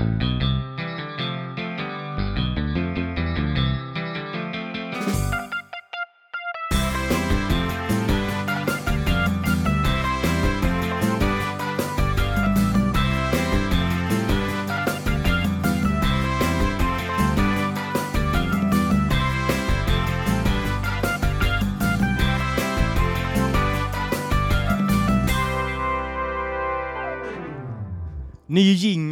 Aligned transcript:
Ny 0.00 0.39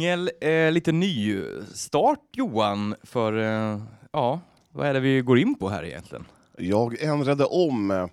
jingel, 0.09 0.31
eh, 0.41 0.71
lite 0.71 0.91
ny 0.91 1.41
start 1.73 2.19
Johan 2.33 2.95
för, 3.03 3.33
eh, 3.73 3.81
ja, 4.11 4.39
vad 4.71 4.87
är 4.87 4.93
det 4.93 4.99
vi 4.99 5.21
går 5.21 5.39
in 5.39 5.55
på 5.55 5.69
här 5.69 5.83
egentligen? 5.85 6.25
Jag 6.57 7.01
ändrade 7.01 7.45
om 7.45 7.91
eh, 7.91 8.07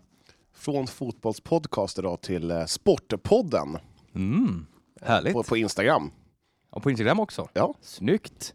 från 0.55 0.87
fotbollspodcast 0.87 1.99
idag 1.99 2.21
till 2.21 2.51
eh, 2.51 2.65
Sportpodden 2.65 3.79
Mm, 4.15 4.67
härligt. 5.03 5.33
på, 5.33 5.43
på 5.43 5.57
Instagram. 5.57 6.11
Och 6.71 6.83
på 6.83 6.91
Instagram 6.91 7.21
också? 7.21 7.49
Ja. 7.53 7.75
Snyggt. 7.81 8.55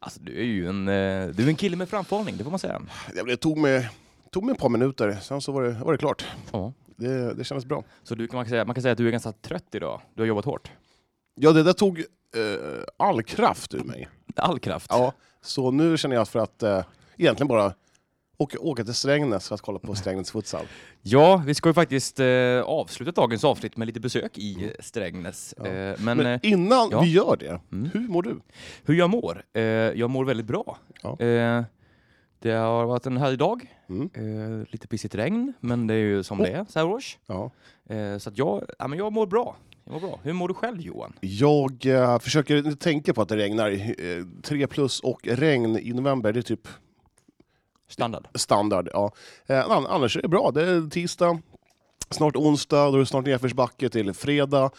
Alltså 0.00 0.20
du 0.22 0.38
är 0.40 0.44
ju 0.44 0.68
en, 0.68 0.88
eh, 0.88 1.26
du 1.28 1.44
är 1.44 1.48
en 1.48 1.56
kille 1.56 1.76
med 1.76 1.88
framförhållning, 1.88 2.36
det 2.36 2.44
får 2.44 2.50
man 2.50 2.58
säga. 2.58 2.82
Det 3.26 3.36
tog 3.36 3.58
mig, 3.58 3.90
tog 4.30 4.44
mig 4.44 4.52
ett 4.52 4.58
par 4.60 4.68
minuter, 4.68 5.18
sen 5.22 5.40
så 5.40 5.52
var 5.52 5.62
det, 5.62 5.70
var 5.84 5.92
det 5.92 5.98
klart. 5.98 6.26
Ja. 6.52 6.72
Det, 6.96 7.34
det 7.34 7.44
kändes 7.44 7.64
bra. 7.64 7.84
Så 8.02 8.14
du 8.14 8.26
kan, 8.26 8.36
man, 8.36 8.44
kan 8.44 8.50
säga, 8.50 8.64
man 8.64 8.74
kan 8.74 8.82
säga 8.82 8.92
att 8.92 8.98
du 8.98 9.06
är 9.06 9.10
ganska 9.12 9.32
trött 9.32 9.74
idag, 9.74 10.00
du 10.14 10.22
har 10.22 10.26
jobbat 10.26 10.44
hårt. 10.44 10.70
Ja, 11.34 11.52
det 11.52 11.62
där 11.62 11.72
tog 11.72 12.04
eh, 12.36 12.82
all 12.96 13.22
kraft 13.22 13.74
ur 13.74 13.84
mig. 13.84 14.08
All 14.36 14.58
kraft. 14.58 14.86
Ja, 14.90 15.12
så 15.40 15.70
nu 15.70 15.96
känner 15.98 16.16
jag 16.16 16.28
för 16.28 16.38
att 16.38 16.62
eh, 16.62 16.84
egentligen 17.16 17.48
bara 17.48 17.72
åka, 18.36 18.58
åka 18.58 18.84
till 18.84 18.94
Strängnäs 18.94 19.48
för 19.48 19.54
att 19.54 19.60
kolla 19.60 19.78
på 19.78 19.94
Strängnäs 19.94 20.30
futsal. 20.30 20.66
Ja, 21.02 21.42
vi 21.46 21.54
ska 21.54 21.68
ju 21.68 21.74
faktiskt 21.74 22.20
eh, 22.20 22.26
avsluta 22.64 23.12
dagens 23.12 23.44
avsnitt 23.44 23.76
med 23.76 23.86
lite 23.86 24.00
besök 24.00 24.38
i 24.38 24.64
eh, 24.64 24.70
Strängnäs. 24.80 25.54
Ja. 25.58 25.66
Eh, 25.66 25.96
men 25.98 26.16
Men, 26.16 26.26
eh, 26.26 26.40
innan 26.42 26.88
ja. 26.90 27.00
vi 27.00 27.12
gör 27.12 27.36
det, 27.40 27.60
Mm. 27.72 27.90
hur 27.94 28.08
mår 28.08 28.22
du? 28.22 28.40
hur 28.84 28.94
jag 28.94 29.10
mår? 29.10 29.42
Eh, 29.52 29.62
jag 29.62 30.10
mår 30.10 30.24
väldigt 30.24 30.46
bra. 30.46 30.78
Ja. 31.02 31.20
Eh, 31.20 31.62
det 32.40 32.50
har 32.52 32.84
varit 32.86 33.06
en 33.06 33.16
härlig 33.16 33.38
dag. 33.38 33.74
Mm. 33.88 34.66
Lite 34.70 34.88
pissigt 34.88 35.14
regn, 35.14 35.52
men 35.60 35.86
det 35.86 35.94
är 35.94 35.98
ju 35.98 36.22
som 36.22 36.40
Oh. 36.40 36.44
det 36.46 36.50
är 36.52 36.66
så 36.68 36.78
här 36.78 36.86
års. 36.86 37.18
Så 38.18 38.30
jag, 38.34 38.64
ja, 38.78 38.88
men 38.88 38.98
jag 38.98 39.12
mår 39.12 39.26
bra. 39.26 39.56
Jag 39.90 39.92
mår 40.02 40.08
bra. 40.08 40.20
Hur 40.22 40.32
mår 40.32 40.48
du 40.48 40.54
själv 40.54 40.80
Johan? 40.80 41.12
Jag 41.20 41.86
eh, 41.86 42.18
försöker 42.18 42.72
tänka 42.76 43.14
på 43.14 43.22
att 43.22 43.28
det 43.28 43.36
regnar. 43.36 43.70
Eh, 43.70 44.24
tre 44.42 44.66
plus 44.66 45.00
och 45.00 45.20
regn 45.22 45.78
i 45.78 45.92
november, 45.92 46.32
det 46.32 46.40
är 46.40 46.42
typ 46.42 46.68
Standard. 47.88 48.28
standard. 48.34 48.88
Ja. 48.92 49.12
Eh, 49.46 49.70
an- 49.70 49.86
annars 49.86 50.16
är 50.16 50.22
det 50.22 50.28
bra. 50.28 50.50
Det 50.50 50.62
är 50.70 50.90
tisdag, 50.90 51.40
snart 52.10 52.36
onsdag, 52.36 52.90
då 52.90 52.94
är 52.94 52.98
det 52.98 53.06
snart 53.06 53.24
nedförsbacke 53.26 53.88
till 53.88 54.12
fredag. 54.12 54.70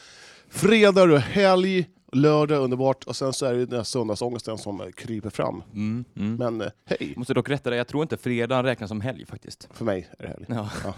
Fredag, 0.49 1.05
det 1.05 1.19
helg, 1.19 1.85
lördag 2.11 2.63
underbart 2.63 3.03
och 3.03 3.15
sen 3.15 3.33
så 3.33 3.45
är 3.45 3.53
det 3.53 3.65
den 3.65 3.77
här 3.77 3.83
söndagsångesten 3.83 4.57
som 4.57 4.91
kryper 4.97 5.29
fram. 5.29 5.63
Mm, 5.73 6.05
mm. 6.15 6.35
Men 6.35 6.61
eh, 6.61 6.67
hej, 6.85 6.97
Jag 6.99 7.17
måste 7.17 7.33
dock 7.33 7.49
rätta 7.49 7.69
dig, 7.69 7.77
jag 7.77 7.87
tror 7.87 8.03
inte 8.03 8.17
fredag 8.17 8.63
räknas 8.63 8.87
som 8.87 9.01
helg 9.01 9.25
faktiskt. 9.25 9.67
för 9.73 9.85
mig 9.85 10.09
är 10.19 10.23
det 10.23 10.29
helg. 10.29 10.45
Ja. 10.83 10.93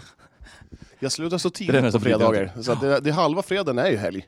Jag 0.98 1.12
slutar 1.12 1.38
så 1.38 1.48
Det 1.48 1.68
är 1.68 1.72
den 1.72 1.82
tidigt 1.82 1.92
på 1.92 2.00
fredagar, 2.00 2.50
så 2.62 2.72
att 2.72 2.80
det, 2.80 3.00
det 3.00 3.12
halva 3.12 3.42
fredagen 3.42 3.78
är 3.78 3.90
ju 3.90 3.96
helg. 3.96 4.26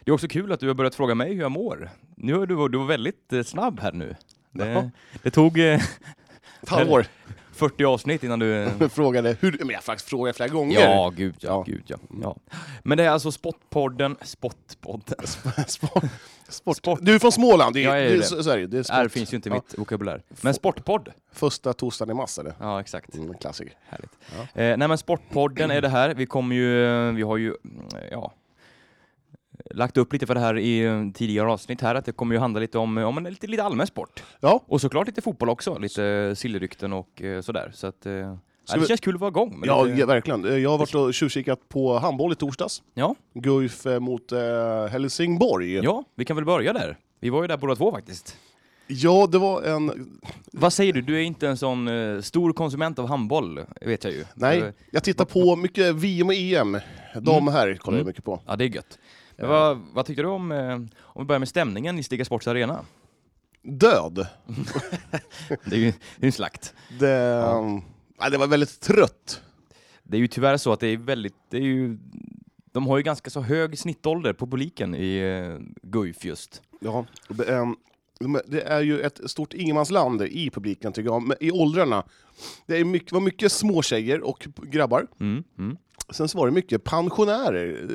Det 0.00 0.10
är 0.10 0.12
också 0.12 0.28
kul 0.28 0.52
att 0.52 0.60
du 0.60 0.66
har 0.66 0.74
börjat 0.74 0.94
fråga 0.94 1.14
mig 1.14 1.34
hur 1.34 1.40
jag 1.40 1.50
mår. 1.50 1.90
Nu 2.16 2.42
är 2.42 2.46
du, 2.46 2.68
du 2.68 2.78
var 2.78 2.86
väldigt 2.86 3.32
eh, 3.32 3.42
snabb 3.42 3.80
här 3.80 3.92
nu. 3.92 4.16
Det, 4.50 4.68
Jaha. 4.68 4.90
det 5.22 5.30
tog 5.30 5.58
eh, 5.58 5.82
Ett 6.62 6.68
halvår. 6.68 7.06
40 7.60 7.84
avsnitt 7.84 8.24
innan 8.24 8.38
du... 8.38 8.46
Jag 8.80 8.92
frågade 8.92 9.36
hur, 9.40 9.56
men 9.60 9.68
jag 9.70 9.82
faktiskt 9.82 10.08
frågat 10.08 10.36
flera 10.36 10.48
gånger. 10.48 10.80
Ja, 10.80 11.12
gud 11.16 11.34
ja, 11.38 11.48
Ja. 11.48 11.64
gud 11.66 11.82
ja. 11.86 11.96
ja. 12.22 12.36
Men 12.82 12.98
det 12.98 13.04
är 13.04 13.10
alltså 13.10 13.32
Spotpodden, 13.32 14.16
Spotpodden. 14.22 15.26
Sport. 15.66 16.04
Sport. 16.48 16.76
Sport. 16.76 16.98
Du 17.02 17.14
är 17.14 17.18
från 17.18 17.32
Småland, 17.32 17.74
det, 17.74 17.80
Ja, 17.80 17.90
jag 17.96 18.06
är 18.06 18.10
det, 18.10 18.16
det. 18.16 18.22
så, 18.22 18.42
så 18.42 18.50
är 18.50 18.58
det. 18.58 18.66
det 18.66 18.78
är 18.78 18.82
sport. 18.82 18.96
Här 18.96 19.08
finns 19.08 19.32
ju 19.32 19.36
inte 19.36 19.48
Ja. 19.48 19.54
mitt 19.54 19.78
vokabulär. 19.78 20.22
Men 20.40 20.54
Sportpodd. 20.54 21.08
Första 21.32 21.72
torsdagen 21.72 22.10
i 22.10 22.14
mars, 22.14 22.38
eller? 22.38 22.54
Ja, 22.60 22.80
exakt. 22.80 23.14
Mm, 23.14 23.34
klassiker. 23.34 23.72
Härligt. 23.88 24.10
Ja. 24.36 24.62
Eh, 24.62 24.76
nej 24.76 24.88
men 24.88 24.98
Sportpodden 24.98 25.70
är 25.70 25.80
det 25.80 25.88
här. 25.88 26.14
Vi 26.14 26.26
kommer 26.26 26.56
ju, 26.56 26.86
eh, 27.08 27.12
vi 27.14 27.22
har 27.22 27.36
ju, 27.36 27.46
mm, 27.64 27.86
ja, 28.10 28.32
lagt 29.70 29.96
upp 29.96 30.12
lite 30.12 30.26
för 30.26 30.34
det 30.34 30.40
här 30.40 30.58
i 30.58 30.80
eh, 30.84 31.10
tidigare 31.14 31.48
avsnitt 31.52 31.80
här, 31.80 31.94
att 31.94 32.04
det 32.04 32.12
kommer 32.12 32.34
ju 32.34 32.38
handla 32.40 32.60
lite 32.60 32.78
om, 32.78 32.98
om 32.98 33.18
en 33.18 33.24
lite, 33.24 33.46
lite 33.46 33.62
allmän 33.64 33.86
sport. 33.86 34.22
Ja, 34.40 34.64
Och 34.66 34.80
såklart 34.80 35.06
lite 35.06 35.22
fotboll 35.22 35.48
också, 35.48 35.78
lite 35.78 36.34
sillrykten 36.36 36.92
och 36.92 37.22
eh, 37.22 37.40
sådär. 37.40 37.70
Så 37.74 37.86
att, 37.86 38.06
eh, 38.06 38.12
ja, 38.12 38.38
det 38.74 38.86
känns 38.88 39.00
kul 39.00 39.14
att 39.14 39.20
vara 39.20 39.28
igång. 39.30 39.62
ja, 39.66 39.84
lite- 39.84 40.00
ja, 40.00 40.06
verkligen. 40.06 40.44
Eh, 40.44 40.56
Jag 40.56 40.70
har 40.70 40.78
varit 40.78 40.94
och 40.94 41.14
tjuvkikat 41.14 41.68
på 41.68 41.98
handboll 41.98 42.32
i 42.32 42.36
torsdags. 42.36 42.82
ja, 42.94 43.14
Guif 43.34 43.86
eh, 43.86 44.00
mot 44.00 44.32
eh, 44.32 44.38
Helsingborg. 44.90 45.72
ja, 45.74 46.04
vi 46.14 46.24
kan 46.24 46.36
väl 46.36 46.44
börja 46.44 46.72
där. 46.72 46.96
Vi 47.20 47.30
var 47.30 47.42
ju 47.42 47.48
där 47.48 47.56
båda 47.56 47.76
två 47.76 47.92
faktiskt. 47.92 48.36
Ja, 48.92 49.26
det 49.32 49.38
var 49.38 49.62
en... 49.62 50.18
Vad 50.52 50.72
säger 50.72 50.92
du? 50.92 51.02
Du 51.02 51.16
är 51.16 51.20
inte 51.20 51.48
en 51.48 51.56
sån 51.56 51.88
eh, 51.88 52.20
stor 52.20 52.52
konsument 52.52 52.98
av 52.98 53.08
handboll, 53.08 53.60
vet 53.80 54.04
jag 54.04 54.12
ju. 54.12 54.20
Eh, 54.20 54.26
Nej, 54.34 54.72
jag 54.90 55.04
tittar 55.04 55.24
på 55.24 55.56
mycket 55.56 55.94
VM 55.94 56.26
och 56.28 56.34
EM. 56.34 56.78
De 57.20 57.48
här 57.48 57.74
kollar 57.74 57.98
jag 57.98 58.00
Mm. 58.02 58.06
mycket 58.06 58.24
på. 58.24 58.40
Ja, 58.46 58.56
det 58.56 58.64
är 58.64 58.68
gött. 58.68 58.98
Vad, 59.40 59.80
vad 59.92 60.06
tyckte 60.06 60.22
du 60.22 60.28
om, 60.28 60.52
eh, 60.52 60.74
om 61.00 61.22
vi 61.22 61.24
börjar 61.24 61.38
med 61.38 61.48
stämningen 61.48 61.98
i 61.98 62.02
Stiga 62.02 62.24
Sports 62.24 62.48
Arena? 62.48 62.84
Död. 63.62 64.26
Det 65.64 65.76
är 65.76 65.80
ju 65.80 65.92
det 66.16 66.24
är 66.24 66.26
en 66.26 66.32
slakt. 66.32 66.74
Det, 66.98 67.08
ja. 68.18 68.30
det 68.30 68.38
var 68.38 68.46
väldigt 68.46 68.80
trött. 68.80 69.42
Det 70.02 70.16
är 70.16 70.20
ju 70.20 70.28
tyvärr 70.28 70.56
så 70.56 70.72
att 70.72 70.80
det 70.80 70.88
är 70.88 70.96
väldigt, 70.96 71.34
det 71.48 71.56
är 71.56 71.62
ju, 71.62 71.98
de 72.72 72.86
har 72.86 72.96
ju 72.96 73.02
ganska 73.02 73.30
så 73.30 73.40
hög 73.40 73.78
snittålder 73.78 74.32
på 74.32 74.46
publiken 74.46 74.94
i 74.94 75.16
eh, 75.16 75.66
Guif 75.82 76.24
just. 76.24 76.62
Ja, 76.80 77.06
det, 77.28 77.74
men 78.20 78.42
det 78.46 78.62
är 78.62 78.80
ju 78.80 79.00
ett 79.00 79.20
stort 79.30 79.54
ingenmansland 79.54 80.22
i 80.22 80.50
publiken 80.50 80.92
tycker 80.92 81.10
jag, 81.10 81.34
i 81.40 81.50
åldrarna. 81.50 82.04
Det 82.66 82.76
är 82.76 82.84
mycket, 82.84 83.12
var 83.12 83.20
mycket 83.20 83.52
små 83.52 83.82
tjejer 83.82 84.20
och 84.20 84.48
grabbar. 84.62 85.06
Mm, 85.20 85.44
mm. 85.58 85.76
Sen 86.10 86.28
så 86.28 86.38
var 86.38 86.46
det 86.46 86.52
mycket 86.52 86.84
pensionärer, 86.84 87.86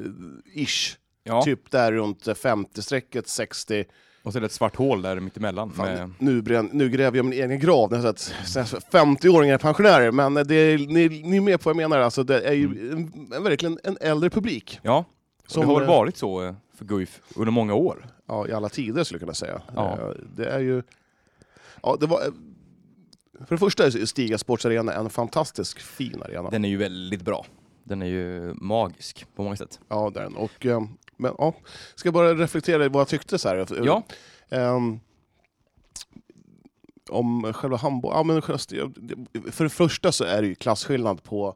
eh, 0.55 0.63
ish. 0.63 0.97
Ja, 1.27 1.41
Typ 1.41 1.71
där 1.71 1.91
runt 1.91 2.23
50-strecket, 2.23 3.27
60. 3.27 3.85
och 4.23 4.31
så 4.31 4.37
är 4.37 4.41
det 4.41 4.45
ett 4.45 4.51
svart 4.51 4.75
hål 4.75 5.01
där 5.01 5.19
mittemellan. 5.19 5.71
Fan, 5.71 5.85
Med, 5.85 6.11
nu, 6.19 6.41
brän, 6.41 6.69
nu 6.73 6.89
gräver 6.89 7.17
jag 7.17 7.25
min 7.25 7.33
egen 7.39 7.59
grav 7.59 7.91
när 7.91 8.05
jag 8.05 8.19
sett 8.19 8.91
50-åringar 8.91 9.53
är 9.53 9.57
pensionärer, 9.57 10.11
men 10.11 10.33
det 10.33 10.55
är, 10.55 10.77
ni, 10.77 11.09
ni 11.09 11.37
är 11.37 11.41
med 11.41 11.61
på 11.61 11.69
vad 11.69 11.81
jag 11.81 11.89
menar. 11.89 12.03
Alltså, 12.03 12.23
det 12.23 12.41
är 12.41 12.53
ju 12.53 12.91
en, 12.91 13.31
en, 13.35 13.43
verkligen 13.43 13.79
en 13.83 13.97
äldre 14.01 14.29
publik. 14.29 14.79
ja, 14.81 15.05
Som, 15.47 15.61
det 15.61 15.67
har 15.67 15.73
väl 15.79 15.83
eh, 15.83 15.95
varit 15.95 16.17
så 16.17 16.43
eh, 16.43 16.53
för 16.77 16.85
Guif 16.85 17.21
under 17.35 17.51
många 17.51 17.73
år. 17.73 18.05
Ja, 18.27 18.47
i 18.47 18.51
alla 18.51 18.69
tider 18.69 19.03
skulle 19.03 19.15
jag 19.15 19.21
kunna 19.21 19.33
säga. 19.33 19.61
Ja. 19.75 19.91
Eh, 19.93 20.07
Det 20.35 20.45
är 20.49 20.59
ju... 20.59 20.83
Ja, 21.83 21.97
det 21.99 22.05
var... 22.05 22.19
För 23.45 23.55
det 23.55 23.57
första 23.57 23.85
är 23.85 24.05
Stiga 24.05 24.37
Sports 24.37 24.65
Arena 24.65 24.93
en 24.93 25.09
fantastisk 25.09 25.79
fin 25.79 26.21
arena. 26.25 26.49
Den 26.49 26.65
är 26.65 26.69
ju 26.69 26.77
väldigt 26.77 27.21
bra. 27.21 27.45
Den 27.83 28.01
är 28.01 28.05
ju 28.05 28.53
magisk 28.53 29.25
på 29.35 29.43
många 29.43 29.55
sätt. 29.55 29.79
Ja, 29.87 30.11
den. 30.13 30.35
Och, 30.35 30.65
eh, 30.65 30.81
men, 31.17 31.35
ja, 31.37 31.53
ska 31.95 32.11
bara 32.11 32.33
reflektera 32.33 32.85
i 32.85 32.87
vad 32.87 33.01
jag 33.01 33.07
tyckte 33.07 33.39
så 33.39 33.49
här. 33.49 33.67
Ja, 33.83 34.03
Ehm, 34.49 34.99
om 37.09 37.53
själva 37.53 37.77
handboll... 37.77 38.13
Ja, 38.15 38.23
men 38.23 38.41
för 39.51 39.63
det 39.63 39.69
första 39.69 40.11
så 40.11 40.23
är 40.23 40.41
det 40.41 40.47
ju 40.47 40.55
klasskillnad 40.55 41.23
på 41.23 41.55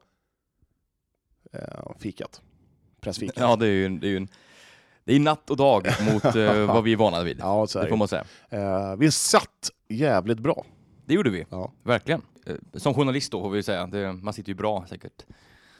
eh, 1.53 1.91
fikat. 1.99 2.41
Pressfikat. 3.01 3.37
ja 3.37 3.55
det 3.55 3.67
är 3.67 3.71
ju, 3.71 3.89
det 3.89 4.07
är 4.07 4.09
ju 4.09 4.17
en, 4.17 4.27
det 5.03 5.15
är 5.15 5.19
natt 5.19 5.49
och 5.49 5.57
dag 5.57 5.87
mot 6.11 6.35
eh, 6.35 6.65
vad 6.67 6.83
vi 6.83 6.93
är 6.93 6.97
vana 6.97 7.23
vid. 7.23 7.39
Ja, 7.39 7.67
så 7.67 7.81
Det 7.81 7.87
får 7.87 7.97
man 7.97 8.07
säga. 8.07 8.25
Eh, 8.49 8.95
vi 8.95 9.11
satt 9.11 9.71
jävligt 9.87 10.39
bra. 10.39 10.65
Det 11.05 11.13
gjorde 11.13 11.29
vi, 11.29 11.45
Ja, 11.49 11.71
verkligen. 11.83 12.21
Eh, 12.45 12.55
Som 12.73 12.93
journalist 12.93 13.31
då 13.31 13.41
får 13.41 13.49
vi 13.49 13.63
säga, 13.63 13.87
det, 13.87 14.13
man 14.13 14.33
sitter 14.33 14.49
ju 14.49 14.55
bra 14.55 14.85
säkert. 14.89 15.25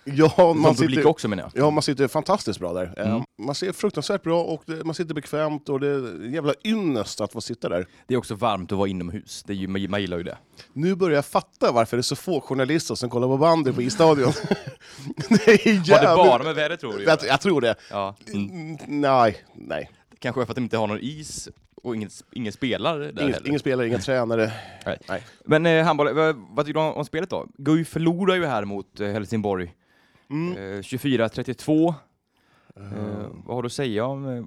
Ja 0.04 0.30
Som 0.30 0.62
man 0.62 0.76
publik 0.76 0.90
sitter... 0.98 1.08
också 1.10 1.28
menar 1.28 1.44
jag. 1.54 1.64
Ja, 1.66 1.70
man 1.70 1.82
sitter 1.84 2.08
fantastiskt 2.08 2.60
bra 2.60 2.74
där. 2.74 2.94
Mm. 2.98 3.16
Eh, 3.16 3.24
Man 3.42 3.56
ser 3.56 3.72
fruktansvärt 3.72 4.24
bra 4.24 4.44
och 4.44 4.64
det, 4.66 4.84
man 4.84 4.96
sitter 4.96 5.14
bekvämt 5.14 5.70
och 5.70 5.80
det 5.80 5.88
är 5.88 6.26
en 6.26 6.34
jävla 6.34 6.54
ynnest 6.64 7.22
att 7.22 7.32
få 7.34 7.42
sitta 7.42 7.70
där. 7.70 7.88
Det 8.08 8.14
är 8.14 8.18
också 8.18 8.36
varmt 8.36 8.72
att 8.72 8.78
vara 8.78 8.88
inomhus, 8.90 9.44
det 9.48 9.54
är 9.54 9.58
ju, 9.58 9.68
man 9.68 10.02
gillar 10.02 10.18
ju 10.18 10.24
det. 10.24 10.38
Nu 10.74 10.96
börjar 10.96 11.16
jag 11.16 11.26
fatta 11.26 11.72
varför 11.72 11.98
det 11.98 12.02
är 12.02 12.04
så 12.04 12.16
få 12.16 12.42
journalister 12.42 12.96
som 12.96 13.10
kollar 13.10 13.28
på 13.28 13.38
bandy 13.38 13.72
på 13.72 13.82
isstadion. 13.82 14.32
det 15.30 15.66
är 15.68 15.76
Har 15.78 16.24
det 16.24 16.30
bara 16.30 16.44
med 16.44 16.56
vädret 16.56 16.80
tror 16.80 16.94
du? 16.94 17.04
jag, 17.04 17.20
jag 17.28 17.42
tror 17.42 17.62
det. 17.62 17.76
Ja. 17.92 18.16
Mm. 18.34 18.50
Mm, 18.50 18.78
nej, 18.88 19.38
nej. 19.54 19.90
Kanske 20.20 20.46
för 20.46 20.52
att 20.52 20.56
de 20.56 20.64
inte 20.64 20.78
har 20.78 20.88
någon 20.88 21.00
is 21.02 21.50
och 21.84 21.96
ingen, 21.96 22.10
ingen 22.32 22.54
spelare 22.54 23.12
där 23.12 23.22
Ingen, 23.22 23.34
heller. 23.34 23.48
ingen 23.48 23.60
spelare, 23.60 23.88
ingen 23.88 24.00
tränare. 24.02 24.52
Nej. 24.86 24.98
Nej. 25.08 25.24
Men 25.46 25.66
eh, 25.66 25.86
handboll, 25.86 26.14
vad, 26.14 26.36
vad 26.50 26.66
tycker 26.66 26.80
du 26.80 26.86
om, 26.86 26.94
om 26.94 27.06
spelet 27.06 27.30
då? 27.30 27.48
Guif 27.58 27.88
förlorar 27.88 28.36
ju 28.36 28.46
här 28.46 28.66
mot 28.66 29.00
eh, 29.00 29.08
Helsingborg. 29.08 29.74
Mm. 30.30 30.58
Eh, 30.58 30.82
24-32. 30.82 31.94
Eh, 32.76 32.84
vad 33.46 33.56
har 33.56 33.62
du 33.62 33.66
att 33.66 33.74
säga 33.74 34.06
om... 34.06 34.38
Eh, 34.38 34.44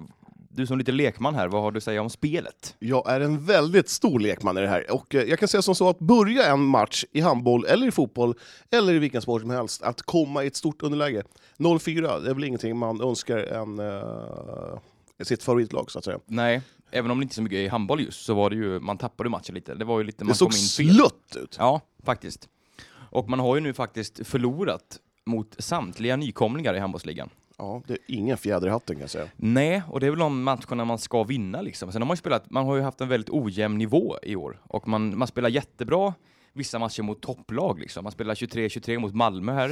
du 0.55 0.67
som 0.67 0.77
lite 0.77 0.91
lekman 0.91 1.35
här, 1.35 1.47
vad 1.47 1.61
har 1.61 1.71
du 1.71 1.77
att 1.77 1.83
säga 1.83 2.01
om 2.01 2.09
spelet? 2.09 2.75
Jag 2.79 3.09
är 3.09 3.19
en 3.19 3.45
väldigt 3.45 3.89
stor 3.89 4.19
lekman 4.19 4.57
i 4.57 4.61
det 4.61 4.67
här. 4.67 4.91
Och 4.91 5.15
eh, 5.15 5.23
jag 5.23 5.39
kan 5.39 5.47
säga 5.47 5.61
som 5.61 5.75
så 5.75 5.89
att 5.89 5.99
börja 5.99 6.45
en 6.45 6.59
match 6.65 7.05
i 7.11 7.21
handboll, 7.21 7.65
eller 7.65 7.87
i 7.87 7.91
fotboll, 7.91 8.35
eller 8.71 8.93
i 8.93 8.99
vilken 8.99 9.21
sport 9.21 9.41
som 9.41 9.49
helst, 9.49 9.83
att 9.83 10.01
komma 10.01 10.43
i 10.43 10.47
ett 10.47 10.55
stort 10.55 10.83
underläge. 10.83 11.23
0-4, 11.57 12.21
det 12.21 12.29
är 12.29 12.33
väl 12.33 12.43
ingenting 12.43 12.77
man 12.77 13.01
önskar 13.01 13.37
en, 13.37 13.79
uh, 13.79 14.79
sitt 15.21 15.43
favoritlag, 15.43 15.91
så 15.91 15.99
att 15.99 16.05
säga. 16.05 16.19
Nej, 16.25 16.61
även 16.91 17.11
om 17.11 17.19
det 17.19 17.23
inte 17.23 17.33
är 17.33 17.35
så 17.35 17.41
mycket 17.41 17.57
i 17.57 17.67
handboll 17.67 18.01
just, 18.01 18.25
så 18.25 18.33
var 18.33 18.49
det 18.49 18.55
ju, 18.55 18.79
man 18.79 18.97
tappade 18.97 19.29
matchen 19.29 19.55
lite. 19.55 19.75
Det 19.75 19.85
var 19.85 19.99
ju 19.99 20.05
lite, 20.05 20.23
man 20.23 20.31
Det 20.31 20.37
såg 20.37 20.53
slött 20.53 21.35
ut. 21.35 21.55
Ja, 21.59 21.81
faktiskt. 22.03 22.49
Och 22.93 23.29
man 23.29 23.39
har 23.39 23.55
ju 23.55 23.61
nu 23.61 23.73
faktiskt 23.73 24.27
förlorat 24.27 24.99
mot 25.25 25.55
samtliga 25.59 26.15
nykomlingar 26.15 26.73
i 26.73 26.79
handbollsligan. 26.79 27.29
Ja, 27.57 27.81
det 27.87 27.93
är 27.93 27.99
ingen 28.07 28.37
fjäder 28.37 28.67
i 28.67 28.69
hatten 28.69 28.95
kan 28.95 29.01
jag 29.01 29.09
säga. 29.09 29.27
Nej, 29.35 29.81
och 29.89 29.99
det 29.99 30.05
är 30.05 30.09
väl 30.09 30.19
de 30.19 30.43
matcherna 30.43 30.85
man 30.85 30.97
ska 30.97 31.23
vinna 31.23 31.61
liksom. 31.61 31.91
Sen 31.91 32.01
har 32.01 32.07
man 32.07 32.13
ju 32.15 32.19
spelat, 32.19 32.49
man 32.51 32.65
har 32.65 32.75
ju 32.75 32.81
haft 32.81 33.01
en 33.01 33.07
väldigt 33.07 33.29
ojämn 33.29 33.77
nivå 33.77 34.17
i 34.23 34.35
år 34.35 34.61
och 34.63 34.87
man, 34.87 35.17
man 35.17 35.27
spelar 35.27 35.49
jättebra 35.49 36.13
vissa 36.53 36.79
matcher 36.79 37.01
mot 37.03 37.21
topplag 37.21 37.79
liksom. 37.79 38.03
Man 38.03 38.11
spelar 38.11 38.35
23-23 38.35 38.99
mot 38.99 39.13
Malmö 39.15 39.53
här, 39.53 39.69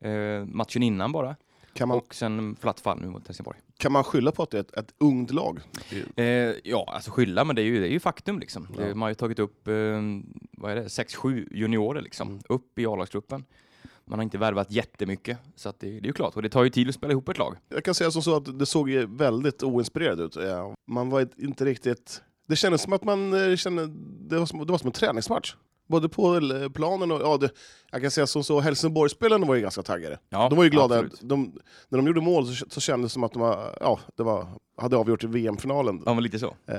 eh, 0.00 0.44
matchen 0.44 0.82
innan 0.82 1.12
bara. 1.12 1.36
Man, 1.80 1.90
Och 1.90 2.14
sen 2.14 2.56
flatt 2.60 2.80
fall 2.80 3.00
nu 3.00 3.06
mot 3.06 3.26
Helsingborg. 3.26 3.58
kan 3.76 3.92
man 3.92 4.04
skylla 4.04 4.32
på 4.32 4.42
att 4.42 4.50
det 4.50 4.56
är 4.56 4.60
ett, 4.60 4.76
ett 4.76 4.94
ungt 4.98 5.30
lag? 5.30 5.60
Eh, 6.16 6.24
ja, 6.64 6.84
alltså 6.94 7.10
skylla, 7.10 7.44
men 7.44 7.56
det 7.56 7.62
är 7.62 7.64
ju, 7.64 7.80
det 7.80 7.86
är 7.88 7.92
ju 7.92 8.00
faktum 8.00 8.38
liksom. 8.38 8.68
Ja. 8.78 8.84
Det, 8.84 8.88
man 8.94 9.02
har 9.02 9.08
ju 9.08 9.14
tagit 9.14 9.38
upp, 9.38 9.68
eh, 9.68 9.74
vad 10.52 10.70
är 10.72 10.76
det, 10.76 10.88
6-7 10.88 11.48
juniorer 11.50 12.02
liksom, 12.02 12.28
Mm. 12.28 12.40
upp 12.48 12.78
i 12.78 12.86
A-lagstruppen. 12.86 13.44
Man 14.06 14.18
har 14.18 14.22
inte 14.24 14.38
värvat 14.38 14.70
jättemycket, 14.70 15.38
så 15.56 15.68
att 15.68 15.80
det, 15.80 15.86
det 15.86 15.96
är 15.96 16.06
ju 16.06 16.12
klart. 16.12 16.36
Och 16.36 16.42
det 16.42 16.48
tar 16.48 16.64
ju 16.64 16.70
tid 16.70 16.88
att 16.88 16.94
spela 16.94 17.12
ihop 17.12 17.28
ett 17.28 17.38
lag. 17.38 17.56
Jag 17.68 17.84
kan 17.84 17.94
säga 17.94 18.10
som 18.10 18.22
så 18.22 18.36
att 18.36 18.58
det 18.58 18.66
såg 18.66 18.90
väldigt 18.90 19.62
oinspirerat 19.62 20.18
ut. 20.18 20.36
Eh, 20.36 20.72
man 20.86 21.10
var 21.10 21.28
inte 21.36 21.64
riktigt... 21.64 22.22
Det 22.46 22.56
kändes 22.56 22.82
som 22.82 22.92
att 22.92 23.04
man 23.04 23.50
eh, 23.50 23.56
kände... 23.56 23.86
Det 24.28 24.38
var 24.38 24.46
som, 24.46 24.66
det 24.66 24.72
var 24.72 24.78
som 24.78 24.86
en 24.86 24.92
träningsmatch. 24.92 25.54
Både 25.86 26.08
på 26.08 26.36
eh, 26.36 26.68
planen 26.68 27.12
och... 27.12 27.20
Ja, 27.22 27.36
det, 27.36 27.50
jag 27.92 28.02
kan 28.02 28.10
säga 28.10 28.26
som 28.26 28.44
så, 28.44 28.60
Helsingborgsspelarna 28.60 29.46
var 29.46 29.54
ju 29.54 29.60
ganska 29.60 29.82
taggade. 29.82 30.18
Ja, 30.28 30.48
de 30.48 30.56
var 30.56 30.64
ju 30.64 30.70
glada. 30.70 31.04
De, 31.20 31.52
när 31.88 31.98
de 31.98 32.06
gjorde 32.06 32.20
mål 32.20 32.46
så, 32.46 32.64
så 32.68 32.80
kändes 32.80 33.12
det 33.12 33.14
som 33.14 33.24
att 33.24 33.32
de 33.32 33.42
var, 33.42 33.76
ja, 33.80 33.98
det 34.16 34.22
var, 34.22 34.46
hade 34.76 34.96
avgjort 34.96 35.24
VM-finalen. 35.24 36.02
Ja, 36.06 36.14
men 36.14 36.22
lite 36.22 36.38
så. 36.38 36.46
Eh, 36.46 36.76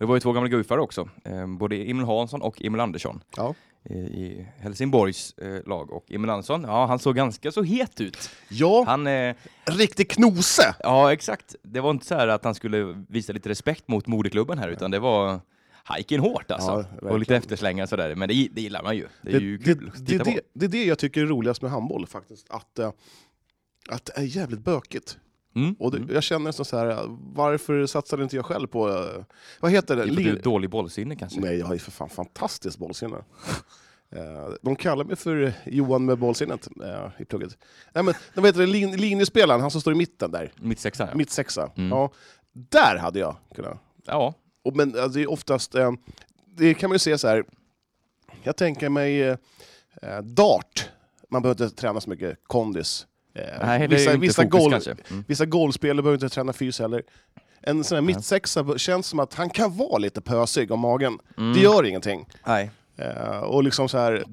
Det 0.00 0.06
var 0.06 0.14
ju 0.16 0.20
två 0.20 0.32
gamla 0.32 0.48
guifare 0.48 0.80
också, 0.80 1.08
eh, 1.24 1.46
både 1.46 1.76
Emil 1.76 2.04
Hansson 2.06 2.42
och 2.42 2.62
Emil 2.64 2.80
Andersson 2.80 3.20
ja. 3.36 3.54
i, 3.90 4.46
Helsingborgs 4.58 5.32
eh, 5.38 5.68
lag. 5.68 5.92
Och 5.92 6.12
Emil 6.12 6.30
Andersson, 6.30 6.64
ja 6.64 6.86
han 6.86 6.98
såg 6.98 7.16
ganska 7.16 7.52
så 7.52 7.62
het 7.62 8.00
ut. 8.00 8.30
ja, 8.50 8.84
Han, 8.86 9.06
eh, 9.06 9.34
riktig 9.64 10.10
knose! 10.10 10.74
ja 10.82 11.12
exakt, 11.12 11.54
det 11.62 11.80
var 11.80 11.90
inte 11.90 12.06
så 12.06 12.14
här 12.14 12.28
att 12.28 12.44
han 12.44 12.54
skulle 12.54 13.04
visa 13.08 13.32
lite 13.32 13.48
respekt 13.48 13.88
mot 13.88 14.06
moderklubben 14.06 14.58
här, 14.58 14.68
utan 14.68 14.90
det 14.90 14.98
var 14.98 15.40
han 15.86 15.98
gick 15.98 16.12
in 16.12 16.20
hårt 16.20 16.50
alltså. 16.50 16.84
Ja, 17.02 17.08
och 17.08 17.18
lite 17.18 17.36
efterslängar 17.36 17.86
sådär, 17.86 18.14
men 18.14 18.28
det, 18.28 18.48
det 18.52 18.60
gillar 18.60 18.82
man 18.82 18.96
ju. 18.96 19.06
Det 19.22 19.34
är 19.34 19.40
ju 19.40 19.58
det, 19.58 19.64
kul 19.64 19.90
att 19.94 20.06
det, 20.06 20.18
det, 20.18 20.24
på. 20.24 20.40
det 20.52 20.64
är 20.64 20.68
det 20.68 20.84
jag 20.84 20.98
tycker 20.98 21.22
är 21.22 21.26
roligast 21.26 21.62
med 21.62 21.70
handboll 21.70 22.06
faktiskt. 22.06 22.46
Att, 22.50 22.78
eh, 22.78 22.92
att 23.88 24.04
det 24.04 24.12
är 24.16 24.22
jävligt 24.22 24.60
bökigt. 24.60 25.18
Mm. 25.56 25.74
Och 25.78 25.90
det, 25.90 25.96
mm. 25.96 26.14
jag 26.14 26.22
känner 26.22 26.44
nästan 26.44 26.64
så 26.64 26.78
här, 26.78 27.04
varför 27.34 27.86
satsade 27.86 28.22
inte 28.22 28.36
jag 28.36 28.46
själv 28.46 28.66
på... 28.66 28.88
eh, 28.88 29.24
vad 29.60 29.70
heter 29.70 29.96
det? 29.96 30.04
Det 30.04 30.22
du 30.22 30.38
dålig 30.38 30.70
bollsinne 30.70 31.16
kanske? 31.16 31.40
Nej, 31.40 31.58
jag 31.58 31.66
har 31.66 31.74
ju 31.74 31.78
för 31.80 31.90
fan 31.90 32.08
fantastiskt 32.08 32.78
bollsinne. 32.78 33.16
Eh, 34.10 34.48
De 34.62 34.76
kallar 34.76 35.04
mig 35.04 35.16
för 35.16 35.52
Johan 35.66 36.04
med 36.04 36.18
bollsinnet 36.18 36.68
eh, 36.84 37.08
i 37.18 37.24
plugget. 37.24 37.58
Nej, 37.94 38.04
men, 38.04 38.14
de 38.34 38.40
vet 38.40 38.56
det, 38.56 38.66
lin, 38.66 38.96
linjespelaren, 38.96 39.60
han 39.60 39.70
som 39.70 39.80
står 39.80 39.92
i 39.92 39.96
mitten 39.96 40.30
där, 40.30 40.52
Mitt 40.56 40.80
sexa 40.80 41.08
ja. 41.10 41.16
mitt 41.16 41.30
sexa. 41.30 41.70
Mm. 41.76 41.90
Ja, 41.90 42.10
där 42.52 42.96
hade 42.96 43.18
jag 43.18 43.36
kunnat. 43.54 43.78
ja. 44.06 44.34
Och, 44.64 44.76
men 44.76 44.88
alltså, 44.88 45.08
det 45.08 45.22
är 45.22 45.30
oftast, 45.30 45.74
eh, 45.74 45.92
det 46.56 46.74
kan 46.74 46.90
man 46.90 46.94
ju 46.94 46.98
se 46.98 47.18
så 47.18 47.28
här. 47.28 47.44
jag 48.42 48.56
tänker 48.56 48.88
mig 48.88 49.22
eh, 49.22 49.36
eh, 50.02 50.18
dart, 50.22 50.88
man 51.30 51.42
behöver 51.42 51.64
inte 51.64 51.76
träna 51.76 52.00
så 52.00 52.10
mycket 52.10 52.38
kondis. 52.46 53.06
Eh, 53.34 53.44
Nej, 53.66 53.88
vissa, 53.88 54.16
vissa, 54.16 54.42
fokus 54.42 54.84
goal. 54.84 54.96
Mm. 55.10 55.24
vissa 55.28 55.46
goalspelare 55.46 56.02
behöver 56.02 56.24
inte 56.24 56.34
träna 56.34 56.52
fys 56.52 56.78
heller. 56.78 57.02
En 57.60 57.84
sån 57.84 57.96
här 57.96 58.02
mittsexa 58.02 58.78
känns 58.78 59.06
som 59.06 59.18
att 59.18 59.34
han 59.34 59.50
kan 59.50 59.76
vara 59.76 59.98
lite 59.98 60.20
pösig 60.20 60.70
om 60.70 60.80
magen. 60.80 61.18
Mm. 61.38 61.52
Det 61.52 61.60
gör 61.60 61.84
ingenting. 61.86 62.26
Nej. 62.46 62.70
Eh, 62.96 63.38
och 63.38 63.62
liksom 63.64 63.88
så 63.88 63.98
här, 63.98 64.24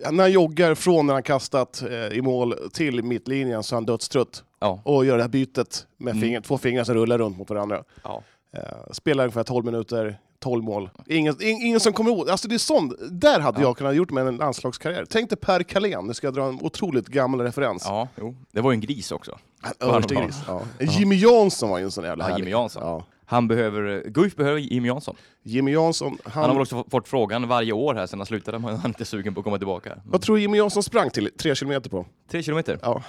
när 0.12 0.22
han 0.22 0.32
joggar 0.32 0.74
från 0.74 1.06
när 1.06 1.14
han 1.14 1.22
kastat 1.22 1.82
eh, 1.82 2.06
i 2.18 2.22
mål 2.22 2.54
till 2.72 3.02
mittlinjen 3.02 3.62
så 3.62 3.74
är 3.74 3.76
han 3.76 3.86
dödstrött. 3.86 4.44
Ja. 4.58 4.80
Och 4.84 5.04
gör 5.06 5.16
det 5.16 5.22
här 5.22 5.28
bytet 5.28 5.86
med 5.96 6.10
Mm. 6.10 6.22
finger, 6.22 6.40
två 6.40 6.58
fingrar 6.58 6.84
som 6.84 6.94
rullar 6.94 7.18
runt 7.18 7.38
mot 7.38 7.50
varandra. 7.50 7.84
ja. 8.04 8.22
Eh, 8.56 8.92
spelar 8.92 9.24
ungefär 9.24 9.42
12 9.44 9.64
minuter, 9.64 10.18
12 10.38 10.64
mål. 10.64 10.90
Ingen, 11.06 11.34
ing- 11.34 11.62
ingen 11.62 11.80
som 11.80 11.92
kommer 11.92 12.10
ihåg. 12.10 12.30
Alltså 12.30 12.48
det 12.48 12.54
är 12.54 12.58
sånt. 12.58 12.92
Där 13.10 13.40
hade 13.40 13.60
Ja. 13.60 13.66
jag 13.66 13.76
kunnat 13.76 13.94
gjort 13.96 14.10
med 14.10 14.26
en 14.26 14.36
landslagskarriär. 14.36 15.04
Tänk 15.10 15.30
dig 15.30 15.38
Per 15.38 15.62
Kalén, 15.62 16.06
nu 16.06 16.14
ska 16.14 16.26
jag 16.26 16.34
dra 16.34 16.44
en 16.48 16.58
otroligt 16.62 17.06
gammal 17.08 17.40
referens. 17.40 17.82
Ja, 17.86 18.08
jo. 18.20 18.36
Det 18.52 18.60
var 18.60 18.70
ju 18.70 18.74
en 18.74 18.80
gris 18.80 19.12
också. 19.12 19.38
Överste 19.80 20.14
gris. 20.14 20.36
Ja. 20.46 20.62
Jimmy 20.80 21.16
Jansson 21.16 21.70
var 21.70 21.78
ju 21.78 21.84
en 21.84 21.90
sån 21.90 22.04
jävla 22.04 22.30
Ja. 22.30 22.38
Jimmy 22.38 22.50
Jansson. 22.50 22.82
Ja. 22.82 23.04
Han 23.28 23.48
behöver, 23.48 24.02
Guif 24.08 24.36
behöver 24.36 24.58
Jimmy 24.60 24.88
Jansson. 24.88 25.16
Jimmy 25.42 25.72
Jansson, 25.72 26.18
han, 26.24 26.32
Han 26.32 26.42
har 26.44 26.52
väl 26.54 26.62
också 26.62 26.84
fått 26.90 27.08
frågan 27.08 27.48
varje 27.48 27.72
år 27.72 27.94
här 27.94 28.06
sen 28.06 28.18
han 28.18 28.26
slutade, 28.26 28.58
men 28.58 28.70
han 28.70 28.80
är 28.80 28.88
inte 28.88 29.04
sugen 29.04 29.34
på 29.34 29.40
att 29.40 29.44
komma 29.44 29.58
tillbaka. 29.58 29.98
vad 30.04 30.20
tror 30.22 30.36
du 30.36 30.42
Jimmy 30.42 30.58
Jansson 30.58 30.82
sprang 30.82 31.10
till? 31.10 31.30
Tre 31.38 31.54
kilometer 31.54 31.90
på? 31.90 32.06
Tre 32.30 32.42
kilometer? 32.42 32.78
Ja. 32.82 33.02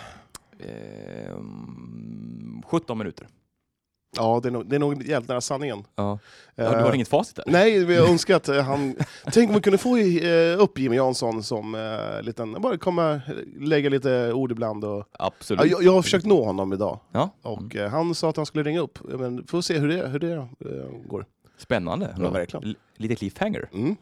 Ehm, 1.27 2.61
17 2.65 2.97
minuter. 2.97 3.27
Ja, 4.15 4.39
det 4.43 4.49
är 4.49 4.51
nog, 4.51 4.69
det 4.69 4.75
är 4.75 4.79
nog 4.79 5.03
jävligt 5.03 5.29
nära 5.29 5.41
sanningen. 5.41 5.83
Ja. 5.95 6.19
Ja, 6.55 6.69
du 6.69 6.75
Eh, 6.77 6.83
har 6.83 6.93
inget 6.93 7.07
facit 7.07 7.35
där? 7.35 7.43
Nej, 7.47 7.85
vi 7.85 7.97
har 7.97 8.07
önskat 8.11 8.49
att 8.49 8.65
han... 8.65 8.95
Tänk 9.31 9.49
om 9.49 9.55
vi 9.55 9.61
kunde 9.61 9.77
få 9.77 9.97
eh, 9.97 10.61
upp 10.61 10.79
Jimmy 10.79 10.95
Jansson 10.95 11.43
som 11.43 11.75
eh, 11.75 12.21
liten... 12.23 12.61
Bara 12.61 12.77
komma, 12.77 13.21
lägga 13.59 13.89
lite 13.89 14.33
ord 14.33 14.51
ibland. 14.51 14.85
Och, 14.85 15.05
Absolut. 15.19 15.61
ja, 15.61 15.67
jag, 15.67 15.83
jag 15.83 15.93
har 15.93 16.01
försökt 16.01 16.25
nå 16.25 16.43
honom 16.45 16.73
idag. 16.73 16.99
Ja. 17.11 17.29
Och 17.41 17.75
eh, 17.75 17.89
han 17.89 18.15
sa 18.15 18.29
att 18.29 18.37
han 18.37 18.45
skulle 18.45 18.63
ringa 18.63 18.79
upp. 18.79 18.99
Men 19.03 19.47
får 19.47 19.61
se 19.61 19.77
hur 19.79 19.87
det, 19.87 20.07
hur 20.07 20.19
det 20.19 20.33
eh, 20.33 20.45
går. 21.07 21.25
Spännande. 21.57 22.15
Ja, 22.19 22.29
verkligen. 22.29 22.75
Lite 22.97 23.15
cliffhanger. 23.15 23.69
Mm. 23.73 23.95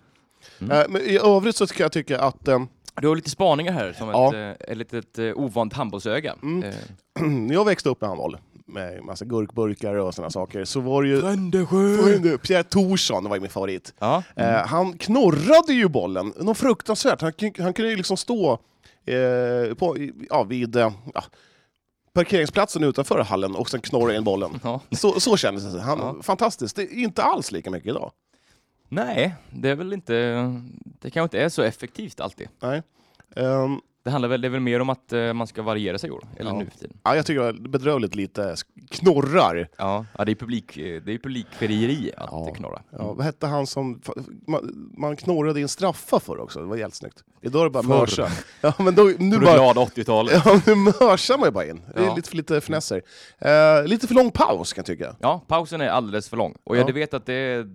Mm. 0.60 0.72
Eh, 0.72 0.84
men 0.90 1.02
I 1.02 1.18
övrigt 1.24 1.56
så 1.56 1.68
kan 1.68 1.84
jag 1.84 1.92
tycka 1.92 2.20
att... 2.20 2.48
Eh, 2.48 2.60
Du 3.02 3.08
har 3.08 3.16
lite 3.16 3.30
spaningar 3.30 3.72
här, 3.74 3.94
som 3.94 4.10
Ja. 4.10 4.36
ett, 4.36 4.94
eh, 4.94 5.00
ett 5.00 5.20
eh, 5.20 5.26
ovant 5.36 5.74
handbollsöga. 5.74 6.36
Mm. 6.44 6.64
Eh, 6.64 7.52
jag 7.56 7.66
växte 7.66 7.90
upp 7.90 8.02
med 8.02 8.08
handboll, 8.10 8.38
med 8.76 9.04
massa 9.04 9.26
gurkburkar 9.26 9.96
och 9.96 10.14
sådana 10.16 10.30
saker, 10.30 10.66
så 10.66 10.80
var 10.80 11.04
det 11.04 11.10
ju... 11.10 11.22
Frändesjö! 11.22 12.38
Pierre 12.38 12.64
Thorsson 12.64 13.30
var 13.30 13.36
ju 13.36 13.42
min 13.42 13.50
favorit. 13.50 13.94
Ja. 14.00 14.24
Mm. 14.36 14.56
Eh, 14.56 14.68
han 14.68 14.98
knorrade 14.98 15.74
ju 15.74 15.88
bollen, 15.88 16.34
något 16.38 16.58
fruktansvärt. 16.58 17.22
Han, 17.22 17.32
kun- 17.32 17.62
han 17.64 17.74
kunde 17.74 17.92
ju 17.92 17.98
liksom 17.98 18.18
stå 18.18 18.52
eh, 19.06 19.74
på, 19.76 19.96
ja, 20.30 20.44
vid 20.44 20.76
eh, 20.76 20.92
ja, 21.14 21.24
parkeringsplatsen 22.14 22.84
utanför 22.84 23.20
hallen 23.20 23.56
och 23.56 23.70
sen 23.70 23.82
knorra 23.82 24.16
in 24.16 24.24
bollen. 24.24 24.60
ja. 24.64 24.82
Så, 24.92 25.20
så 25.20 25.38
kändes 25.38 25.74
det. 25.74 25.82
Han, 25.82 26.00
Ja. 26.00 26.16
Fantastiskt. 26.24 26.76
Det 26.76 26.82
är 26.84 26.94
inte 26.98 27.24
alls 27.24 27.52
lika 27.52 27.72
mycket 27.72 27.90
idag. 27.90 28.12
Nej, 28.90 29.36
det 29.50 29.70
är 29.70 29.76
väl 29.76 29.94
inte... 29.94 30.14
Det 31.02 31.10
kanske 31.12 31.22
inte 31.24 31.46
är 31.46 31.50
så 31.50 31.62
effektivt 31.62 32.20
alltid. 32.20 32.48
Nej. 32.60 32.84
Ehm, 33.36 33.80
Det 34.06 34.12
handlar 34.12 34.30
väl, 34.30 34.42
det 34.42 34.48
är 34.48 34.50
väl 34.50 34.60
mer 34.62 34.80
om 34.80 34.90
att 34.90 35.14
eh, 35.14 35.34
man 35.34 35.48
ska 35.48 35.62
variera 35.62 35.98
sig 35.98 36.08
i 36.08 36.12
år, 36.12 36.24
eller 36.38 36.52
Ja. 36.52 36.58
nu 36.60 36.66
för 36.66 36.78
tiden. 36.80 36.98
ja, 37.04 37.16
jag 37.16 37.26
tycker 37.26 37.42
det 37.42 37.48
är 37.48 37.54
bedrövligt 37.54 38.16
lite 38.16 38.56
knorrar. 38.92 39.68
Ja, 39.78 40.06
ja 40.18 40.26
det 40.26 40.32
är 40.32 40.36
publik, 40.36 40.78
eh, 40.78 41.02
det 41.02 41.14
är 41.14 41.18
publikfrieri 41.18 42.12
att 42.18 42.30
Ja. 42.32 42.54
knorra. 42.56 42.82
Ja, 42.92 43.14
vad 43.14 43.26
hette 43.26 43.48
han 43.48 43.68
som... 43.68 44.02
Man, 44.48 44.90
man 44.98 45.16
knorrade 45.16 45.62
in 45.62 45.68
straffar 45.68 46.20
för 46.20 46.40
också, 46.40 46.60
det 46.60 46.66
var 46.66 46.76
jävligt 46.78 46.96
snyggt. 46.96 47.24
Idag 47.42 47.60
är 47.62 47.64
det 47.66 47.70
bara 47.70 47.84
Förr. 47.84 47.90
mörsa. 48.00 48.30
Ja, 48.62 48.74
men 48.78 48.96
då, 48.96 49.04
nu 49.04 49.16
Nu 49.20 49.40
bara... 49.40 49.54
glada 49.56 49.82
80-talet. 49.82 50.42
Ja, 50.46 50.62
nu 50.66 50.76
mörsar 50.76 51.38
man 51.38 51.48
ju 51.48 51.52
bara 51.52 51.66
in. 51.66 51.82
Det 51.94 52.00
är 52.00 52.06
Ja. 52.06 52.16
lite 52.16 52.30
för 52.30 52.36
lite 52.38 52.62
finesser. 52.62 53.02
Eh, 53.40 53.84
lite 53.88 54.08
för 54.08 54.16
lång 54.16 54.32
paus 54.32 54.74
kan 54.74 54.82
jag 54.82 54.86
tycka. 54.86 55.16
Ja, 55.20 55.42
pausen 55.48 55.82
är 55.82 55.88
alldeles 55.90 56.30
för 56.30 56.38
lång. 56.38 56.56
Och 56.64 56.78
Ja. 56.78 56.84
jag 56.88 56.94
vet 56.94 57.14
att 57.14 57.26
det, 57.26 57.68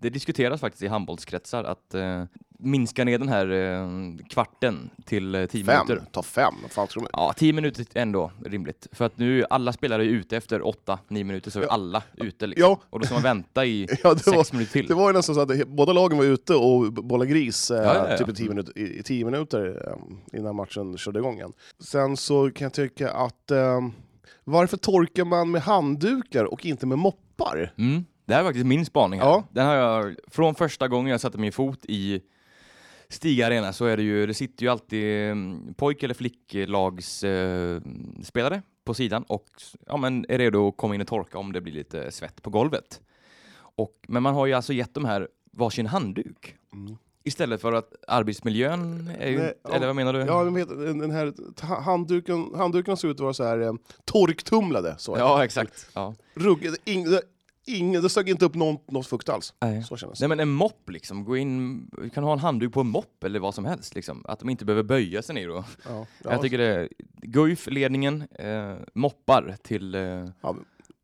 det 0.00 0.10
diskuteras 0.10 0.60
faktiskt 0.60 0.82
i 0.82 0.86
handbollskretsar 0.88 1.64
att 1.64 1.94
eh, 1.94 2.24
minska 2.58 3.04
ner 3.04 3.18
den 3.18 3.28
här 3.28 3.50
eh, 3.50 3.88
kvarten 4.30 4.90
till 5.04 5.34
eh, 5.34 5.46
tio 5.46 5.64
Fem, 5.64 5.86
minuter. 5.88 6.06
ta 6.12 6.22
fem. 6.22 6.54
Fan 6.70 6.86
tror? 6.86 7.08
Ja, 7.12 7.32
tio 7.36 7.52
minuter 7.52 7.86
ändå 7.94 8.30
rimligt. 8.44 8.86
För 8.92 9.04
att 9.04 9.18
nu 9.18 9.44
alla 9.50 9.72
spelare 9.72 10.02
är 10.04 10.06
ute 10.08 10.36
efter 10.36 10.66
åtta, 10.66 10.98
nio 11.08 11.24
minuter 11.24 11.50
så 11.50 11.58
är 11.58 11.62
Ja. 11.62 11.68
alla 11.70 12.02
ute 12.16 12.46
liksom. 12.46 12.70
Ja, 12.70 12.80
Och 12.90 13.00
då 13.00 13.04
ska 13.06 13.14
man 13.14 13.22
vänta 13.22 13.64
i 13.66 13.88
ja 14.02 14.14
sex 14.16 14.26
var, 14.26 14.52
minuter 14.54 14.72
till. 14.72 14.86
det 14.86 14.94
var 14.94 15.06
ju 15.10 15.12
nästan 15.16 15.34
så 15.34 15.40
att 15.40 15.48
det- 15.48 15.68
båda 15.68 15.92
lagen 15.92 16.18
var 16.18 16.24
ute 16.24 16.54
och 16.54 16.92
bollade 16.92 17.30
gris 17.30 17.70
eh. 17.70 18.16
Typ 18.16 18.28
i 18.28 18.34
tio 18.34 18.48
minuter, 18.48 18.78
i, 18.78 18.98
i 18.98 19.02
tio 19.02 19.24
minuter 19.24 19.82
eh, 20.32 20.38
innan 20.38 20.56
matchen 20.56 20.98
körde 20.98 21.18
igång 21.18 21.34
igen. 21.36 21.52
Sen 21.78 22.16
så 22.16 22.50
kan 22.50 22.64
jag 22.64 22.72
tycka 22.72 23.10
att 23.10 23.50
eh, 23.50 23.80
varför 24.44 24.76
torkar 24.76 25.24
man 25.24 25.50
med 25.50 25.62
handdukar 25.62 26.44
och 26.44 26.66
inte 26.66 26.86
med 26.86 26.98
moppar? 26.98 27.72
Mm. 27.78 28.04
Det 28.24 28.34
här 28.34 28.40
är 28.40 28.44
faktiskt 28.44 28.66
min 28.66 28.86
spaning 28.86 29.20
här. 29.20 29.26
Ja. 29.26 29.44
Den 29.50 29.66
har 29.66 29.74
jag, 29.74 30.16
från 30.28 30.54
första 30.54 30.88
gången 30.88 31.10
jag 31.10 31.20
satte 31.20 31.38
min 31.38 31.52
fot 31.52 31.84
i 31.88 32.20
Stiga 33.08 33.46
Arena 33.46 33.72
så 33.72 33.84
är 33.84 33.96
det 33.96 34.02
ju, 34.02 34.26
det 34.26 34.34
sitter 34.34 34.62
ju 34.62 34.68
alltid 34.68 35.30
mm, 35.30 35.74
pojk 35.74 36.02
eller 36.02 36.14
flicklagsspelare 36.14 38.54
eh, 38.54 38.60
på 38.84 38.94
sidan 38.94 39.22
och 39.22 39.46
ja, 39.86 39.96
men 39.96 40.26
är 40.28 40.38
redo 40.38 40.68
att 40.68 40.76
komma 40.76 40.94
in 40.94 41.00
och 41.00 41.06
torka 41.06 41.38
om 41.38 41.52
det 41.52 41.60
blir 41.60 41.72
lite 41.72 42.12
svett 42.12 42.42
på 42.42 42.50
golvet. 42.50 43.00
Och, 43.76 44.04
men 44.08 44.22
man 44.22 44.34
har 44.34 44.46
ju 44.46 44.52
alltså 44.52 44.72
gett 44.72 44.94
de 44.94 45.04
här 45.04 45.28
varsin 45.52 45.86
handduk. 45.86 46.56
Mm. 46.72 46.96
Istället 47.26 47.60
för 47.60 47.72
att 47.72 47.94
arbetsmiljön 48.08 49.10
är 49.18 49.30
ju, 49.30 49.38
Nej, 49.38 49.54
ja. 49.62 49.74
eller 49.74 49.86
vad 49.86 49.96
menar 49.96 50.12
du? 50.12 50.18
Ja, 50.18 50.42
vet, 50.42 50.68
den 50.68 51.10
här 51.10 51.32
handduken, 51.80 52.50
handduken 52.54 52.96
ser 52.96 53.08
ut 53.08 53.16
att 53.16 53.20
vara 53.20 53.34
så 53.34 53.44
här 53.44 53.60
eh, 53.60 53.72
torktumlade. 54.04 54.94
Så. 54.98 55.16
Ja, 55.18 55.44
exakt. 55.44 55.88
Ja. 55.94 56.14
Rugg, 56.34 56.68
ing, 56.84 57.06
det- 57.66 57.72
ing, 57.72 57.92
det 58.02 58.08
sög 58.08 58.28
inte 58.28 58.44
upp 58.44 58.54
någon, 58.54 58.78
något 58.88 59.06
fukt 59.06 59.28
alls. 59.28 59.54
Nej. 59.60 59.82
Så 59.84 59.96
kändes 59.96 60.18
det. 60.18 60.22
Nej 60.22 60.28
men 60.36 60.40
en 60.48 60.52
mopp 60.54 60.90
liksom, 60.90 61.24
gå 61.24 61.36
in, 61.36 61.86
du 62.02 62.10
kan 62.10 62.24
ha 62.24 62.32
en 62.32 62.38
handduk 62.38 62.72
på 62.72 62.80
en 62.80 62.86
mopp 62.88 63.24
eller 63.24 63.40
vad 63.40 63.54
som 63.54 63.64
helst 63.64 63.94
liksom. 63.94 64.24
Att 64.28 64.38
de 64.38 64.50
inte 64.50 64.64
behöver 64.64 64.82
böja 64.82 65.22
sig 65.22 65.34
ner 65.34 65.50
och 65.50 65.64
Ja, 65.88 66.06
Jag 66.22 66.40
tycker 66.42 66.58
det 66.58 66.64
är 66.66 66.88
Guif-ledningen 67.22 68.24
eh, 68.38 68.76
moppar 68.94 69.56
till 69.62 69.94
eh, 69.94 70.00
ja, 70.40 70.56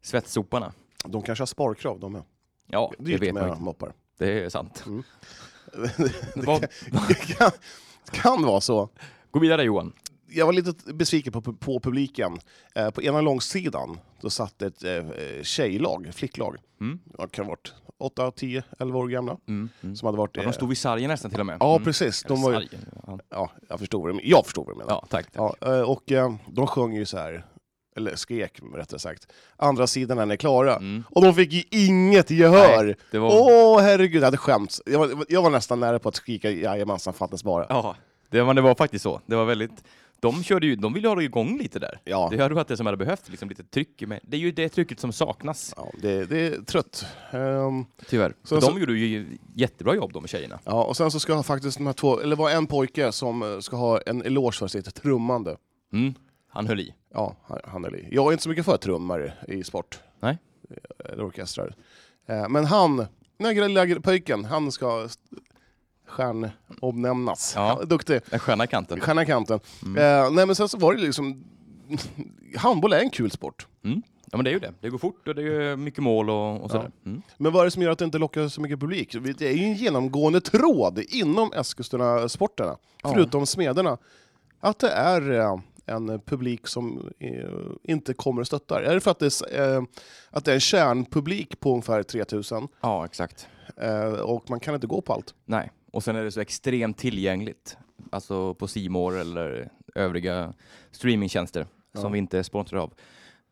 svettsoparna. 0.02 0.72
de 1.04 1.22
kanske 1.22 1.42
har 1.42 1.46
sparkrav 1.46 2.00
de 2.00 2.12
med. 2.12 2.22
Ja, 2.66 2.92
det 2.98 3.04
Dyrt 3.04 3.22
vet 3.22 3.34
man 3.34 3.48
inte. 3.48 3.60
moppar. 3.62 3.92
Det 4.18 4.44
är 4.44 4.48
sant. 4.48 4.84
Mm. 4.86 5.02
Vad- 6.34 6.66
Det 7.08 7.14
kan, 7.14 7.50
kan 8.12 8.42
vara 8.42 8.60
så. 8.60 8.88
Gå 9.30 9.38
vidare 9.40 9.62
Johan. 9.64 9.92
Jag 10.30 10.46
var 10.46 10.52
lite 10.52 10.92
besviken 10.94 11.32
på, 11.32 11.40
på 11.42 11.80
publiken. 11.80 12.38
Eh, 12.74 12.90
på 12.90 13.02
ena 13.02 13.20
långsidan 13.20 13.98
då 14.20 14.30
satt 14.30 14.62
ett 14.62 14.84
eh, 14.84 15.04
tjejlag, 15.42 16.10
flicklag. 16.14 16.56
Mm. 16.80 16.98
De 17.18 17.28
kan 17.28 17.44
ha 17.44 17.50
varit 17.50 17.74
8, 17.98 18.30
10, 18.30 18.62
11 18.78 18.98
år 18.98 19.08
gamla. 19.08 19.36
Mm. 19.48 19.68
Mm. 19.82 19.96
Som 19.96 20.06
hade 20.06 20.18
varit... 20.18 20.36
Ja, 20.36 20.42
eh, 20.42 20.46
de 20.48 20.52
stod 20.52 20.68
vid 20.68 20.78
sargen 20.78 21.08
nästan 21.10 21.30
till 21.30 21.40
och 21.40 21.46
med. 21.46 21.56
ja, 21.60 21.72
Mm. 21.74 21.84
precis. 21.84 22.22
De 22.22 22.42
var, 22.42 22.52
sargen, 22.52 22.80
ja. 23.06 23.18
ja, 23.30 23.50
jag 23.68 23.78
förstod 23.78 24.02
vad 24.02 24.14
du 24.14 24.20
jag 24.22 24.44
förstod 24.44 24.66
vad 24.66 24.74
du 24.74 24.78
menar. 24.78 24.92
ja, 24.92 25.06
tack. 25.10 25.30
tack. 25.32 25.56
Ja, 25.60 25.74
eh, 25.76 25.80
och 25.82 26.12
eh, 26.12 26.34
de 26.48 26.66
sjöng 26.66 26.94
ju 26.94 27.04
så 27.04 27.18
här, 27.18 27.46
eller 27.96 28.16
skrek 28.16 28.60
rättare 28.74 28.98
sagt, 29.00 29.32
andra 29.56 29.86
sidan 29.86 30.18
är 30.18 30.26
ni 30.26 30.36
klara. 30.36 30.76
Mm. 30.76 31.04
Och 31.10 31.22
de 31.22 31.34
fick 31.34 31.52
ju 31.52 31.62
inget 31.70 32.30
gehör! 32.30 32.84
Nej, 32.84 32.96
det 33.10 33.18
var... 33.18 33.30
Åh 33.40 33.80
herregud, 33.80 34.20
jag 34.22 34.26
hade 34.26 34.36
skämts. 34.36 34.82
Jag 34.86 34.98
var, 34.98 35.24
jag 35.28 35.42
var 35.42 35.50
nästan 35.50 35.80
nära 35.80 35.98
på 35.98 36.08
att 36.08 36.14
skrika 36.16 36.50
jajamensan, 36.50 37.14
fattas 37.14 37.44
bara. 37.44 37.66
Ja, 37.68 37.96
det 38.30 38.42
var, 38.42 38.54
det 38.54 38.60
var 38.60 38.74
faktiskt 38.74 39.02
så. 39.02 39.20
Det 39.26 39.36
var 39.36 39.44
väldigt... 39.44 39.84
De, 40.20 40.42
körde 40.44 40.66
ju, 40.66 40.76
de 40.76 40.92
ville 40.92 41.08
ha 41.08 41.22
igång 41.22 41.58
lite 41.58 41.78
där. 41.78 42.00
Ja, 42.04 42.28
Det 42.32 42.42
hade 42.42 42.54
varit 42.54 42.68
det 42.68 42.76
som 42.76 42.86
hade 42.86 42.96
behövt, 42.98 43.28
liksom 43.28 43.48
lite 43.48 43.64
tryck. 43.64 44.02
Med. 44.06 44.20
Det 44.22 44.36
är 44.36 44.40
ju 44.40 44.52
det 44.52 44.68
trycket 44.68 45.00
som 45.00 45.12
saknas, 45.12 45.74
ja 45.76 45.92
det, 46.02 46.24
det 46.24 46.46
är 46.46 46.62
trött. 46.62 47.04
Ehm, 47.30 47.84
tyvärr. 48.08 48.34
Så- 48.42 48.54
För 48.54 48.60
så- 48.66 48.72
de 48.72 48.80
gjorde 48.80 48.92
ju 48.98 49.38
jättebra 49.54 49.94
jobb 49.94 50.12
de 50.12 50.22
med 50.22 50.30
tjejerna. 50.30 50.58
ja, 50.64 50.84
och 50.84 50.96
sen 50.96 51.10
så 51.10 51.20
ska 51.20 51.42
faktiskt 51.42 51.78
de 51.78 51.86
här 51.86 51.92
två, 51.92 52.20
eller 52.20 52.36
var 52.36 52.50
en 52.50 52.66
pojke 52.66 53.12
som 53.12 53.42
eh, 53.42 53.58
ska 53.60 53.76
ha 53.76 54.00
en 54.00 54.22
eloge 54.22 54.56
för 54.58 54.68
sitt 54.68 54.94
trummande. 54.94 55.56
Mm. 55.92 56.14
Han 56.48 56.66
höll 56.66 56.80
i. 56.80 56.94
Ja, 57.14 57.36
han, 57.46 57.58
han 57.64 57.84
är 57.84 57.90
li- 57.90 58.08
Jag 58.10 58.26
är 58.28 58.32
inte 58.32 58.42
så 58.42 58.48
mycket 58.48 58.64
för 58.64 58.76
trummare 58.76 59.32
i 59.48 59.64
sport. 59.64 59.98
Nej. 60.20 60.38
Eh, 60.70 61.12
Eller 61.12 61.26
orkestrar. 61.26 61.74
Eh, 62.26 62.48
Men 62.48 62.64
han, 62.64 62.96
den 62.96 63.56
här 63.56 63.68
lilla 63.68 64.00
pojken, 64.00 64.44
han 64.44 64.72
ska 64.72 65.08
stjärnomnämnas. 66.10 67.52
Ja. 67.56 67.80
Duktig. 67.86 68.20
Den 68.30 68.38
sköna 68.40 68.66
kanten. 68.66 69.00
Stjärna 69.00 69.22
i 69.22 69.26
kanten. 69.26 69.60
Mm. 69.82 69.96
Eh, 70.24 70.30
nej 70.30 70.46
men 70.46 70.54
sen 70.56 70.68
så 70.68 70.78
var 70.78 70.94
det 70.94 71.00
liksom, 71.02 71.44
handboll 72.56 72.92
är 72.92 72.98
en 73.00 73.10
kul 73.10 73.30
sport. 73.30 73.66
Mm. 73.84 74.02
Ja 74.32 74.36
men 74.36 74.44
det 74.44 74.50
är 74.50 74.52
ju 74.52 74.58
det. 74.58 74.72
Det 74.80 74.90
går 74.90 74.98
fort 74.98 75.28
och 75.28 75.34
det 75.34 75.42
är 75.42 75.76
mycket 75.76 76.02
mål 76.02 76.30
och, 76.30 76.60
och 76.62 76.70
sådär. 76.70 76.90
Mm. 77.06 77.22
Men 77.36 77.52
vad 77.52 77.60
är 77.60 77.64
det 77.64 77.70
som 77.70 77.82
gör 77.82 77.90
att 77.90 77.98
det 77.98 78.04
inte 78.04 78.18
lockar 78.18 78.48
så 78.48 78.60
mycket 78.60 78.80
publik? 78.80 79.16
Det 79.38 79.48
är 79.48 79.52
ju 79.52 79.64
en 79.64 79.74
genomgående 79.74 80.40
tråd 80.40 80.98
inom 81.08 81.52
Eskilstuna-sporterna, 81.52 82.76
Ja. 83.02 83.12
förutom 83.14 83.46
smederna, 83.46 83.98
att 84.60 84.78
det 84.78 84.90
är 84.90 85.30
eh, 85.32 85.58
en 85.86 86.20
publik 86.20 86.66
som 86.66 87.10
eh, 87.18 87.30
inte 87.82 88.14
kommer 88.14 88.40
och 88.40 88.46
stöttar. 88.46 88.82
Är 88.82 88.94
det 88.94 89.00
för 89.00 89.10
att 89.10 89.18
det 89.18 89.40
är, 89.52 89.76
eh, 89.76 89.82
att 90.30 90.44
det 90.44 90.50
är 90.50 90.54
en 90.54 90.60
kärnpublik 90.60 91.60
på 91.60 91.70
ungefär 91.70 92.02
3000 92.02 92.68
Ja, 92.80 93.04
exakt. 93.04 93.48
och 94.22 94.50
man 94.50 94.60
kan 94.60 94.74
inte 94.74 94.86
gå 94.86 95.00
på 95.00 95.12
allt? 95.12 95.34
Nej, 95.44 95.70
och 95.90 96.02
sen 96.04 96.16
är 96.16 96.24
det 96.24 96.32
så 96.32 96.40
extremt 96.40 96.98
tillgängligt. 96.98 97.76
Alltså 98.10 98.54
på 98.54 98.66
Simor 98.68 99.18
eller 99.18 99.70
övriga 99.94 100.54
streamingtjänster 100.90 101.66
Ja. 101.92 102.00
som 102.00 102.12
vi 102.12 102.18
inte 102.18 102.38
är 102.38 102.42
sponsrade 102.42 102.82
av. 102.82 102.92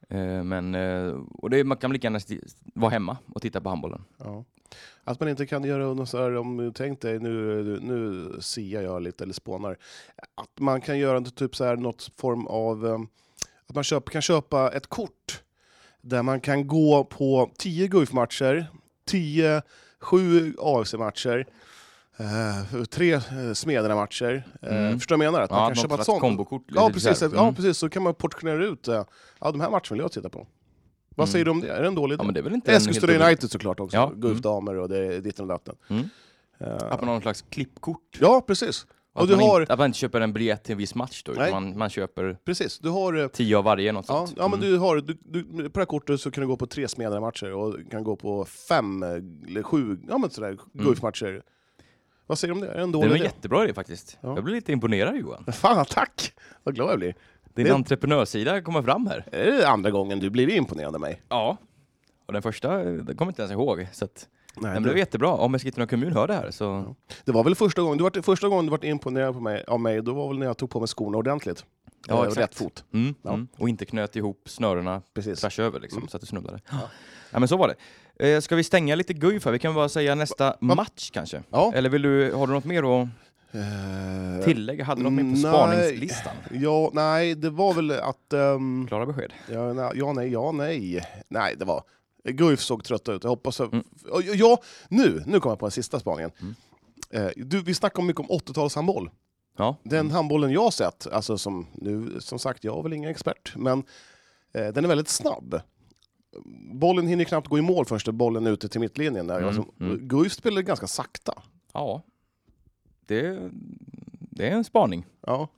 Eh, 0.08 0.42
Men, 0.44 0.74
eh, 0.74 1.14
och 1.32 1.50
det, 1.50 1.64
man 1.64 1.76
kan 1.76 1.92
lika 1.92 2.06
gärna 2.06 2.20
vara 2.74 2.90
hemma 2.90 3.16
och 3.34 3.42
titta 3.42 3.60
på 3.60 3.68
handbollen. 3.68 4.04
Ja. 4.18 4.44
Att 5.04 5.20
man 5.20 5.28
inte 5.28 5.46
kan 5.46 5.64
göra 5.64 5.94
något 5.94 6.08
så 6.08 6.18
här, 6.18 6.36
om 6.36 6.56
du 6.56 6.72
tänk 6.72 7.00
dig, 7.00 7.18
nu, 7.18 7.62
nu 7.82 8.32
siar 8.40 8.82
jag 8.82 9.02
lite 9.02 9.24
eller 9.24 9.34
spånar, 9.34 9.76
att 10.34 10.60
man 10.60 10.80
kan 10.80 10.98
göra 10.98 11.20
typ 11.20 11.56
så 11.56 11.64
här, 11.64 11.76
något 11.76 12.10
form 12.16 12.46
av, 12.46 12.86
eh, 12.86 12.98
att 13.66 13.74
man 13.74 13.84
köp, 13.84 14.10
kan 14.10 14.22
köpa 14.22 14.70
ett 14.72 14.86
kort 14.86 15.42
där 16.00 16.22
man 16.22 16.40
kan 16.40 16.66
gå 16.66 17.04
på 17.04 17.50
10 17.58 17.88
Guif-matcher, 17.88 18.66
10, 19.04 19.62
7 20.00 20.54
AFC-matcher, 20.58 21.46
eh, 22.18 22.82
tre 22.84 23.12
eh, 23.12 23.52
Smederna-matcher. 23.54 24.44
Eh, 24.62 24.76
Mm. 24.76 24.98
Förstår 24.98 25.14
du 25.16 25.18
vad 25.18 25.26
jag 25.26 25.32
menar? 25.32 25.44
Att 25.44 25.50
man 25.50 25.60
Ja, 25.60 25.66
kan 25.66 25.76
köpa 25.76 25.94
ett 25.94 26.04
sånt. 26.04 26.20
kombokort. 26.20 26.64
Ja 26.68 26.90
precis, 26.92 27.18
så 27.18 27.28
här. 27.28 27.34
ja, 27.34 27.42
Mm. 27.42 27.54
precis, 27.54 27.78
så 27.78 27.88
kan 27.88 28.02
man 28.02 28.14
portionera 28.14 28.64
ut, 28.64 28.88
eh, 28.88 29.04
ja 29.40 29.50
de 29.50 29.60
här 29.60 29.70
matcherna 29.70 29.82
vill 29.90 30.00
jag 30.00 30.12
titta 30.12 30.28
på. 30.28 30.46
Vad 31.16 31.24
Mm. 31.28 31.32
säger 31.32 31.44
du 31.44 31.50
om 31.50 31.60
det? 31.60 31.68
Är 31.68 31.82
det 31.82 31.88
en 31.88 31.94
dålig 31.94 32.14
idé? 32.14 32.24
Ja, 32.26 32.32
det 32.32 32.40
är 32.40 32.44
väl 32.44 32.54
inte 32.54 32.72
Eskilstuna 32.72 33.12
dålig- 33.12 33.26
United 33.26 33.50
såklart 33.50 33.80
också, 33.80 33.96
Ja, 33.96 34.12
Guif 34.16 34.30
mm. 34.32 34.40
damer 34.40 34.76
och 34.76 34.88
det 34.88 35.20
ditten 35.20 35.42
och 35.44 35.48
datten. 35.48 35.74
Mm. 35.88 36.04
Eh, 36.60 36.72
Att 36.74 36.82
man 36.82 37.08
har 37.08 37.14
någon 37.14 37.22
slags 37.22 37.44
klippkort. 37.50 38.18
Ja, 38.20 38.44
precis. 38.46 38.86
Och 39.12 39.22
att, 39.22 39.28
du 39.28 39.36
man 39.36 39.44
har, 39.48 39.60
inte, 39.60 39.72
att 39.72 39.78
man 39.78 39.86
inte 39.86 39.98
köper 39.98 40.20
en 40.20 40.32
biljett 40.32 40.64
till 40.64 40.72
en 40.72 40.78
viss 40.78 40.94
match 40.94 41.22
då, 41.24 41.32
utan 41.32 41.50
man, 41.50 41.78
man 41.78 41.90
köper 41.90 42.38
precis. 42.44 42.78
Du 42.78 42.88
har, 42.88 43.28
tio 43.28 43.58
av 43.58 43.64
varje, 43.64 43.92
något 43.92 44.04
ja, 44.08 44.26
sånt. 44.26 44.34
ja, 44.38 44.48
men 44.48 44.58
Mm. 44.58 44.70
du 44.72 44.78
har, 44.78 44.96
du, 44.96 45.16
du, 45.24 45.42
på 45.44 45.58
det 45.72 45.80
här 45.80 45.84
kortet 45.84 46.20
så 46.20 46.30
kan 46.30 46.40
du 46.40 46.46
gå 46.48 46.56
på 46.56 46.66
tre 46.66 46.88
Smederna-matcher 46.88 47.52
och 47.52 47.76
kan 47.90 48.04
gå 48.04 48.16
på 48.16 48.44
fem 48.44 49.02
eller 49.02 49.62
sju 49.62 49.98
ja, 50.08 50.18
men 50.18 50.30
sådär, 50.30 50.58
Guif-matcher. 50.72 51.42
Vad 52.28 52.38
säger 52.38 52.54
du 52.54 52.60
om 52.60 52.66
det? 52.66 52.72
Är 52.72 52.76
det 52.76 52.82
en 52.82 52.92
Det 52.92 52.98
dålig 52.98 53.08
var 53.08 53.16
en 53.16 53.20
idé? 53.22 53.24
jättebra 53.34 53.64
idé 53.64 53.74
faktiskt. 53.74 54.18
Ja. 54.20 54.34
Jag 54.34 54.44
blir 54.44 54.54
lite 54.54 54.72
imponerad 54.72 55.16
Johan. 55.16 55.44
Fan, 55.52 55.84
tack! 55.90 56.32
Vad 56.62 56.74
glad 56.74 56.90
jag 56.90 56.98
blir. 56.98 57.14
Din 57.54 57.66
Det- 57.66 57.74
entreprenörssida 57.74 58.62
kommer 58.62 58.82
fram 58.82 59.06
här. 59.06 59.24
Är 59.32 59.44
det 59.52 59.68
andra 59.68 59.90
gången 59.90 60.18
du 60.20 60.30
blir 60.30 60.50
imponerad 60.50 60.94
av 60.94 61.00
mig? 61.00 61.22
Ja. 61.28 61.56
Och 62.26 62.32
den 62.32 62.42
första, 62.42 62.76
det 62.78 62.84
kommer 63.14 63.16
jag 63.18 63.28
inte 63.30 63.42
ens 63.42 63.52
ihåg. 63.52 63.86
Så 63.92 64.04
att, 64.04 64.28
Nej, 64.54 64.62
nej, 64.62 64.72
men 64.72 64.82
det 64.82 64.92
det, 64.92 64.98
jättebra. 64.98 65.28
Om 65.32 65.54
Eskilstuna 65.54 65.86
kommun 65.86 66.12
hör 66.12 66.26
det 66.26 66.34
här 66.34 66.50
så... 66.50 66.96
det 67.24 67.32
var 67.32 67.44
väl 67.44 67.54
första 67.54 67.82
gången 67.82 67.98
du 67.98 68.04
var, 68.04 68.22
första 68.22 68.48
gången 68.48 68.64
du 68.66 68.70
var 68.70 68.84
imponerad 68.84 69.34
på 69.34 69.40
mig, 69.40 69.64
av 69.66 69.80
mig, 69.80 70.02
då 70.02 70.14
var 70.14 70.28
väl 70.28 70.38
när 70.38 70.46
jag 70.46 70.56
tog 70.56 70.70
på 70.70 70.78
mig 70.80 70.88
skorna 70.88 71.18
ordentligt. 71.18 71.64
Ja, 72.08 72.14
Eh, 72.14 72.20
exakt. 72.22 72.38
Rätt 72.38 72.54
fot. 72.54 72.84
Mm, 72.92 73.14
Ja. 73.22 73.32
mm. 73.32 73.48
Och 73.58 73.68
inte 73.68 73.84
knöt 73.86 74.16
ihop 74.16 74.42
snörena 74.48 75.02
Precis. 75.14 75.40
tvärs 75.40 75.58
över 75.58 75.80
liksom, 75.80 75.98
Mm. 75.98 76.08
så 76.08 76.16
att 76.16 76.20
det 76.20 76.26
snubblade. 76.26 76.60
Ja. 77.30 77.38
men 77.38 77.48
så 77.48 77.56
var 77.56 77.68
det. 77.68 77.74
Eh, 78.18 78.40
ska 78.40 78.56
vi 78.56 78.64
stänga 78.64 78.94
lite 78.94 79.14
Guif 79.14 79.44
här? 79.44 79.52
Vi 79.52 79.58
kan 79.58 79.74
bara 79.74 79.88
säga 79.88 80.14
nästa 80.14 80.56
match 80.60 81.10
kanske. 81.10 81.42
Ja. 81.50 81.72
Eller 81.74 81.90
vill 81.90 82.02
du, 82.02 82.32
har 82.32 82.46
du 82.46 82.52
något 82.52 82.64
mer 82.64 83.02
att 83.02 83.08
Eh, 83.52 84.44
tillägga? 84.44 84.84
Hade 84.84 85.00
du 85.00 85.10
något 85.10 85.12
mer 85.12 85.22
på 85.22 85.28
nej. 85.28 85.40
spaningslistan? 85.40 86.32
Ja, 86.52 86.90
nej, 86.92 87.34
det 87.34 87.50
var 87.50 87.74
väl 87.74 87.90
att... 87.90 88.32
ehm, 88.32 88.86
Klara 88.88 89.06
besked. 89.06 89.32
Ja, 89.50 89.72
nej, 89.72 89.90
ja, 89.94 90.12
nej, 90.12 90.32
ja, 90.32 90.52
nej. 90.52 91.04
Nej, 91.28 91.54
det 91.56 91.64
var... 91.64 91.82
Guif 92.24 92.60
såg 92.60 92.84
trötta 92.84 93.12
ut. 93.12 93.24
Jag 93.24 93.30
hoppas... 93.30 93.60
Mm. 93.60 93.84
Ja, 94.34 94.58
nu, 94.88 95.22
nu 95.26 95.40
kommer 95.40 95.52
jag 95.52 95.58
på 95.58 95.66
den 95.66 95.70
sista 95.70 96.00
spaningen. 96.00 96.30
Mm. 96.40 96.54
Eh, 97.10 97.32
du, 97.36 97.62
vi 97.62 97.74
snackar 97.74 98.02
mycket 98.02 98.20
om 98.20 98.38
80-talshandboll. 98.38 99.10
Ja. 99.58 99.76
Den 99.82 100.10
handbollen 100.10 100.52
jag 100.52 100.62
har 100.62 100.70
sett, 100.70 101.06
alltså 101.12 101.38
som, 101.38 101.66
nu, 101.72 102.20
som 102.20 102.38
sagt, 102.38 102.64
jag 102.64 102.78
är 102.78 102.82
väl 102.82 102.92
ingen 102.92 103.10
expert, 103.10 103.52
men 103.56 103.82
eh, 104.52 104.66
den 104.68 104.84
är 104.84 104.88
väldigt 104.88 105.08
snabb. 105.08 105.60
Bollen 106.74 107.06
hinner 107.06 107.24
knappt 107.24 107.48
gå 107.48 107.58
i 107.58 107.62
mål 107.62 107.84
först 107.84 108.08
bollen 108.08 108.46
är 108.46 108.50
ute 108.50 108.68
till 108.68 108.80
mittlinjen. 108.80 109.26
Där. 109.26 109.36
Mm, 109.36 109.48
Alltså, 109.48 109.66
mm. 109.80 110.08
Guif 110.08 110.32
spelar 110.32 110.62
ganska 110.62 110.86
sakta. 110.86 111.42
Ja. 111.72 112.02
Det, 113.06 113.50
det 114.30 114.48
är 114.48 114.52
en 114.52 114.64
spaning. 114.64 115.06
Ja. 115.20 115.48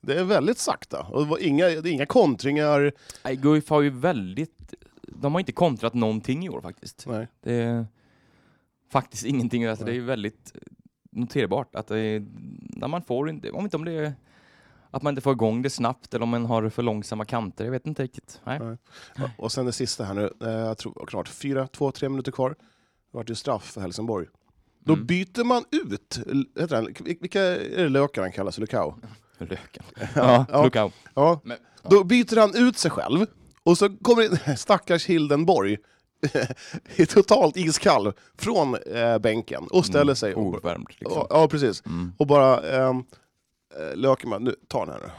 Det 0.00 0.14
är 0.14 0.24
väldigt 0.24 0.58
sakta. 0.58 1.06
Och 1.10 1.20
det, 1.24 1.30
var 1.30 1.38
inga, 1.38 1.64
det 1.64 1.88
är 1.88 1.92
inga 1.92 2.06
kontringar. 2.06 2.92
Nej, 3.24 3.36
Guif 3.36 3.70
har 3.70 3.80
ju 3.80 3.90
väldigt... 3.90 4.74
De 5.02 5.32
har 5.32 5.40
inte 5.40 5.52
kontrat 5.52 5.94
någonting 5.94 6.44
i 6.44 6.48
år 6.48 6.60
faktiskt. 6.60 7.06
Nej. 7.06 7.28
Det 7.40 7.52
är 7.54 7.86
faktiskt 8.90 9.24
ingenting. 9.24 9.64
Alltså, 9.64 9.84
det 9.84 9.96
är 9.96 10.00
väldigt 10.00 10.52
noterbart 11.10 11.74
att 11.74 11.86
det 11.86 11.98
är, 11.98 12.26
när 12.60 12.88
man 12.88 13.02
får 13.02 13.30
inte, 13.30 13.50
om 13.50 13.64
inte 13.64 13.76
om 13.76 13.84
det 13.84 13.92
är 13.92 14.12
att 14.92 15.02
man 15.02 15.10
inte 15.10 15.20
får 15.20 15.32
igång 15.32 15.62
det 15.62 15.70
snabbt 15.70 16.14
eller 16.14 16.22
om 16.22 16.28
man 16.28 16.46
har 16.46 16.68
för 16.68 16.82
långsamma 16.82 17.24
kanter. 17.24 17.64
Jag 17.64 17.72
vet 17.72 17.86
inte 17.86 18.02
riktigt. 18.02 18.40
Nej. 18.44 18.58
Nej. 19.16 19.30
Och 19.38 19.52
sen 19.52 19.66
det 19.66 19.72
sista 19.72 20.04
här 20.04 20.14
nu, 20.14 20.30
eh, 20.44 20.50
jag 20.50 20.78
tror 20.78 21.06
klart, 21.06 21.28
fyra, 21.28 21.66
två, 21.66 21.90
tre 21.92 22.08
minuter 22.08 22.32
kvar. 22.32 22.50
Det 22.50 22.56
vart 23.18 23.30
ju 23.30 23.34
straff 23.34 23.64
för 23.72 23.80
Helsingborg. 23.80 24.26
Då 24.84 24.92
Mm. 24.92 25.06
byter 25.06 25.44
man 25.44 25.64
ut, 25.70 26.18
heter 26.60 26.76
han, 26.76 26.88
vilka 27.20 27.42
är 27.42 27.82
det 27.82 27.88
lökar 27.88 28.22
han 28.22 28.32
kallas, 28.32 28.58
Lukau? 28.58 28.94
Löken. 29.38 29.82
Ja, 30.14 30.46
Ja, 30.48 30.70
ja. 30.74 30.84
out. 30.84 30.92
Ja. 31.14 31.40
Men- 31.44 31.58
Då 31.82 32.04
byter 32.04 32.36
han 32.40 32.54
ut 32.54 32.78
sig 32.78 32.90
själv, 32.90 33.26
och 33.62 33.78
så 33.78 33.96
kommer 33.96 34.22
in 34.48 34.56
stackars 34.56 35.06
Hildenborg, 35.06 35.76
är 36.96 37.06
totalt 37.06 37.56
iskall, 37.56 38.12
från 38.38 38.74
eh, 38.74 39.18
bänken 39.18 39.64
och 39.70 39.86
ställer 39.86 40.14
sig. 40.14 40.34
Och, 40.34 40.46
Ovärmd 40.46 40.86
liksom. 40.88 41.12
ja, 41.18 41.26
ja, 41.30 41.48
precis. 41.48 41.86
Mm. 41.86 42.12
Och 42.18 42.26
bara, 42.26 42.76
eh, 42.76 42.92
Bara, 44.26 44.38
nu, 44.38 44.54
ta 44.68 44.84
den 44.84 44.94
här 44.94 45.00
nu. 45.00 45.10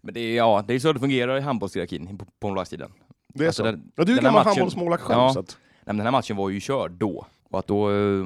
Men 0.00 0.14
det 0.14 0.20
är, 0.20 0.36
ja, 0.36 0.64
det 0.68 0.74
är 0.74 0.78
så 0.78 0.92
det 0.92 1.00
fungerar 1.00 1.36
i 1.38 1.40
handbollshierarkin 1.40 2.18
på, 2.18 2.24
på 2.24 2.46
målvaktstiden. 2.48 2.90
Det 3.34 3.44
är 3.44 3.46
Alltså, 3.46 3.62
så. 3.62 3.70
den- 3.70 3.92
ja, 3.96 4.04
du 4.04 4.18
är 4.18 4.22
gammal 4.22 4.44
handbollsmålvakt 4.44 5.02
själv. 5.02 5.20
Ja. 5.20 5.32
Så 5.34 5.40
att, 5.40 5.58
Nej, 5.60 5.82
men 5.84 5.96
den 5.96 6.06
här 6.06 6.12
matchen 6.12 6.36
var 6.36 6.48
ju 6.48 6.60
körd 6.60 6.92
då. 6.92 7.26
Och 7.50 7.58
att 7.58 7.66
då, 7.66 7.90
eh, 7.90 8.24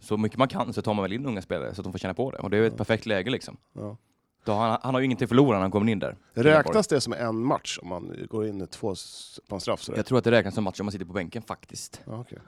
så 0.00 0.16
mycket 0.16 0.38
man 0.38 0.48
kan 0.48 0.72
så 0.72 0.82
tar 0.82 0.94
man 0.94 1.02
väl 1.02 1.12
in 1.12 1.26
unga 1.26 1.42
spelare 1.42 1.74
så 1.74 1.80
att 1.80 1.84
de 1.84 1.92
får 1.92 1.98
känna 1.98 2.14
på 2.14 2.30
det. 2.30 2.38
Och 2.38 2.50
det 2.50 2.56
är 2.56 2.62
ett 2.62 2.76
perfekt 2.76 3.06
läge 3.06 3.30
liksom. 3.30 3.56
ja. 3.72 3.96
Då 4.44 4.52
han, 4.54 4.78
han 4.82 4.94
har 4.94 5.00
ju 5.00 5.04
ingenting 5.06 5.24
att 5.24 5.28
förlora 5.28 5.52
när 5.56 5.60
han 5.62 5.70
kommer 5.70 5.92
in 5.92 5.98
där. 5.98 6.16
Räknas 6.34 6.86
det 6.86 7.00
som 7.00 7.12
en 7.12 7.36
match 7.44 7.78
om 7.82 7.88
man 7.88 8.16
går 8.30 8.46
in 8.46 8.66
två 8.66 8.94
på 9.48 9.54
en 9.54 9.60
straff? 9.60 9.80
Sådär? 9.82 9.98
Jag 9.98 10.06
tror 10.06 10.18
att 10.18 10.24
det 10.24 10.30
räknas 10.30 10.54
som 10.54 10.64
match 10.64 10.80
om 10.80 10.86
man 10.86 10.92
sitter 10.92 11.04
på 11.06 11.12
bänken 11.12 11.42
faktiskt. 11.42 12.00
Ja, 12.06 12.20
okej. 12.20 12.38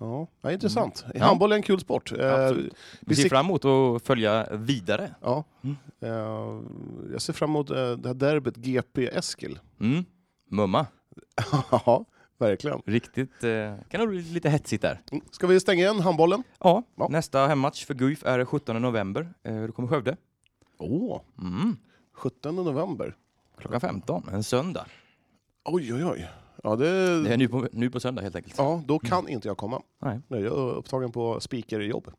Ja. 0.00 0.52
intressant. 0.52 1.04
Ja. 1.14 1.24
Handboll 1.24 1.52
är 1.52 1.56
en 1.56 1.62
kul 1.62 1.80
sport. 1.80 2.12
Eh, 2.12 2.34
Absolut. 2.34 2.74
Vi 3.00 3.16
ser 3.16 3.28
fram 3.28 3.46
emot 3.46 3.64
att 3.64 4.02
följa 4.06 4.46
vidare. 4.56 5.14
ja. 5.22 5.44
Mm. 5.62 5.76
Eh, 6.00 6.62
jag 7.12 7.22
ser 7.22 7.32
fram 7.32 7.50
emot 7.50 7.70
eh, 7.70 7.90
det 7.92 8.08
här 8.08 8.14
derbyt 8.14 8.56
GP-Eskil. 8.56 9.58
Mm. 9.80 10.04
Mumma. 10.50 10.86
Ja, 11.70 12.04
verkligen. 12.38 12.82
Riktigt, 12.86 13.40
kan 13.88 14.00
nog 14.00 14.08
bli 14.08 14.22
lite 14.22 14.48
hetsigt 14.50 14.82
där. 14.82 15.00
Mm. 15.12 15.24
Ska 15.30 15.46
vi 15.46 15.60
stänga 15.60 15.82
igen 15.82 16.00
handbollen? 16.00 16.42
Ja, 16.60 16.82
Ja. 16.96 17.08
nästa 17.10 17.46
hemmatch 17.46 17.84
för 17.86 17.94
Guif 17.94 18.24
är 18.24 18.44
17 18.44 18.82
november. 18.82 19.32
Då 19.66 19.72
kommer 19.72 19.88
Skövde. 19.88 20.16
Åh, 20.78 21.20
Mm. 21.38 21.76
17 22.14 22.56
november. 22.56 23.16
Klockan 23.58 23.80
15, 23.80 24.28
en 24.32 24.42
söndag. 24.44 24.86
Oj, 25.64 25.94
oj, 25.94 26.04
oj. 26.04 26.28
Ja, 26.62 26.76
det... 26.76 27.22
Det 27.24 27.32
är 27.32 27.36
nu 27.36 27.48
på, 27.48 27.68
nu 27.72 27.90
på 27.90 28.00
söndag 28.00 28.22
helt 28.22 28.36
enkelt. 28.36 28.54
ja 28.58 28.82
då 28.86 28.98
kan 28.98 29.28
inte 29.28 29.48
jag 29.48 29.56
komma. 29.56 29.82
Nej. 30.02 30.20
Jag 30.28 30.40
är 30.42 30.46
upptagen 30.48 31.12
på 31.12 31.40
speakerjobb. 31.40 32.10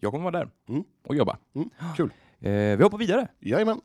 Jag 0.00 0.12
kommer 0.12 0.30
vara 0.30 0.38
där 0.38 0.48
Mm. 0.68 0.84
och 1.06 1.14
jobba. 1.16 1.38
Mm, 1.54 1.70
kul. 1.96 2.10
Eh, 2.40 2.50
vi 2.52 2.82
hoppar 2.82 2.98
vidare. 2.98 3.28
Jajamän. 3.40 3.80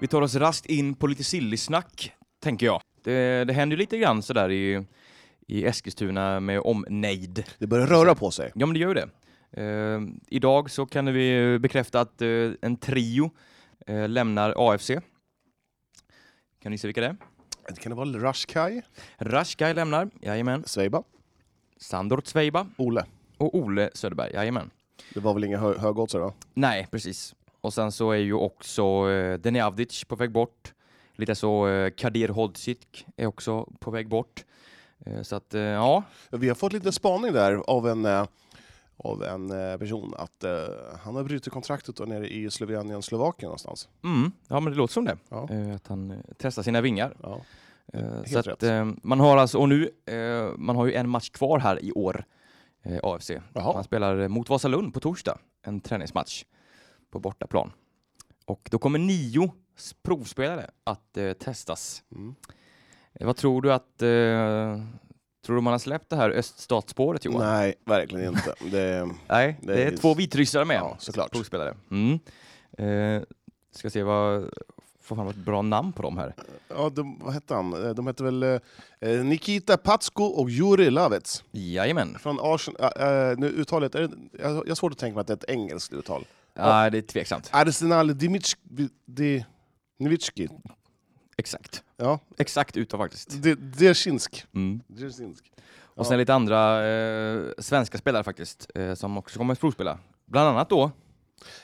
Vi 0.00 0.06
tar 0.06 0.22
oss 0.22 0.34
raskt 0.34 0.66
in 0.66 0.94
på 0.94 1.06
lite 1.06 1.24
sillisnack, 1.24 2.12
tänker 2.42 2.66
jag. 2.66 2.80
Det, 3.04 3.44
det 3.44 3.52
händer 3.52 3.76
lite 3.76 3.98
grann 3.98 4.22
sådär 4.22 4.50
i, 4.50 4.84
i 5.46 5.64
Eskilstuna 5.66 6.40
med 6.40 6.60
omnejd. 6.60 7.44
Det 7.58 7.66
börjar 7.66 7.86
röra 7.86 8.14
på 8.14 8.30
sig. 8.30 8.52
Ja, 8.54 8.66
men 8.66 8.74
det 8.74 8.80
gör 8.80 8.88
ju 8.88 8.94
det. 8.94 9.08
Eh, 9.62 10.00
idag 10.28 10.70
så 10.70 10.86
kan 10.86 11.12
vi 11.12 11.58
bekräfta 11.58 12.00
att 12.00 12.22
eh, 12.22 12.28
en 12.62 12.76
trio 12.76 13.30
eh, 13.86 14.08
lämnar 14.08 14.54
AFC. 14.56 14.90
Kan 16.62 16.72
ni 16.72 16.78
se 16.78 16.88
vilka 16.88 17.00
det 17.00 17.06
är? 17.06 17.16
Kan 17.74 17.90
det 17.90 17.96
vara 17.96 18.08
Rashkai, 18.08 18.82
Rashkai 19.18 19.74
lämnar, 19.74 20.10
jajamän. 20.20 20.64
Sveiba, 20.66 21.02
Sandor 21.76 22.22
Zweiba 22.24 22.66
Ole? 22.76 23.04
och 23.38 23.54
Ole 23.54 23.90
Söderberg, 23.94 24.32
jajamän. 24.34 24.70
Det 25.14 25.20
var 25.20 25.34
väl 25.34 25.44
inga 25.44 25.58
hö 25.58 25.78
högoddsare 25.78 26.22
va? 26.22 26.32
Nej, 26.54 26.88
precis. 26.90 27.34
Och 27.60 27.74
sen 27.74 27.92
så 27.92 28.10
är 28.10 28.16
ju 28.16 28.34
också 28.34 29.10
eh, 29.10 29.38
Deni 29.38 29.60
Avdic 29.60 30.04
på 30.04 30.16
väg 30.16 30.32
bort. 30.32 30.72
Lite 31.14 31.34
så 31.34 31.68
eh, 31.68 31.90
Kadir 31.90 32.28
Hodzic 32.28 32.78
är 33.16 33.26
också 33.26 33.68
på 33.80 33.90
väg 33.90 34.08
bort. 34.08 34.44
Eh, 35.06 35.22
så 35.22 35.36
att, 35.36 35.54
eh, 35.54 35.60
ja. 35.60 36.02
Vi 36.30 36.48
har 36.48 36.54
fått 36.54 36.72
lite 36.72 36.92
spaning 36.92 37.32
där 37.32 37.54
av 37.54 37.88
en, 37.88 38.04
eh, 38.04 38.26
av 38.96 39.22
en 39.22 39.50
eh, 39.50 39.78
person 39.78 40.14
att 40.16 40.44
eh, 40.44 40.64
han 41.00 41.16
har 41.16 41.24
brutit 41.24 41.52
kontraktet 41.52 41.96
då 41.96 42.04
nere 42.04 42.28
i 42.28 42.50
Slovenien, 42.50 43.02
Slovakien 43.02 43.46
någonstans. 43.46 43.88
Mm, 44.04 44.32
ja, 44.48 44.60
men 44.60 44.72
det 44.72 44.78
låter 44.78 44.92
som 44.92 45.04
det. 45.04 45.16
Ja. 45.28 45.48
Eh, 45.50 45.74
att 45.74 45.86
han 45.86 46.10
eh, 46.10 46.16
testar 46.38 46.62
sina 46.62 46.80
vingar. 46.80 47.16
Ja. 47.22 47.40
Helt 48.26 48.44
så 48.44 48.50
att, 48.50 48.62
man 49.02 49.20
har 49.20 49.36
alltså, 49.36 49.58
och 49.58 49.68
nu, 49.68 49.90
man 50.56 50.76
har 50.76 50.86
ju 50.86 50.94
en 50.94 51.08
match 51.08 51.30
kvar 51.30 51.58
här 51.58 51.84
i 51.84 51.92
år, 51.92 52.24
AFC. 53.02 53.30
Jaha. 53.54 53.72
Man 53.72 53.84
spelar 53.84 54.28
mot 54.28 54.48
Vasalund 54.48 54.94
på 54.94 55.00
torsdag, 55.00 55.38
en 55.62 55.80
träningsmatch 55.80 56.44
på 57.10 57.18
bortaplan. 57.18 57.72
Och 58.44 58.68
då 58.72 58.78
kommer 58.78 58.98
nio 58.98 59.52
provspelare 60.02 60.70
att 60.84 61.18
testas. 61.38 62.02
Mm. 62.12 62.34
Vad 63.20 63.36
tror 63.36 63.62
du 63.62 63.72
att, 63.72 64.02
tror 65.46 65.56
du 65.56 65.62
man 65.62 65.72
har 65.72 65.78
släppt 65.78 66.10
det 66.10 66.16
här 66.16 66.30
öststatsspåret 66.30 67.24
Johan? 67.24 67.40
Nej, 67.46 67.74
verkligen 67.84 68.34
inte. 68.36 68.54
Det, 68.70 69.08
Nej, 69.28 69.58
det, 69.62 69.74
det 69.74 69.82
är 69.82 69.92
är- 69.92 69.96
två 69.96 70.14
vitryssare 70.14 70.64
med. 70.64 70.76
ja, 70.76 70.96
såklart. 70.98 71.32
Provspelare. 71.32 71.74
Mm. 71.90 72.18
Eh, 72.78 73.22
ska 73.70 73.90
se 73.90 74.02
vad, 74.02 74.50
får 75.02 75.16
fram 75.16 75.28
ett 75.28 75.36
bra 75.36 75.62
namn 75.62 75.92
på 75.92 76.02
dem 76.02 76.18
här. 76.18 76.34
Ja, 76.68 76.88
de, 76.88 77.18
vad 77.24 77.34
hette 77.34 77.54
han? 77.54 77.84
Eh, 77.86 77.90
De 77.94 78.06
hette 78.06 78.24
väl 78.24 78.42
eh, 78.42 78.60
Nikita 79.24 79.76
Patsko 79.76 80.24
och 80.24 80.50
Juri 80.50 80.90
Lavets. 80.90 81.44
Jajamän. 81.50 82.16
Från 82.20 82.38
Arsenal. 82.40 82.82
Äh, 83.30 83.38
nu 83.38 83.46
uttalet, 83.48 83.94
är 83.94 84.00
det, 84.02 84.10
jag 84.42 84.50
jag 84.52 84.68
har 84.68 84.74
svårt 84.74 84.92
att 84.92 84.98
tänka 84.98 85.14
mig 85.14 85.20
att 85.20 85.26
det 85.26 85.32
är 85.32 85.36
ett 85.36 85.50
engelskt 85.50 85.92
uttal. 85.92 86.24
Ja, 86.54 86.90
det 86.90 86.98
är 86.98 87.02
tveksamt. 87.02 87.48
Arsenal 87.52 88.18
Dimitski... 88.18 88.88
Di, 89.06 89.44
Nivitski. 89.98 90.48
Exakt. 91.38 91.82
Ja, 91.96 92.18
Exakt 92.38 92.76
utav 92.76 92.98
faktiskt. 92.98 93.42
det, 93.42 93.54
Dzerzjinsk. 93.54 94.44
Mm. 94.54 94.80
Dzerzjinsk. 94.88 95.52
Och 95.84 96.06
sen 96.06 96.18
lite 96.18 96.34
andra 96.34 96.86
eh, 96.88 97.42
svenska 97.58 97.98
spelare 97.98 98.24
faktiskt, 98.24 98.70
eh, 98.74 98.94
som 98.94 99.18
också 99.18 99.38
kommer 99.38 99.52
att 99.52 99.60
provspela. 99.60 99.98
Bland 100.26 100.48
annat 100.48 100.70
då 100.70 100.90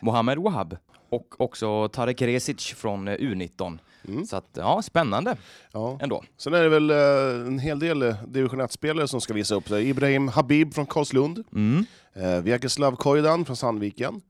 Mohamed 0.00 0.38
Wahab 0.38 0.76
och 1.10 1.40
också 1.40 1.88
Tarek 1.88 2.22
Resic 2.22 2.66
från 2.74 3.08
eh, 3.08 3.14
U19. 3.16 3.78
Mm. 4.08 4.26
Så 4.26 4.36
att, 4.36 4.48
ja, 4.52 4.82
spännande 4.82 5.36
Ja. 5.72 5.98
ändå. 6.00 6.24
Sen 6.36 6.54
är 6.54 6.62
det 6.62 6.68
väl 6.68 6.90
eh, 6.90 7.46
en 7.46 7.58
hel 7.58 7.78
del 7.78 8.02
eh, 8.02 8.22
division 8.26 8.60
1-spelare 8.60 9.08
som 9.08 9.20
ska 9.20 9.34
visa 9.34 9.54
upp 9.54 9.68
sig. 9.68 9.88
Ibrahim 9.88 10.28
Habib 10.28 10.74
från 10.74 10.86
Karlslund, 10.86 11.44
Mm. 11.52 11.84
eh, 12.14 12.96
Koidan 12.96 13.44
från 13.44 13.56
Sandviken, 13.56 14.20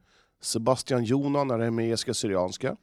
Sebastian 0.42 1.04
Jonan, 1.04 1.50
arameiska 1.50 2.14
syrianska, 2.14 2.76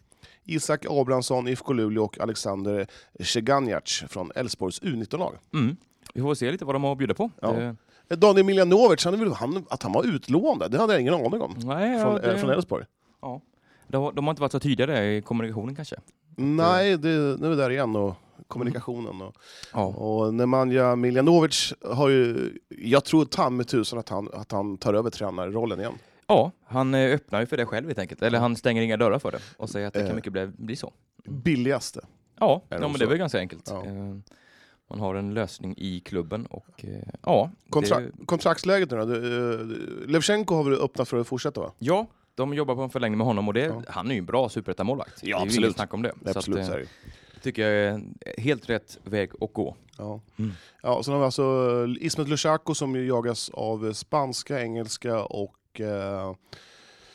Isak 0.45 0.85
Abrahamsson, 0.89 1.47
IFK 1.47 1.73
Luleå 1.73 2.03
och 2.03 2.19
Alexander 2.19 2.87
Ceganjac 3.19 4.03
från 4.09 4.31
Elfsborgs 4.35 4.81
U19-lag. 4.81 5.33
Mm. 5.53 5.75
Vi 6.13 6.21
får 6.21 6.35
se 6.35 6.51
lite 6.51 6.65
vad 6.65 6.75
de 6.75 6.83
har 6.83 6.91
att 6.91 6.97
bjuda 6.97 7.13
på. 7.13 7.31
Ja. 7.41 7.75
Det, 8.07 8.15
Daniel 8.15 8.45
Miljanovic, 8.45 9.05
han, 9.05 9.19
väl- 9.19 9.33
han, 9.33 9.65
att 9.69 9.83
han 9.83 9.91
var 9.91 10.03
utlånad, 10.03 10.71
det 10.71 10.77
hade 10.77 10.93
jag 10.93 11.01
ingen 11.01 11.13
aning 11.13 11.41
om. 11.41 11.55
nej, 11.57 11.91
ja, 11.91 11.99
Från 12.03 12.15
det, 12.21 12.37
från 12.39 12.49
Elfsborg. 12.49 12.85
ja. 13.21 13.41
de, 13.87 14.15
de 14.15 14.25
har 14.25 14.31
inte 14.31 14.41
varit 14.41 14.51
så 14.51 14.59
tydliga 14.59 14.87
där 14.87 15.01
i 15.01 15.21
kommunikationen 15.21 15.75
kanske. 15.75 15.95
Nej, 16.35 16.97
det, 16.97 17.09
nu 17.09 17.45
är 17.45 17.49
vi 17.49 17.55
där 17.55 17.69
igen. 17.69 17.95
Och 17.95 18.15
kommunikationen. 18.47 19.21
Och, 19.21 19.35
Ja. 19.73 19.85
och 19.85 20.33
Nemanja 20.33 20.95
Miljanovic 20.95 21.73
har 21.85 22.09
ju... 22.09 22.53
Jag 22.69 23.05
tror 23.05 23.25
ta 23.25 23.49
med 23.49 23.67
tusan 23.67 23.99
att 23.99 24.09
han, 24.09 24.29
att 24.33 24.51
han 24.51 24.77
tar 24.77 24.93
över 24.93 25.09
tränarrollen 25.09 25.79
igen. 25.79 25.93
Ja, 26.29 26.51
han 26.65 26.93
eh, 26.93 27.13
öppnar 27.13 27.39
ju 27.39 27.45
för 27.45 27.57
det 27.57 27.65
själv 27.65 27.87
helt 27.87 27.99
enkelt. 27.99 28.21
Eller 28.21 28.39
han 28.39 28.55
stänger 28.55 28.81
inga 28.81 28.97
dörrar 28.97 29.19
för 29.19 29.31
det 29.31 29.39
och 29.57 29.69
säger 29.69 29.87
att 29.87 29.93
det 29.93 29.99
Eh. 30.01 30.07
kan 30.07 30.15
mycket 30.15 30.33
bli, 30.33 30.47
bli 30.47 30.75
så. 30.75 30.93
Billigaste. 31.25 32.01
Ja, 32.39 32.61
Är 32.69 32.77
det 32.77 32.83
ja 32.83 32.87
men 32.89 32.99
det 32.99 33.05
är 33.05 33.09
väl 33.09 33.17
ganska 33.17 33.39
enkelt. 33.39 33.67
Ja. 33.71 33.85
Eh, 33.85 34.15
Man 34.89 34.99
har 34.99 35.15
en 35.15 35.33
lösning 35.33 35.73
i 35.77 35.99
klubben 35.99 36.45
och 36.45 36.85
eh, 36.85 36.89
ja, 37.23 37.51
Kontra 37.69 37.99
det, 37.99 38.11
kontraktsläget 38.25 38.91
nu 38.91 38.97
då? 38.97 39.03
Eh, 39.13 40.07
Levchenko 40.09 40.55
har 40.55 40.63
väl 40.63 40.73
öppnat 40.81 41.07
för 41.09 41.19
att 41.19 41.27
fortsätta 41.27 41.61
va? 41.61 41.71
ja, 41.79 42.07
de 42.35 42.53
jobbar 42.53 42.75
på 42.75 42.81
en 42.81 42.89
förlängning 42.89 43.17
med 43.17 43.27
honom 43.27 43.47
och 43.47 43.53
det, 43.53 43.59
Ja. 43.65 43.83
han 43.87 44.07
är 44.07 44.11
ju 44.15 44.19
en 44.19 44.25
bra 44.25 44.49
superettamålvakt. 44.49 45.19
Ja, 45.21 45.21
det 45.21 45.25
är 45.25 45.29
ju 45.29 45.35
absolut. 45.43 45.65
inget 45.65 45.75
snack 45.75 45.93
om 45.93 46.01
det. 46.01 46.13
Så 46.25 46.37
Absolut 46.37 46.59
att, 46.59 46.65
så 46.65 46.71
eh, 46.73 46.77
det. 46.79 47.39
tycker 47.41 47.67
jag 47.69 47.85
är 47.95 48.01
helt 48.41 48.69
rätt 48.69 48.97
väg 49.03 49.31
att 49.41 49.53
gå. 49.53 49.75
Ja. 49.97 50.21
Mm. 50.39 50.51
Ja, 50.83 50.95
och 50.95 51.05
sen 51.05 51.13
har 51.13 51.19
vi 51.21 51.25
alltså 51.25 51.85
Ismet 51.99 52.27
Lushaku 52.29 52.73
som 52.73 53.05
jagas 53.07 53.49
av 53.53 53.93
spanska, 53.93 54.61
engelska 54.61 55.23
och 55.23 55.55
eh, 55.73 56.35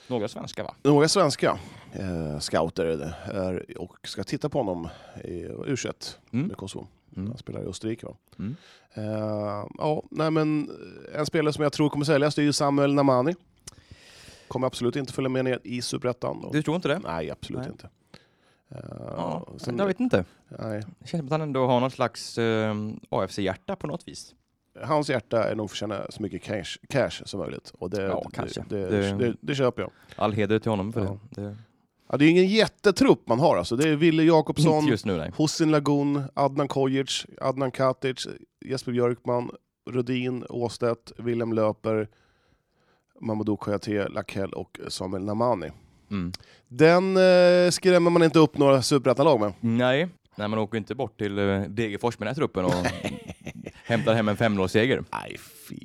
Några 0.09 0.29
svenska 0.29 0.63
va? 0.63 0.75
några 0.83 1.09
svenska 1.09 1.59
eh, 1.93 2.39
scouter 2.39 2.85
är 2.85 2.97
det, 2.97 3.15
är, 3.25 3.79
och 3.81 4.09
ska 4.09 4.25
titta 4.25 4.49
på 4.49 4.59
honom 4.59 4.89
i 5.25 5.47
U21 5.47 6.17
Mm. 6.33 6.47
med 6.47 6.57
Kosovo. 6.57 6.87
Mm. 7.17 7.29
Han 7.29 7.39
spelar 7.39 7.63
i 7.63 7.67
Österrike. 7.67 8.07
Va? 8.07 8.15
Mm. 8.39 8.57
Eh, 8.95 9.67
ja, 9.79 10.03
nej, 10.11 10.31
men 10.31 10.71
en 11.15 11.27
spelare 11.27 11.53
som 11.53 11.63
jag 11.63 11.73
tror 11.73 11.89
kommer 11.89 12.05
säljas 12.05 12.35
det 12.35 12.43
är 12.43 12.45
ju 12.45 12.53
Samuel 12.53 12.95
Namani. 12.95 13.35
Kommer 14.49 14.67
absolut 14.67 14.97
inte 14.97 15.13
följa 15.13 15.29
med 15.29 15.45
ner 15.45 15.61
i 15.65 15.83
Superettan. 15.83 16.49
Du 16.53 16.63
tror 16.63 16.77
inte 16.77 16.89
det? 16.89 16.99
Nej, 16.99 17.31
absolut 17.31 17.61
Nej. 17.63 17.71
inte. 17.71 17.89
Eh, 18.71 18.79
Ja, 19.17 19.47
sen- 19.59 19.79
jag 19.79 19.87
vet 19.87 20.01
inte. 20.01 20.25
nej. 20.49 20.83
Det 20.99 21.09
känns 21.09 21.21
som 21.21 21.27
att 21.27 21.31
han 21.31 21.41
ändå 21.41 21.67
har 21.67 21.81
någon 21.81 21.91
slags 21.91 22.39
eh, 22.39 22.75
AFC-hjärta 23.11 23.77
på 23.77 23.87
något 23.87 24.09
vis. 24.09 24.35
Hans 24.83 25.11
hjärta 25.11 25.45
är 25.51 25.55
nog 25.55 25.71
för 25.71 25.75
att 25.75 25.79
tjäna 25.79 26.07
så 26.11 26.23
mycket 26.23 26.43
cash, 26.43 26.65
cash 26.89 27.11
som 27.25 27.41
möjligt. 27.41 27.73
Och 27.79 27.91
det, 27.91 28.03
Ja, 28.03 28.23
det, 28.31 28.37
kanske. 28.37 28.65
Det, 28.69 28.87
Det- 28.87 29.13
det, 29.19 29.35
det, 29.41 29.55
köper 29.55 29.83
jag. 29.83 29.91
All 30.17 30.33
heder 30.33 30.59
till 30.59 30.71
honom 30.71 30.93
för 30.93 31.05
Ja. 31.05 31.19
det. 31.31 31.41
det. 31.43 31.57
Ja, 32.09 32.17
det 32.17 32.25
är 32.25 32.29
ingen 32.31 32.47
jättetrupp 32.47 33.29
man 33.29 33.41
har. 33.41 33.57
Alltså. 33.57 33.77
Det 33.77 33.89
är 33.89 33.97
Wille 33.97 34.23
Jakobsson, 34.23 34.85
nu. 35.05 35.31
Hussein 35.39 35.71
Lagun, 35.71 36.23
Adnan 36.35 36.69
Kojic, 36.69 37.27
Adnan 37.41 37.71
Katic, 37.71 38.27
Jesper 38.65 38.93
Björkman, 38.93 39.51
Rudin, 39.91 40.45
Åstedt, 40.49 41.13
Willem 41.19 41.53
Löper, 41.53 42.09
Mamadou 43.21 43.57
Kouyaté, 43.57 44.09
Lakell 44.09 44.53
och 44.53 44.79
Samuel 44.89 45.25
Namani. 45.25 45.71
Mm. 46.11 46.33
Den 46.69 47.17
eh, 47.17 47.71
skrämmer 47.71 48.11
man 48.11 48.23
inte 48.23 48.39
upp 48.39 48.59
några 48.59 48.83
superettanlag 48.83 49.41
med. 49.41 49.53
Nej. 49.61 50.09
Nej, 50.37 50.49
man 50.49 50.59
åker 50.59 50.79
inte 50.79 50.95
bort 50.95 51.19
till 51.19 51.39
uh, 51.39 51.63
Degerfors 51.69 52.19
med 52.19 52.27
den 52.27 52.35
här 52.35 52.35
truppen 52.35 52.65
och 52.65 52.73
hämtar 53.85 54.15
hem 54.15 54.29
en 54.29 54.37
5-0-seger. 54.37 55.05
Nej, 55.13 55.37
fy. 55.69 55.79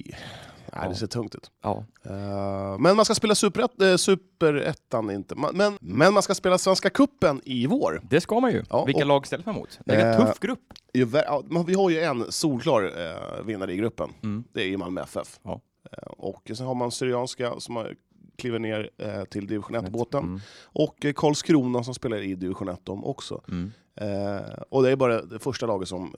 Nej, 0.76 0.90
det 0.90 0.96
ser 0.96 1.08
tungt 1.08 1.36
ut. 1.36 1.52
Ja. 1.64 1.86
Eh, 2.06 2.78
men 2.80 2.96
man 2.96 3.06
ska 3.06 3.16
spela 3.16 3.36
superett, 3.36 3.82
uh, 3.82 3.96
superettan 3.96 5.12
inte. 5.12 5.36
Men, 5.54 5.78
men 5.82 6.14
man 6.14 6.24
ska 6.24 6.36
spela 6.36 6.58
Svenska 6.58 6.90
Cupen 6.90 7.42
i 7.46 7.68
vår. 7.68 8.02
Det 8.10 8.22
ska 8.22 8.40
man 8.40 8.52
ju. 8.52 8.64
Ja, 8.70 8.86
Vilka 8.86 9.02
och- 9.02 9.08
lag 9.08 9.28
ställs 9.28 9.46
man 9.46 9.56
mot? 9.56 9.80
Det 9.86 9.96
är 9.96 10.14
en 10.14 10.22
Eh, 10.22 10.26
tuff 10.28 10.40
grupp. 10.40 10.60
Ju 10.94 11.08
ja, 11.14 11.44
Vi 11.68 11.74
har 11.74 11.90
ju 11.90 12.00
en 12.00 12.32
solklar 12.32 12.84
uh, 12.84 13.46
vinnare 13.46 13.74
i 13.74 13.78
gruppen. 13.78 14.10
Mm. 14.24 14.44
Det 14.54 14.62
är 14.62 14.68
ju 14.68 14.78
Malmö 14.78 15.02
FF. 15.02 15.40
Ja. 15.44 15.62
Eh, 15.92 15.98
och 16.08 16.52
sen 16.58 16.66
har 16.68 16.76
man 16.76 16.92
Syrianska 16.92 17.60
som 17.60 17.76
har 17.76 17.96
kliver 18.38 18.60
ner 18.60 18.90
eh, 18.98 19.24
till 19.24 19.48
division 19.48 19.76
1-båten. 19.76 20.24
Mm. 20.24 20.40
Och 20.64 21.06
eh, 21.06 21.14
Karlskrona 21.14 21.84
som 21.84 21.94
spelar 21.94 22.18
i 22.18 22.36
division 22.36 22.70
1 22.70 22.80
de 22.84 23.06
också. 23.06 23.42
Mm. 23.48 23.72
Eh, 23.96 24.42
och 24.70 24.84
det 24.84 24.92
är 24.92 24.96
bara 24.96 25.22
det 25.22 25.40
första 25.40 25.66
laget 25.66 25.88
som 25.90 26.16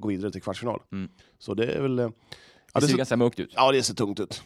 går 0.00 0.08
vidare 0.08 0.30
till 0.32 0.42
kvartsfinal. 0.42 0.80
Mm. 0.92 1.10
Så 1.38 1.54
det 1.54 1.66
är 1.72 1.82
väl... 1.82 1.98
eh, 1.98 2.08
Det 2.08 2.14
ja, 2.74 2.80
ser 2.80 2.86
det 2.86 2.90
ser, 2.90 2.96
ganska 2.98 3.16
mörkt 3.16 3.40
ut. 3.40 3.52
ja, 3.54 3.72
det 3.72 3.82
ser 3.82 3.94
tungt 3.94 4.20
ut. 4.20 4.42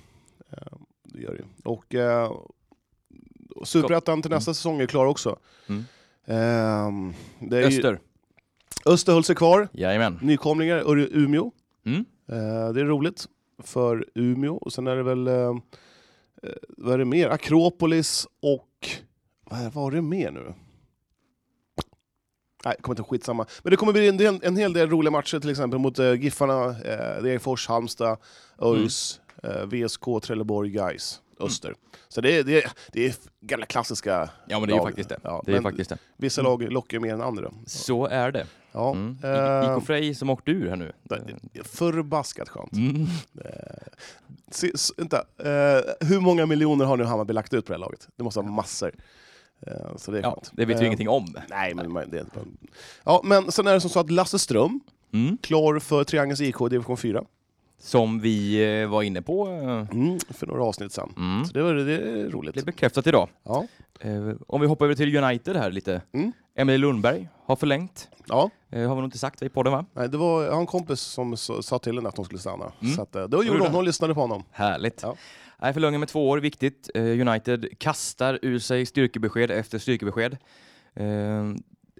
Eh, 0.53 0.59
det 1.05 1.23
gör 1.23 1.35
det. 1.35 1.69
Och 1.69 1.95
eh, 1.95 2.33
Superettan 3.65 4.23
till 4.23 4.31
nästa 4.31 4.55
säsong 4.55 4.81
är 4.81 4.87
klar 4.87 5.07
också. 5.07 5.39
Mm. 5.69 5.85
Eh, 6.25 7.15
det 7.49 7.57
är 7.57 7.61
ju, 7.61 7.67
Öster. 7.67 8.01
Öster 8.87 9.13
höll 9.13 9.25
sig 9.25 9.37
kvar. 9.37 9.69
Jajamän. 9.73 10.19
Nykomlingar, 10.23 10.97
Umeå. 11.17 11.51
Mm. 11.87 12.05
Eh, 12.29 12.73
det 12.73 12.81
är 12.81 12.85
roligt 12.85 13.27
för 13.59 14.07
Umeå. 14.15 14.55
Och 14.57 14.73
sen 14.73 14.87
är 14.87 14.97
det 14.97 15.03
väl... 15.03 15.27
Eh, 15.27 15.35
eh, 15.35 15.53
vad 16.69 16.95
är 16.95 16.99
det 16.99 17.05
mer? 17.05 17.29
Akropolis 17.29 18.27
och... 18.43 18.69
Vad 19.45 19.61
är- 19.61 19.71
var 19.71 19.91
det 19.91 20.03
mer 20.03 20.31
nu? 20.31 20.55
Nej, 22.65 22.77
kommer 22.81 22.93
inte 23.01 23.03
skitsamma. 23.11 23.47
Men 23.63 23.71
det 23.71 23.77
kommer 23.77 23.93
bli 23.93 24.09
en, 24.09 24.17
del, 24.17 24.41
en 24.43 24.57
hel 24.57 24.73
del 24.73 24.91
roliga 24.91 25.11
matcher, 25.11 25.41
till 25.41 25.51
exempel 25.51 25.79
mot 25.79 25.99
eh, 25.99 26.13
Giffarna, 26.15 26.65
eh, 26.65 27.23
Degerfors, 27.23 27.69
Halmstad, 27.69 28.19
ÖIS, 28.63 29.21
eh, 29.43 29.65
VSK, 29.67 30.05
Trelleborg, 30.23 30.71
Gais, 30.71 31.21
Öster. 31.41 31.75
Så 32.09 32.21
det 32.21 32.37
är, 32.39 32.45
det, 32.45 32.63
är, 32.65 32.73
det 32.93 33.07
är 33.07 33.15
gamla 33.41 33.67
klassiska 33.67 34.29
Ja, 34.49 34.61
men 34.61 34.69
det 34.69 34.73
är 34.73 34.75
ju 34.75 34.79
lag. 34.79 34.87
faktiskt 34.89 35.09
det. 35.09 35.19
Ja, 35.23 35.43
Det 35.47 35.53
är 35.53 35.57
ju 35.57 35.63
faktiskt 35.63 35.91
det. 35.91 35.99
Vissa 36.17 36.43
lag 36.43 36.73
lockar 36.73 36.99
mer 36.99 37.15
än 37.15 37.23
andra. 37.23 37.51
Så 37.67 38.07
är 38.07 38.33
det. 38.33 38.47
Ja, 38.73 38.93
Mm. 38.93 39.17
eh, 39.23 39.77
IK 39.79 39.87
Frej 39.87 40.15
som 40.15 40.31
åkte 40.31 40.51
ur 40.51 40.69
här 40.69 40.77
nu. 40.77 40.93
förbaskat 41.65 42.49
skönt. 42.49 42.73
Mm. 42.73 43.07
S- 44.75 44.93
vänta, 44.97 45.17
eh, 45.39 46.09
hur 46.09 46.21
många 46.21 46.47
miljoner 46.47 46.85
har 46.85 46.97
nu 46.97 47.05
Hammarby 47.05 47.33
lagt 47.33 47.55
ut 47.55 47.67
på 47.67 47.73
det 47.73 47.77
här 47.79 47.81
laget? 47.81 48.09
Det 48.17 48.25
måste 48.25 48.41
vara 48.41 48.51
massor. 48.51 48.93
Eh, 49.67 49.97
så 49.97 50.11
det 50.11 50.19
är 50.19 50.23
Ja, 50.23 50.31
skönt. 50.31 50.51
det 50.53 50.65
vet 50.65 50.77
vi 50.77 50.81
Eh, 50.83 50.87
ingenting 50.87 51.09
om. 51.09 51.35
Nej, 51.51 51.75
men 51.75 51.95
det 52.11 52.17
är 52.19 52.21
inte... 52.21 52.41
Ja, 53.05 53.21
men 53.25 53.53
sen 53.53 53.67
är 53.67 53.75
det 53.75 53.81
som 53.81 53.91
så 53.91 54.01
att 54.01 54.11
Lasse 54.11 54.39
Ström, 54.39 54.81
Mm. 55.13 55.37
klar 55.43 55.79
för 55.79 56.05
Triangelns 56.05 56.41
IK 56.41 56.61
i 56.61 56.69
division 56.69 56.97
4. 56.97 57.25
Som 57.79 58.21
vi 58.21 58.65
eh, 58.83 58.89
var 58.89 59.03
inne 59.03 59.23
på. 59.23 59.47
Mm, 59.47 60.19
för 60.31 60.47
några 60.47 60.65
avsnitt 60.65 60.93
sen. 60.93 61.13
Mm. 61.17 61.45
Så 61.45 61.53
det, 61.53 61.63
var, 61.63 61.75
det 61.75 61.93
är 61.93 62.31
roligt. 62.31 62.55
Det 62.55 62.61
är 62.61 62.65
bekräftat 62.65 63.07
idag. 63.07 63.29
Ja. 63.43 63.67
Om 64.47 64.61
vi 64.61 64.67
hoppar 64.67 64.85
över 64.85 64.95
till 64.95 65.17
United 65.17 65.57
här 65.57 65.71
lite. 65.71 66.03
Mm. 66.13 66.33
Emil 66.57 66.81
Lundberg 66.81 67.29
har 67.47 67.57
förlängt. 67.57 68.09
Ja. 68.27 68.51
Har 68.71 68.79
vi 68.79 68.87
nog 68.87 69.05
inte 69.05 69.19
sagt 69.19 69.43
i 69.43 69.49
podden 69.49 69.73
va? 69.73 69.85
Nej, 69.93 70.09
det 70.09 70.17
var, 70.17 70.43
jag 70.45 70.53
har 70.53 70.61
en 70.61 70.67
kompis 70.67 71.01
som 71.01 71.37
sa 71.37 71.79
till 71.79 71.95
henne 71.95 72.09
att 72.09 72.17
hon 72.17 72.25
skulle 72.27 72.41
stanna. 72.41 72.73
Mm. 72.83 72.95
Så 72.95 73.03
att, 73.03 73.13
då 73.31 73.45
gjorde 73.45 73.61
hon, 73.63 73.73
hon 73.75 73.85
lyssnade 73.85 74.15
på 74.15 74.21
honom. 74.21 74.43
Härligt. 74.51 75.01
Ja. 75.03 75.15
Nej, 75.65 75.73
förlängning 75.73 76.01
med 76.01 76.09
två 76.09 76.29
år, 76.29 76.39
viktigt. 76.39 76.91
Eh, 76.95 77.03
United 77.03 77.79
kastar 77.79 78.39
ur 78.43 78.59
sig 78.59 78.87
styrkebesked 78.87 79.51
efter 79.51 79.79
styrkebesked. 79.79 80.37
Eh, 80.95 81.53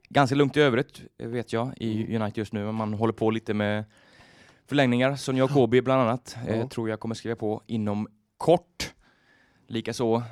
ganska 0.09 0.37
lugnt 0.37 0.57
i 0.57 0.61
övrigt 0.61 1.03
vet 1.19 1.53
jag 1.53 1.73
i 1.77 2.17
United 2.17 2.39
just 2.39 2.53
nu. 2.53 2.73
Man 2.73 2.95
håller 2.95 3.13
på 3.13 3.31
lite 3.31 3.55
med 3.55 3.85
förlängningar. 4.67 5.17
Sonja 5.17 5.49
Kobi 5.49 5.83
bland 5.83 6.03
annat 6.03 6.37
eh, 6.49 6.59
Ja. 6.59 6.69
tror 6.69 6.89
jag 6.91 7.01
kommer 7.01 7.15
skriva 7.15 7.37
på 7.37 7.63
inom 7.67 8.09
kort. 8.39 8.95
Likaså. 9.67 10.23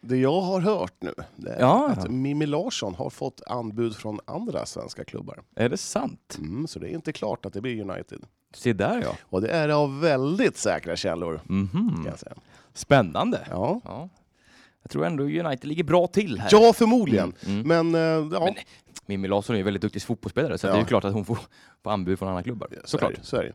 Det 0.00 0.16
jag 0.16 0.40
har 0.40 0.60
hört 0.60 0.94
nu, 1.02 1.14
är 1.46 1.60
Ja, 1.60 1.88
att. 1.90 2.10
Mimmi 2.10 2.46
Larsson 2.46 2.94
har 2.94 3.10
fått 3.10 3.42
anbud 3.46 3.96
från 3.96 4.20
andra 4.24 4.66
svenska 4.66 5.04
klubbar. 5.04 5.42
är 5.56 5.68
det 5.68 5.76
sant? 5.76 6.36
Mm, 6.38 6.66
så 6.66 6.78
det 6.78 6.88
är 6.88 6.94
inte 6.94 7.12
klart 7.12 7.46
att 7.46 7.52
det 7.52 7.60
blir 7.60 7.90
United. 7.90 8.24
Se 8.54 8.72
där 8.72 9.00
ja. 9.02 9.12
Och 9.22 9.40
det 9.40 9.48
är 9.48 9.68
av 9.68 10.00
väldigt 10.00 10.56
säkra 10.56 10.96
källor, 10.96 11.40
Mhm. 11.44 11.92
kan 11.96 12.04
jag 12.04 12.18
säga. 12.18 12.34
Spännande. 12.74 13.46
Ja, 13.50 13.80
Ja. 13.84 14.08
Jag 14.82 14.90
tror 14.90 15.06
ändå 15.06 15.24
United 15.24 15.64
ligger 15.64 15.84
bra 15.84 16.06
till 16.06 16.38
här. 16.40 16.48
ja 16.52 16.72
förmodligen. 16.72 17.32
Mm, 17.46 17.60
mm. 17.66 17.90
Men, 17.90 17.94
eh, 17.94 18.34
ja, 18.38 18.44
Men 18.44 18.54
Mimmi 19.06 19.28
Larsson 19.28 19.54
är 19.54 19.58
ju 19.58 19.62
väldigt 19.62 19.82
duktig 19.82 20.02
fotbollsspelare 20.02 20.58
så 20.58 20.66
Ja. 20.66 20.70
det 20.70 20.76
är 20.78 20.80
ju 20.80 20.86
klart 20.86 21.04
att 21.04 21.12
hon 21.12 21.24
får, 21.24 21.38
får 21.82 21.90
anbud 21.90 22.18
från 22.18 22.28
andra 22.28 22.42
klubbar. 22.42 22.68
är 22.70 22.80
Såklart. 22.84 23.12
Så 23.22 23.36
är 23.36 23.42
det. 23.44 23.52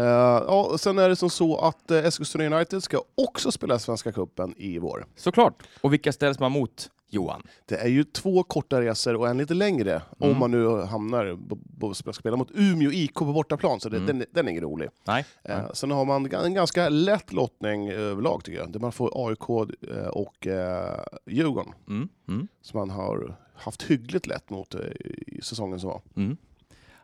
Eh, 0.00 0.04
ja, 0.04 0.76
sen 0.78 0.98
är 0.98 1.08
det 1.08 1.16
som 1.16 1.30
så 1.30 1.58
att 1.58 1.90
uh, 1.90 1.96
Eskilstuna 2.06 2.56
United 2.56 2.82
ska 2.82 3.02
också 3.14 3.52
spela 3.52 3.78
Svenska 3.78 4.12
Cupen 4.12 4.54
i 4.56 4.78
vår. 4.78 5.06
Såklart. 5.16 5.62
Och 5.80 5.92
vilka 5.92 6.12
ställs 6.12 6.38
man 6.38 6.52
mot? 6.52 6.90
Johan. 7.10 7.42
Det 7.66 7.74
är 7.76 7.88
ju 7.88 8.04
två 8.04 8.42
korta 8.42 8.80
resor 8.80 9.16
och 9.16 9.28
en 9.28 9.38
lite 9.38 9.54
längre 9.54 9.92
Mm. 9.92 10.32
om 10.32 10.38
man 10.38 10.50
nu 10.50 10.80
hamnar 10.82 11.36
b- 11.80 11.94
ska 11.94 12.12
spela 12.12 12.36
mot 12.36 12.50
Umeå 12.54 12.92
IK 12.92 13.14
på 13.14 13.24
bortaplan, 13.24 13.80
så 13.80 13.88
det, 13.88 13.96
Mm. 13.96 14.06
den, 14.06 14.26
den 14.32 14.46
är 14.46 14.50
ingen 14.50 14.62
rolig. 14.64 14.88
Nej. 15.06 15.24
Eh, 15.44 15.72
sen 15.72 15.90
har 15.90 16.04
man 16.04 16.26
en 16.34 16.54
ganska 16.54 16.88
lätt 16.88 17.32
lottning 17.32 17.90
överlag 17.90 18.44
tycker 18.44 18.58
jag, 18.58 18.72
där 18.72 18.80
man 18.80 18.92
får 18.92 19.28
AIK 19.28 19.50
eh, 19.90 20.06
och 20.06 20.46
eh, 20.46 21.00
Djurgården, 21.26 21.72
Mm. 21.88 22.08
Mm. 22.28 22.48
som 22.62 22.78
man 22.78 22.90
har 22.90 23.36
haft 23.54 23.82
hyggligt 23.82 24.26
lätt 24.26 24.50
mot 24.50 24.74
eh, 24.74 24.80
i 25.26 25.40
säsongen 25.42 25.80
som 25.80 25.90
var. 25.90 26.00
Mm. 26.16 26.36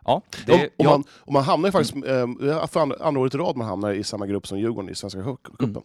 Ja, 0.05 0.23
det, 0.47 0.53
och, 0.53 0.61
och, 0.61 0.71
ja, 0.77 0.91
man, 0.91 1.05
och 1.11 1.33
man 1.33 1.43
hamnar 1.45 1.71
faktiskt, 1.71 1.95
eh, 1.97 2.67
för 2.67 2.81
andra, 2.81 2.97
andra 3.01 3.21
året 3.21 3.35
i 3.35 3.39
rad 3.39 3.57
man 3.57 3.67
hamnar 3.67 3.93
i 3.93 4.05
samma 4.05 4.27
grupp 4.27 4.47
som 4.47 4.59
Djurgården 4.59 4.91
i 4.91 4.95
Svenska 4.95 5.21
Mm. 5.21 5.37
cupen. 5.37 5.83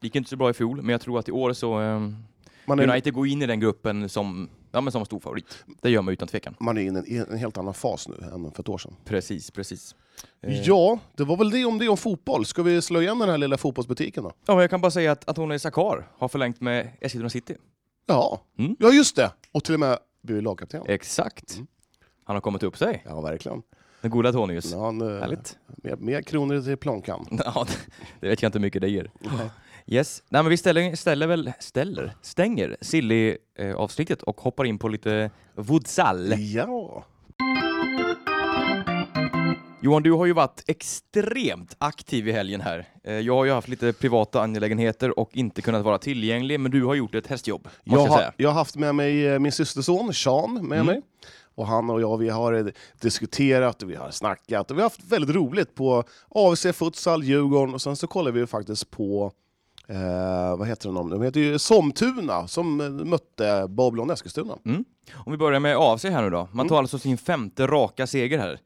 det 0.00 0.06
gick 0.06 0.16
inte 0.16 0.30
så 0.30 0.36
bra 0.36 0.50
i 0.50 0.52
fjol, 0.52 0.76
men 0.82 0.88
jag 0.88 1.00
tror 1.00 1.18
att 1.18 1.28
i 1.28 1.32
år 1.32 1.52
så 1.52 1.72
ehm, 1.74 2.16
Man 2.68 2.78
är, 2.80 2.88
United 2.88 3.12
går 3.14 3.26
in 3.26 3.42
i 3.42 3.46
den 3.46 3.60
gruppen 3.60 4.08
som, 4.08 4.48
ja, 4.72 4.80
men 4.80 4.92
som 4.92 5.04
stor 5.04 5.20
favorit. 5.20 5.64
Det 5.82 5.90
gör 5.90 6.02
man 6.02 6.12
utan 6.12 6.28
tvekan. 6.28 6.54
man 6.60 6.78
är 6.78 6.82
inne 6.82 7.02
i 7.06 7.18
en, 7.30 7.38
helt 7.38 7.58
annan 7.58 7.74
fas 7.74 8.08
nu 8.08 8.14
än 8.32 8.52
för 8.52 8.62
ett 8.62 8.68
år 8.68 8.78
sedan. 8.78 8.96
Precis, 9.04 9.50
precis. 9.50 9.94
Eh, 10.42 10.60
Ja, 10.60 10.98
det 11.16 11.24
var 11.24 11.36
väl 11.36 11.50
det 11.50 11.64
om 11.64 11.78
det 11.78 11.88
om 11.88 11.96
fotboll. 11.96 12.46
Ska 12.46 12.62
vi 12.62 12.82
slå 12.82 13.02
igen 13.02 13.18
den 13.18 13.28
här 13.28 13.38
lilla 13.38 13.56
fotbollsbutiken 13.56 14.24
då? 14.24 14.32
ja, 14.46 14.54
men 14.54 14.60
jag 14.60 14.70
kan 14.70 14.80
bara 14.80 14.90
säga 14.90 15.12
att, 15.12 15.28
att 15.28 15.36
hon 15.36 15.50
är 15.50 15.58
Sakar 15.58 16.08
har 16.18 16.28
förlängt 16.28 16.60
med 16.60 16.88
Eskilstuna 17.00 17.30
City. 17.30 17.54
Ja, 18.06 18.40
Mm. 18.58 18.76
ja 18.78 18.90
just 18.92 19.16
det! 19.16 19.30
Och 19.52 19.64
till 19.64 19.74
och 19.74 19.80
med 19.80 19.98
blivit 20.22 20.44
lagkapten. 20.44 20.82
Exakt. 20.86 21.54
Mm. 21.54 21.66
Han 22.24 22.36
har 22.36 22.40
kommit 22.40 22.62
upp 22.62 22.76
sig. 22.78 23.02
Ja, 23.06 23.20
verkligen. 23.20 23.62
Den 24.00 24.10
goda 24.10 24.32
Tonius. 24.32 24.72
Ja, 24.72 24.88
eh, 24.88 25.20
Härligt. 25.20 25.58
mer, 25.82 25.96
mer 25.96 26.22
kronor 26.22 26.60
till 26.60 26.76
plånkan. 26.76 27.26
Ja, 27.44 27.66
det, 27.68 27.76
det 28.20 28.28
vet 28.28 28.42
jag 28.42 28.48
inte 28.48 28.58
hur 28.58 28.62
mycket 28.62 28.82
det 28.82 28.88
ger. 28.88 29.10
Yes. 29.90 30.22
Nej, 30.28 30.42
men 30.42 30.50
vi 30.50 30.56
ställer, 30.56 30.96
ställer 30.96 31.26
väl, 31.26 31.52
ställer, 31.60 32.14
stänger 32.22 32.76
Silly-avsnittet 32.80 34.22
och 34.22 34.40
hoppar 34.40 34.64
in 34.64 34.78
på 34.78 34.88
lite 34.88 35.30
Woodsall. 35.54 36.34
Ja. 36.38 37.04
Johan, 39.80 40.02
du 40.02 40.12
har 40.12 40.26
ju 40.26 40.32
varit 40.32 40.64
extremt 40.66 41.76
aktiv 41.78 42.28
i 42.28 42.32
helgen 42.32 42.60
här. 42.60 42.88
Eh, 43.04 43.14
Jag 43.14 43.34
har 43.34 43.44
ju 43.44 43.50
haft 43.52 43.68
lite 43.68 43.92
privata 43.92 44.42
angelägenheter 44.42 45.18
och 45.18 45.30
inte 45.36 45.62
kunnat 45.62 45.84
vara 45.84 45.98
tillgänglig, 45.98 46.60
men 46.60 46.70
du 46.70 46.84
har 46.84 46.94
gjort 46.94 47.14
ett 47.14 47.26
hästjobb, 47.26 47.68
Jag, 47.84 47.96
jag, 47.98 48.06
har, 48.06 48.16
säga. 48.18 48.32
jag 48.36 48.48
har 48.48 48.54
haft 48.54 48.76
med 48.76 48.94
mig 48.94 49.26
eh, 49.26 49.38
min 49.38 49.52
systerson 49.52 50.14
Sean 50.14 50.54
med 50.68 50.78
Mm. 50.80 50.86
mig. 50.86 51.02
Och 51.54 51.66
han 51.66 51.90
och 51.90 52.00
jag 52.00 52.18
vi 52.18 52.28
har 52.28 52.52
eh, 52.52 52.66
diskuterat 53.00 53.82
och 53.82 53.90
vi 53.90 53.94
har 53.94 54.10
snackat 54.10 54.70
och 54.70 54.76
vi 54.76 54.80
har 54.80 54.86
haft 54.86 55.04
väldigt 55.12 55.36
roligt 55.36 55.74
på 55.74 56.04
AFC 56.28 56.66
Futsal, 56.74 57.24
Djurgården 57.24 57.74
och 57.74 57.82
sen 57.82 57.96
så 57.96 58.06
kollar 58.06 58.30
vi 58.30 58.46
faktiskt 58.46 58.90
på 58.90 59.32
eh, 59.88 60.56
vad 60.58 60.68
heter 60.68 60.92
de? 60.92 61.10
De 61.10 61.22
heter 61.22 61.40
ju 61.40 61.58
Somtuna 61.58 62.48
som 62.48 62.80
eh, 62.80 62.88
mötte 62.90 63.66
Babylon 63.68 64.10
Eskilstuna. 64.10 64.54
Om 65.14 65.32
vi 65.32 65.36
börjar 65.36 65.60
med 65.60 65.76
AFC 65.78 66.04
här 66.04 66.22
nu 66.22 66.30
då. 66.30 66.36
Man 66.38 66.48
Mm. 66.52 66.68
tar 66.68 66.78
alltså 66.78 66.98
sin 66.98 67.18
femte 67.18 67.66
raka 67.66 68.06
seger 68.06 68.38
här 68.38 68.58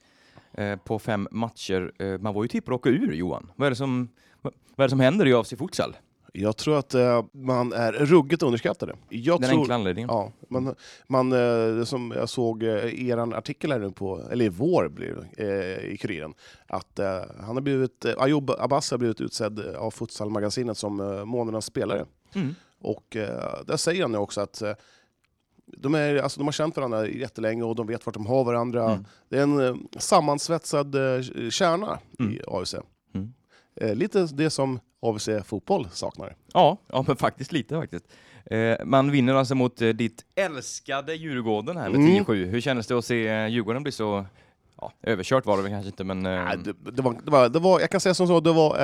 eh, 0.52 0.78
på 0.78 0.98
fem 0.98 1.28
matcher. 1.30 1.92
Eh, 1.98 2.18
man 2.18 2.35
var 2.35 2.42
ju 2.44 2.48
att 2.58 2.68
åka 2.68 2.90
ur, 2.90 3.12
Johan. 3.12 3.50
Vad 3.56 3.66
är 3.66 3.70
det 3.70 3.76
som, 3.76 4.08
vad 4.42 4.52
vad 4.76 4.85
är 4.85 4.88
det 4.88 4.90
som 4.90 5.00
händer 5.00 5.26
i 5.28 5.35
AFC 5.35 5.54
Futsal? 5.58 5.96
Jag 6.34 6.56
tror 6.56 6.78
att 6.78 6.94
eh, 6.94 7.24
man 7.32 7.72
är 7.72 7.92
ruggigt 7.92 8.42
underskattade. 8.42 8.96
Jag 9.08 9.40
Den 9.40 9.50
tror, 9.50 9.60
enkla 9.60 9.74
anledningen. 9.74 10.08
Ja, 10.12 10.32
man, 10.48 10.74
man, 11.06 11.32
eh, 11.32 11.84
som 11.84 12.12
jag 12.16 12.28
såg 12.28 12.62
eh, 12.62 13.08
er 13.08 13.34
artikel 13.34 13.72
här 13.72 13.78
nu 13.78 13.90
på, 13.90 14.22
eller 14.30 14.44
i 14.44 14.48
vår 14.48 14.88
blir 14.88 15.28
eh, 15.36 15.92
i 15.92 15.96
Kuriren, 16.00 16.34
att 16.66 16.98
eh, 16.98 17.20
han 17.40 17.56
har 17.56 17.60
blivit, 17.60 18.04
eh, 18.04 18.14
Ayoub 18.18 18.50
Abbas 18.50 18.90
har 18.90 18.98
blivit 18.98 19.20
utsedd 19.20 19.60
av 19.60 19.90
Futsal-magasinet 19.90 20.76
som 20.76 21.00
eh, 21.00 21.24
månadens 21.24 21.64
spelare. 21.64 22.06
Mm. 22.34 22.54
Och 22.80 23.16
eh, 23.16 23.64
där 23.66 23.76
säger 23.76 24.02
han 24.02 24.12
ju 24.12 24.18
också 24.18 24.40
att 24.40 24.62
de, 25.66 25.94
är, 25.94 26.16
alltså, 26.16 26.40
de 26.40 26.44
har 26.44 26.52
känt 26.52 26.76
varandra 26.76 27.08
jättelänge 27.08 27.62
och 27.62 27.76
de 27.76 27.86
vet 27.86 28.06
vart 28.06 28.14
de 28.14 28.26
har 28.26 28.44
varandra. 28.44 28.90
Mm. 28.90 29.04
Det 29.28 29.38
är 29.38 29.42
en 29.42 29.88
sammansvetsad 29.96 30.96
kärna 31.50 31.98
Mm. 32.18 32.32
i 32.32 32.40
AFC. 32.46 32.74
Mm. 33.14 33.32
Lite 33.98 34.26
det 34.32 34.50
som 34.50 34.80
AFC 35.02 35.28
Fotboll 35.44 35.88
saknar. 35.90 36.36
Ja, 36.52 36.78
ja, 36.86 37.04
men 37.06 37.16
faktiskt 37.16 37.52
lite 37.52 37.74
faktiskt. 37.74 38.04
Eh, 38.46 38.76
man 38.84 39.10
vinner 39.10 39.34
alltså 39.34 39.54
mot 39.54 39.82
eh, 39.82 39.88
ditt 39.88 40.24
älskade 40.34 41.14
Djurgården 41.14 41.76
här 41.76 41.90
med 41.90 42.00
Mm. 42.00 42.24
10-7. 42.24 42.44
Hur 42.44 42.60
kändes 42.60 42.86
det 42.86 42.98
att 42.98 43.04
se 43.04 43.28
eh, 43.28 43.46
Djurgården 43.46 43.82
bli 43.82 43.92
så 43.92 44.26
ja, 44.80 44.92
överkört 45.02 45.46
var 45.46 45.56
det 45.56 45.62
väl 45.62 45.72
kanske 45.72 45.88
inte, 45.88 46.04
men... 46.04 46.22
Nej, 46.22 46.58
det, 46.64 46.72
det, 46.92 47.02
var, 47.02 47.16
det, 47.24 47.30
var, 47.30 47.48
det 47.48 47.58
var, 47.58 47.80
jag 47.80 47.90
kan 47.90 48.00
säga 48.00 48.14
som 48.14 48.26
så, 48.26 48.40
det 48.40 48.52
var 48.52 48.78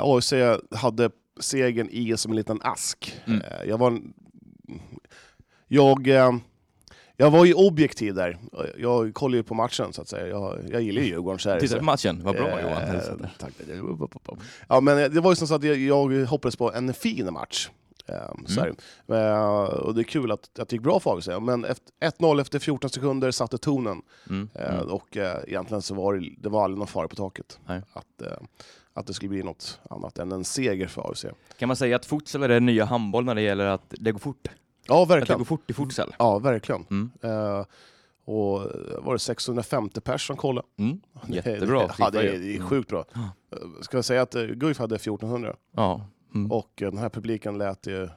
AFC 0.00 0.32
hade 0.70 1.10
segern 1.40 1.88
i 1.90 2.16
som 2.16 2.32
en 2.32 2.36
liten 2.36 2.58
ask. 2.62 3.20
Mm. 3.26 3.42
Jag 3.66 3.78
var... 3.78 4.00
Jag, 5.68 6.08
eh, 6.08 6.32
jag 7.16 7.30
var 7.30 7.44
ju 7.44 7.54
objektiv 7.54 8.14
där. 8.14 8.38
Jag 8.78 9.14
kollade 9.14 9.36
ju 9.36 9.42
på 9.42 9.54
matchen 9.54 9.92
så 9.92 10.02
att 10.02 10.08
säga. 10.08 10.26
Jag, 10.26 10.58
jag 10.70 10.82
gillar 10.82 11.02
ju 11.02 11.08
Djurgården. 11.08 11.38
så 11.38 11.50
här, 11.50 11.60
Tittade 11.60 11.72
så- 11.72 11.78
på 11.78 11.84
matchen, 11.84 12.20
vad 12.24 12.34
bra 12.36 12.48
Eh, 12.60 12.62
Johan. 12.94 13.26
tack. 13.38 13.52
Ja, 14.68 14.80
men 14.80 15.14
det 15.14 15.20
var 15.20 15.32
ju 15.32 15.36
som 15.36 15.48
så 15.48 15.54
att 15.54 15.62
jag, 15.64 15.76
jag 15.76 16.26
hoppades 16.26 16.56
på 16.56 16.72
en 16.72 16.94
fin 16.94 17.32
match. 17.32 17.68
Eh, 18.06 18.14
Så 18.46 18.60
här. 18.60 18.68
Eh, 19.08 19.64
och 19.64 19.94
det 19.94 20.00
är 20.00 20.04
kul 20.04 20.32
att, 20.32 20.58
att 20.58 20.68
det 20.68 20.76
gick 20.76 20.82
bra 20.82 21.00
för 21.00 21.16
AFC, 21.18 21.28
men 21.40 21.64
efter, 21.64 21.92
1-0 22.00 22.40
efter 22.40 22.58
14 22.58 22.90
sekunder 22.90 23.30
satte 23.30 23.58
tonen. 23.58 24.02
Mm. 24.30 24.48
Eh, 24.54 24.74
Mm. 24.74 24.86
Och 24.88 25.16
eh, 25.16 25.38
egentligen 25.46 25.82
så 25.82 25.94
var 25.94 26.14
det, 26.14 26.28
det 26.38 26.48
var 26.48 26.64
aldrig 26.64 26.78
någon 26.78 26.86
fara 26.86 27.08
på 27.08 27.16
taket. 27.16 27.58
Nej. 27.66 27.82
Att, 27.92 28.22
eh, 28.22 28.38
att 28.94 29.06
det 29.06 29.14
skulle 29.14 29.28
bli 29.28 29.42
något 29.42 29.80
annat 29.90 30.18
än 30.18 30.32
en 30.32 30.44
seger 30.44 30.86
för 30.86 31.10
AFC. 31.10 31.24
Kan 31.58 31.66
man 31.68 31.76
säga 31.76 31.96
att 31.96 32.06
futsal 32.06 32.42
är 32.42 32.48
det 32.48 32.60
nya 32.60 32.84
handboll 32.84 33.24
när 33.24 33.34
det 33.34 33.42
gäller 33.42 33.66
att 33.66 33.82
det 33.88 34.12
går 34.12 34.18
fort? 34.18 34.48
Ja, 34.86 35.02
Att 35.02 35.08
det 35.08 35.14
verkligen. 35.14 35.38
går 35.38 35.44
fort 35.44 35.70
i 35.70 35.72
futsal? 35.72 36.14
Ja, 36.18 36.38
verkligen. 36.38 36.86
Mm. 36.90 37.10
Eh, 37.22 37.64
och 38.26 38.60
eh, 38.62 39.00
var 39.04 39.12
det 39.12 39.18
650 39.18 40.00
pers 40.00 40.26
som 40.26 40.36
kollade? 40.36 40.66
Mm. 40.78 41.00
Det- 41.26 41.34
Jättebra 41.34 41.80
Ja, 41.82 41.88
siffra 41.88 42.10
det 42.10 42.18
är, 42.18 42.38
det 42.38 42.52
är 42.52 42.56
Mm. 42.56 42.68
sjukt 42.68 42.88
bra. 42.88 43.04
Ja. 43.14 43.20
Eh, 43.52 43.58
Ska 43.80 43.96
jag 43.96 44.04
säga 44.04 44.22
att 44.22 44.36
uh, 44.36 44.46
Guif 44.46 44.78
hade 44.78 44.94
1400 44.94 45.56
Ja. 45.76 46.00
Mm. 46.34 46.52
och 46.52 46.82
eh, 46.82 46.90
den 46.90 46.98
här 46.98 47.08
publiken 47.08 47.58
lät 47.58 47.86
ju 47.86 48.08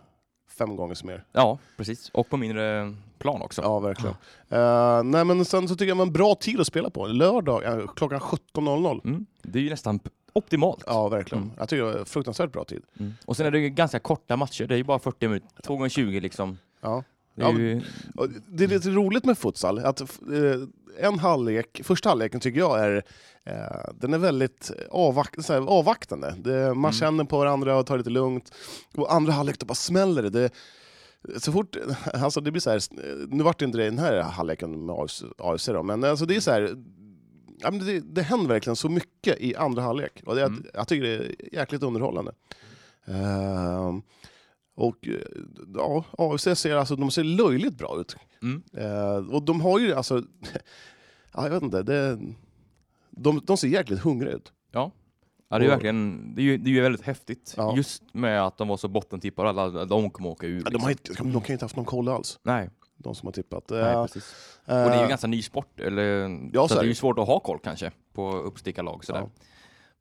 fem 0.58 0.75
gånger 0.75 0.95
så 0.95 1.06
mer. 1.06 1.23
ja, 1.32 1.58
precis. 1.77 2.10
Och 2.10 2.30
på 2.30 2.38
mindre 2.38 2.95
plan 3.19 3.41
också. 3.41 3.62
Ja, 3.62 3.80
verkligen. 3.80 4.15
Eh, 4.49 5.03
nej, 5.03 5.25
men 5.25 5.45
sen 5.45 5.67
så 5.67 5.75
tycker 5.75 5.86
jag 5.88 5.97
det 5.97 5.99
var 5.99 6.06
en 6.06 6.13
bra 6.13 6.36
tid 6.36 6.60
att 6.60 6.67
spela 6.67 6.89
på. 6.89 7.08
Lördag 7.08 7.63
eh, 7.63 7.88
klockan 7.95 8.19
17.00. 8.19 9.01
Mm. 9.06 9.25
Det 9.41 9.60
är 9.60 9.63
ju 9.63 9.69
nästan 9.69 9.99
optimalt. 10.33 10.83
Ja, 10.87 11.07
verkligen. 11.09 11.43
Mm. 11.43 11.55
Jag 11.59 11.69
tycker 11.69 11.83
det 11.83 11.97
var 11.97 12.05
fruktansvärt 12.05 12.51
bra 12.51 12.63
tid. 12.63 12.81
Mm. 12.99 13.13
Och 13.25 13.37
sen 13.37 13.45
är 13.45 13.51
det 13.51 13.59
ju 13.59 13.69
ganska 13.69 13.99
korta 13.99 14.37
matcher, 14.37 14.65
det 14.67 14.75
är 14.75 14.77
ju 14.77 14.83
bara 14.83 14.99
40 14.99 15.27
minuter, 15.27 15.47
2 15.63 15.75
gånger 15.75 15.89
20 15.89 16.19
liksom. 16.19 16.57
Ja. 16.81 17.03
Det 17.35 17.43
är 17.43 17.45
Ja, 17.51 17.59
ju... 17.59 17.81
Det 18.47 18.63
är 18.63 18.67
lite 18.67 18.89
roligt 18.89 19.25
med 19.25 19.37
futsal, 19.37 19.79
att 19.79 20.01
eh, 20.01 20.07
en 20.99 21.19
halvlek, 21.19 21.81
första 21.83 22.09
halvleken 22.09 22.39
tycker 22.39 22.59
jag 22.59 22.79
är, 22.79 23.03
eh, 23.45 23.89
den 23.95 24.13
är 24.13 24.17
väldigt 24.17 24.71
här, 25.49 25.67
avvaktande. 25.69 26.35
Det, 26.37 26.51
man 26.67 26.77
Mm. 26.77 26.91
känner 26.91 27.23
på 27.23 27.37
varandra 27.37 27.77
och 27.77 27.85
tar 27.85 27.95
det 27.95 27.97
lite 27.97 28.09
lugnt. 28.09 28.51
Och 28.95 29.13
andra 29.13 29.33
halvlek, 29.33 29.59
då 29.59 29.65
bara 29.65 29.75
smäller 29.75 30.23
det. 30.23 30.29
det 30.29 30.49
så 31.37 31.51
fort, 31.51 31.75
alltså 32.13 32.41
det 32.41 32.51
blir 32.51 32.61
så 32.61 32.69
här, 32.69 32.81
nu 33.35 33.43
vart 33.43 33.59
det 33.59 33.65
inte 33.65 33.77
det 33.77 33.83
i 33.85 33.89
den 33.89 33.99
här 33.99 34.21
halvleken 34.21 34.85
med 34.85 34.95
AFC, 35.37 35.69
men 35.83 36.03
alltså 36.03 36.25
det 36.25 36.35
är 36.35 36.39
så 36.39 36.51
här, 36.51 36.75
ja, 37.57 37.71
men 37.71 37.85
det, 37.85 37.99
det 37.99 38.21
händer 38.21 38.47
verkligen 38.47 38.75
så 38.75 38.89
mycket 38.89 39.39
i 39.39 39.55
andra 39.55 39.81
halvlek. 39.81 40.23
Och 40.25 40.35
det, 40.35 40.43
Mm. 40.43 40.65
Jag 40.73 40.87
tycker 40.87 41.03
det 41.07 41.15
är 41.15 41.53
jäkligt 41.55 41.83
underhållande. 41.83 42.31
Ehm, 43.05 44.01
och 44.75 45.07
eh, 45.07 45.13
ja, 45.75 46.03
AFC 46.17 46.47
ser, 46.55 46.75
alltså, 46.75 46.95
de 46.95 47.11
ser 47.11 47.23
löjligt 47.23 47.77
bra 47.77 47.97
ut. 47.99 48.15
Mm. 48.41 48.63
Eh, 48.77 49.33
och 49.35 49.43
de 49.43 49.61
har 49.61 49.79
ju 49.79 49.93
alltså, 49.93 50.23
ja, 51.33 51.43
jag 51.43 51.49
vet 51.49 51.63
inte, 51.63 51.83
det, 51.83 52.19
de, 53.09 53.41
de 53.43 53.57
ser 53.57 53.67
jäkligt 53.67 53.99
hungriga 53.99 54.33
ut. 54.33 54.51
Ja. 54.71 54.91
Ja, 55.49 55.59
det 55.59 55.65
är 55.65 55.69
verkligen, 55.69 56.35
det 56.35 56.41
är 56.41 56.43
ju, 56.43 56.57
det 56.57 56.69
är 56.69 56.73
ju 56.73 56.81
väldigt 56.81 57.01
häftigt. 57.01 57.53
Ja. 57.57 57.75
Just 57.75 58.13
med 58.13 58.45
att 58.45 58.57
de 58.57 58.67
var 58.67 58.77
så 58.77 58.87
bottentippade, 58.87 59.49
alla 59.49 59.85
de 59.85 60.09
kommer 60.09 60.29
åka 60.29 60.47
ur. 60.47 60.51
Ja, 60.51 60.57
Liksom. 60.57 60.73
De, 60.73 60.83
har 60.83 60.91
inte, 60.91 61.13
de 61.13 61.31
kan 61.31 61.47
ju 61.47 61.53
inte 61.53 61.65
haft 61.65 61.75
någon 61.75 61.85
koll 61.85 62.09
alls, 62.09 62.39
Nej, 62.43 62.69
de 62.97 63.15
som 63.15 63.27
har 63.27 63.31
tippat. 63.33 63.63
nej 63.69 63.93
precis. 63.95 64.36
Och 64.65 64.73
det 64.73 64.79
är 64.79 64.95
ju 64.97 65.01
eh, 65.03 65.10
ganska 65.10 65.27
ny 65.27 65.41
sport, 65.41 65.79
eller, 65.79 66.03
Ja, 66.53 66.67
så, 66.67 66.73
så 66.73 66.79
det 66.79 66.86
är 66.86 66.88
ju 66.88 66.95
svårt 66.95 67.19
att 67.19 67.27
ha 67.27 67.39
koll 67.39 67.60
kanske 67.63 67.91
på 68.13 68.31
uppstickarlag 68.31 69.05
sådär. 69.05 69.19
Ja. 69.19 69.29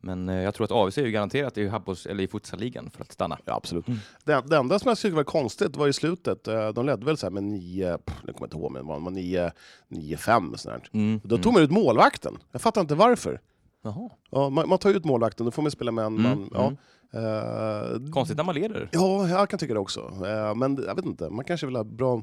Men 0.01 0.29
eh, 0.29 0.37
jag 0.43 0.55
tror 0.55 0.65
att 0.65 0.73
AFC 0.73 0.99
är 0.99 1.03
ju 1.05 1.11
garanterat 1.11 1.59
i, 1.59 1.69
handbolls- 1.69 2.09
eller 2.11 2.25
i 2.25 2.29
futsalligan 2.29 2.91
för 2.91 3.03
att 3.03 3.13
stanna. 3.13 3.39
Ja, 3.45 3.55
absolut. 3.55 3.89
Mm. 3.89 4.01
Det, 4.25 4.43
det 4.47 4.57
enda 4.57 4.79
som 4.79 4.89
jag 4.89 4.99
tyckte 4.99 5.17
var 5.17 5.25
konstigt 5.25 5.77
var 5.77 5.89
i 5.89 5.93
slutet, 5.93 6.45
de 6.75 6.87
ledde 6.87 7.07
väl 7.07 7.17
så 7.17 7.27
här 7.27 7.31
med 7.31 7.43
9, 7.45 7.99
pff, 7.99 8.17
jag 8.27 8.35
kommer 8.37 8.47
inte 8.47 8.57
ihåg, 8.57 8.73
men 8.73 8.87
det 8.87 8.93
var 8.93 9.11
9, 9.11 9.51
9-5 9.89 10.57
sånt 10.57 10.63
där. 10.65 10.89
Mm. 10.93 11.21
Då 11.25 11.39
tog 11.39 11.53
man 11.53 11.63
ut 11.63 11.71
målvakten. 11.71 12.39
Jag 12.53 12.61
fattar 12.61 12.81
inte 12.81 12.95
varför. 12.95 13.41
Jaha. 13.83 14.11
Ja, 14.31 14.49
man, 14.51 14.69
man 14.69 14.79
tar 14.79 14.91
ut 14.91 15.05
målvakten, 15.05 15.47
då 15.47 15.53
får 15.53 15.63
man 15.63 15.71
spela 15.71 15.93
med 15.93 16.05
en 16.05 16.17
Mm, 16.19 16.39
man. 16.39 16.49
Ja. 16.55 16.67
mm. 16.67 16.77
Eh, 17.13 18.11
Konstigt 18.13 18.37
när 18.37 18.45
man 18.45 18.55
leder. 18.55 18.89
Ja, 18.93 19.29
jag 19.29 19.51
kan 19.51 19.59
tycka 19.59 19.75
det 19.75 19.81
också. 19.81 20.01
Eh, 20.01 20.55
Men 20.55 20.85
jag 20.87 20.95
vet 20.95 21.05
inte, 21.05 21.31
man 21.31 21.45
kanske 21.45 21.67
vill 21.67 21.77
ha 21.77 21.85
bra... 21.85 22.23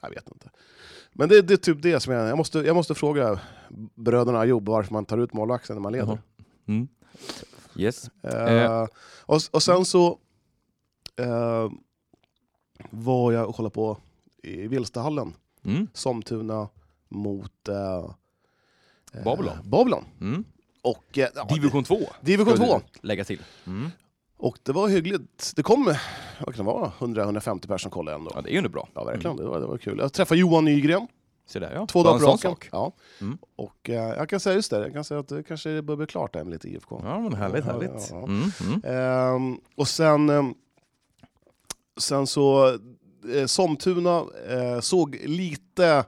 Jag 0.00 0.10
vet 0.10 0.28
inte. 0.28 0.50
Men 1.12 1.28
det, 1.28 1.42
det 1.42 1.54
är 1.54 1.56
typ 1.56 1.82
det 1.82 2.00
som 2.00 2.12
jag... 2.12 2.28
Jag 2.28 2.38
måste, 2.38 2.58
jag 2.58 2.76
måste 2.76 2.94
fråga 2.94 3.40
bröderna 3.94 4.38
Ayoub 4.38 4.68
varför 4.68 4.92
man 4.92 5.04
tar 5.04 5.18
ut 5.18 5.32
målvakten 5.32 5.76
när 5.76 5.80
man 5.80 5.92
leder. 5.92 6.18
Mm. 6.68 6.88
Yes. 7.76 8.10
Eh, 8.22 8.86
och, 9.20 9.40
och 9.50 9.62
sen 9.62 9.84
så 9.84 10.18
eh, 11.16 11.70
var 12.90 13.32
jag 13.32 13.48
och 13.48 13.54
kollade 13.54 13.74
på 13.74 13.96
i 14.42 14.68
Vilstahallen, 14.68 15.34
Mm. 15.64 15.88
Somtuna 15.92 16.68
mot 17.08 17.68
eh, 17.68 18.10
Babylon. 19.24 19.56
Babylon. 19.64 20.04
Mm. 20.20 20.44
Och, 20.82 21.04
ja, 21.12 21.28
Division 21.54 21.84
2. 21.84 21.98
Division 22.20 22.56
ska 22.56 22.66
2. 22.66 22.80
du 22.92 23.08
Lägga 23.08 23.24
till. 23.24 23.42
Mm. 23.66 23.90
Och 24.40 24.58
det 24.62 24.72
var 24.72 24.88
hyggligt. 24.88 25.52
Det 25.56 25.62
kom 25.62 25.94
vad 26.46 26.54
kan 26.54 26.64
det 26.64 26.72
vara, 26.72 26.92
100-150 26.98 27.60
personer 27.60 27.78
som 27.78 27.90
kollade 27.90 28.14
ändå. 28.14 28.30
Ja, 28.34 28.40
det 28.40 28.50
är 28.50 28.62
ju 28.62 28.68
bra. 28.68 28.88
Ja, 28.94 29.04
verkligen. 29.04 29.36
Det, 29.36 29.44
var, 29.44 29.60
det 29.60 29.66
var 29.66 29.78
kul. 29.78 29.98
Jag 29.98 30.12
träffade 30.12 30.40
Johan 30.40 30.64
Nygren 30.64 31.06
Se 31.46 31.58
där 31.58 31.72
ja. 31.74 31.86
två 31.86 32.02
dagar 32.02 32.18
på 32.18 32.26
raken. 32.26 32.54
Ja. 32.72 32.92
Mm. 33.20 33.38
Och 33.56 33.90
eh, 33.90 33.94
jag 33.94 34.28
kan 34.28 34.40
säga 34.40 34.54
just 34.54 34.70
det, 34.70 34.78
jag 34.78 34.92
kan 34.92 35.04
säga 35.04 35.20
att 35.20 35.28
det 35.28 35.42
kanske 35.42 35.82
börjar 35.82 35.96
bli 35.96 36.06
klart 36.06 36.32
där 36.32 36.44
med 36.44 36.52
lite 36.52 36.68
IFK. 36.68 37.00
Ja, 37.04 37.20
men 37.20 37.34
härligt, 37.34 37.64
Ja, 37.66 37.72
härligt. 37.72 37.90
ja, 37.90 38.04
ja. 38.10 38.24
Mm. 38.24 38.50
Mm. 38.60 38.82
Ehm, 38.84 39.60
och 39.74 39.88
sen, 39.88 40.30
ehm, 40.30 40.54
sen 41.96 42.26
så, 42.26 42.68
eh, 43.34 43.46
Somtuna 43.46 44.24
eh, 44.48 44.80
såg 44.80 45.16
lite, 45.24 46.04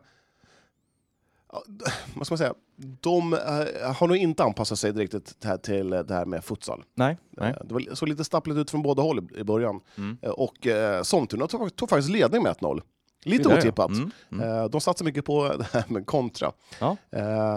vad 2.14 2.27
ska 2.27 2.33
man 2.33 2.38
säga, 2.38 2.55
de 3.01 3.33
eh, 3.33 3.92
har 3.95 4.09
nog 4.09 4.16
inte 4.16 4.45
anpassat 4.45 4.79
sig 4.79 4.92
riktigt 4.92 5.37
till, 5.62 5.90
det 5.90 6.14
här 6.14 6.25
med 6.25 6.45
futsal. 6.45 6.85
Nej, 6.95 7.18
nej. 7.31 7.51
Eh, 7.51 7.66
Det 7.66 7.75
var, 7.75 7.95
såg 7.95 8.09
lite 8.09 8.25
stappligt 8.25 8.57
ut 8.59 8.71
från 8.71 8.83
båda 8.83 9.03
håll 9.03 9.29
i, 9.37 9.45
början. 9.45 9.81
Mm. 9.99 10.18
Eh, 10.23 10.31
och 10.31 10.66
Somtuna 11.03 11.47
tog, 11.47 11.77
tog 11.77 11.90
faktiskt 11.90 12.11
ledning 12.11 12.42
med 12.42 12.53
1-0. 12.57 12.83
Lite 13.25 13.49
Det 13.49 13.59
otippat. 13.59 13.90
Mm. 13.90 14.11
Mm. 14.33 14.71
De 14.71 14.81
satsar 14.81 15.05
mycket 15.05 15.25
på 15.25 15.49
det 15.59 15.66
här 15.73 15.85
med 15.88 16.07
kontra. 16.07 16.53
Ja. 16.81 16.97